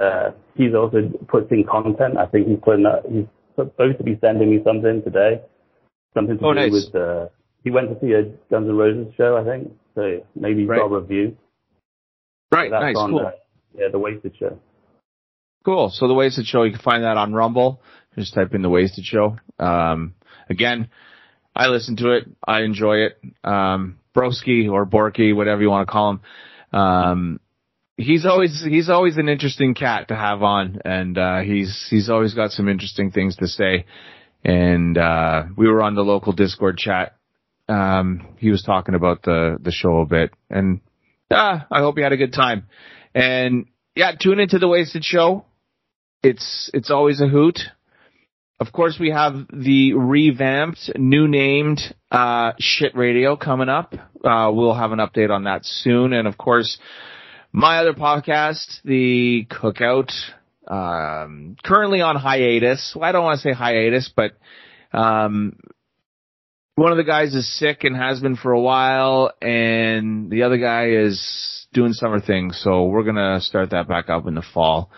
uh, 0.00 0.30
he's 0.54 0.74
also 0.74 1.08
putting 1.28 1.64
content. 1.64 2.16
I 2.18 2.26
think 2.26 2.46
he's 2.48 2.58
putting. 2.62 2.86
Uh, 2.86 3.00
he's 3.10 3.24
supposed 3.56 3.98
to 3.98 4.04
be 4.04 4.18
sending 4.20 4.50
me 4.50 4.60
something 4.64 5.02
today. 5.02 5.40
Something 6.14 6.38
to 6.38 6.44
Oh, 6.46 6.52
do 6.54 6.60
nice. 6.60 6.72
with. 6.72 6.94
Uh, 6.94 7.26
he 7.64 7.70
went 7.70 7.88
to 7.90 7.98
see 8.00 8.12
a 8.12 8.24
Guns 8.50 8.68
N' 8.68 8.76
Roses 8.76 9.14
show, 9.16 9.36
I 9.36 9.44
think. 9.44 9.72
So 9.94 10.24
maybe 10.34 10.60
he's 10.60 10.68
Right. 10.68 10.80
got 10.80 10.86
a 10.92 11.00
review. 11.00 11.36
Right, 12.52 12.70
That's 12.70 12.82
nice, 12.82 12.96
on, 12.96 13.10
cool. 13.10 13.20
uh, 13.20 13.30
yeah, 13.78 13.88
the 13.90 13.98
Wasted 13.98 14.36
Show. 14.36 14.58
Cool. 15.64 15.88
So 15.90 16.06
the 16.08 16.12
Wasted 16.14 16.46
Show, 16.46 16.64
you 16.64 16.72
can 16.72 16.80
find 16.80 17.04
that 17.04 17.16
on 17.16 17.32
Rumble. 17.32 17.80
Just 18.18 18.34
type 18.34 18.52
in 18.54 18.60
the 18.62 18.68
Wasted 18.68 19.04
Show. 19.04 19.36
Um, 19.58 20.14
again, 20.50 20.88
I 21.54 21.68
listen 21.68 21.96
to 21.96 22.12
it. 22.12 22.24
I 22.46 22.62
enjoy 22.62 23.06
it. 23.06 23.20
Um, 23.44 23.98
Broski 24.14 24.70
or 24.70 24.86
Borky, 24.86 25.34
whatever 25.34 25.62
you 25.62 25.70
want 25.70 25.86
to 25.86 25.92
call 25.92 26.10
him. 26.10 26.20
Um, 26.78 27.40
he's 27.96 28.24
always, 28.24 28.64
he's 28.66 28.88
always 28.88 29.16
an 29.16 29.28
interesting 29.28 29.74
cat 29.74 30.08
to 30.08 30.16
have 30.16 30.42
on 30.42 30.80
and, 30.84 31.16
uh, 31.16 31.40
he's, 31.40 31.86
he's 31.90 32.08
always 32.08 32.34
got 32.34 32.50
some 32.50 32.68
interesting 32.68 33.10
things 33.10 33.36
to 33.36 33.46
say. 33.46 33.86
And, 34.44 34.96
uh, 34.96 35.44
we 35.56 35.68
were 35.68 35.82
on 35.82 35.94
the 35.94 36.02
local 36.02 36.32
Discord 36.32 36.78
chat. 36.78 37.16
Um, 37.68 38.34
he 38.38 38.50
was 38.50 38.62
talking 38.62 38.94
about 38.94 39.22
the, 39.22 39.56
the 39.60 39.72
show 39.72 40.00
a 40.00 40.06
bit 40.06 40.32
and, 40.50 40.80
uh, 41.30 41.60
I 41.70 41.80
hope 41.80 41.96
you 41.96 42.02
had 42.02 42.12
a 42.12 42.18
good 42.18 42.32
time. 42.32 42.66
And 43.14 43.66
yeah, 43.94 44.12
tune 44.18 44.40
into 44.40 44.58
the 44.58 44.68
Wasted 44.68 45.04
Show. 45.04 45.44
It's 46.22 46.70
it's 46.72 46.90
always 46.90 47.20
a 47.20 47.28
hoot. 47.28 47.60
Of 48.62 48.70
course, 48.70 48.96
we 48.96 49.10
have 49.10 49.34
the 49.52 49.94
revamped, 49.94 50.92
new 50.96 51.26
named 51.26 51.80
uh, 52.12 52.52
Shit 52.60 52.94
Radio 52.94 53.34
coming 53.34 53.68
up. 53.68 53.92
Uh, 53.92 54.52
we'll 54.54 54.72
have 54.72 54.92
an 54.92 55.00
update 55.00 55.30
on 55.30 55.44
that 55.44 55.64
soon, 55.64 56.12
and 56.12 56.28
of 56.28 56.38
course, 56.38 56.78
my 57.50 57.78
other 57.78 57.92
podcast, 57.92 58.80
the 58.84 59.48
Cookout, 59.50 60.12
um, 60.68 61.56
currently 61.64 62.02
on 62.02 62.14
hiatus. 62.14 62.92
Well, 62.94 63.04
I 63.04 63.10
don't 63.10 63.24
want 63.24 63.40
to 63.40 63.42
say 63.42 63.52
hiatus, 63.52 64.12
but 64.14 64.38
um, 64.92 65.58
one 66.76 66.92
of 66.92 66.98
the 66.98 67.04
guys 67.04 67.34
is 67.34 67.52
sick 67.58 67.82
and 67.82 67.96
has 67.96 68.20
been 68.20 68.36
for 68.36 68.52
a 68.52 68.60
while, 68.60 69.32
and 69.42 70.30
the 70.30 70.44
other 70.44 70.58
guy 70.58 70.90
is 70.90 71.66
doing 71.72 71.94
summer 71.94 72.20
things. 72.20 72.60
So 72.62 72.84
we're 72.84 73.02
gonna 73.02 73.40
start 73.40 73.70
that 73.70 73.88
back 73.88 74.08
up 74.08 74.28
in 74.28 74.36
the 74.36 74.46
fall. 74.54 74.92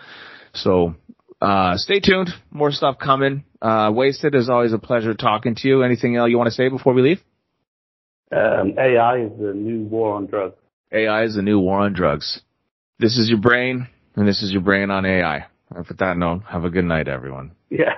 So 0.53 0.93
uh, 1.41 1.77
stay 1.77 1.99
tuned. 1.99 2.29
More 2.51 2.71
stuff 2.71 2.97
coming. 2.99 3.43
Uh, 3.61 3.91
Wasted 3.93 4.35
is 4.35 4.49
always 4.49 4.73
a 4.73 4.77
pleasure 4.77 5.13
talking 5.13 5.55
to 5.55 5.67
you. 5.67 5.83
Anything 5.83 6.15
else 6.15 6.29
you 6.29 6.37
want 6.37 6.47
to 6.47 6.53
say 6.53 6.69
before 6.69 6.93
we 6.93 7.01
leave? 7.01 7.21
Um, 8.31 8.73
AI 8.77 9.19
is 9.21 9.31
the 9.39 9.53
new 9.53 9.83
war 9.83 10.15
on 10.15 10.25
drugs. 10.27 10.55
AI 10.91 11.23
is 11.23 11.35
the 11.35 11.41
new 11.41 11.59
war 11.59 11.79
on 11.81 11.93
drugs. 11.93 12.41
This 12.99 13.17
is 13.17 13.29
your 13.29 13.39
brain, 13.39 13.87
and 14.15 14.27
this 14.27 14.41
is 14.41 14.51
your 14.51 14.61
brain 14.61 14.89
on 14.89 15.05
AI. 15.05 15.45
And 15.69 15.87
with 15.87 15.97
that 15.97 16.17
note, 16.17 16.43
have 16.49 16.63
a 16.63 16.69
good 16.69 16.85
night, 16.85 17.07
everyone. 17.07 17.51
Yeah. 17.69 17.95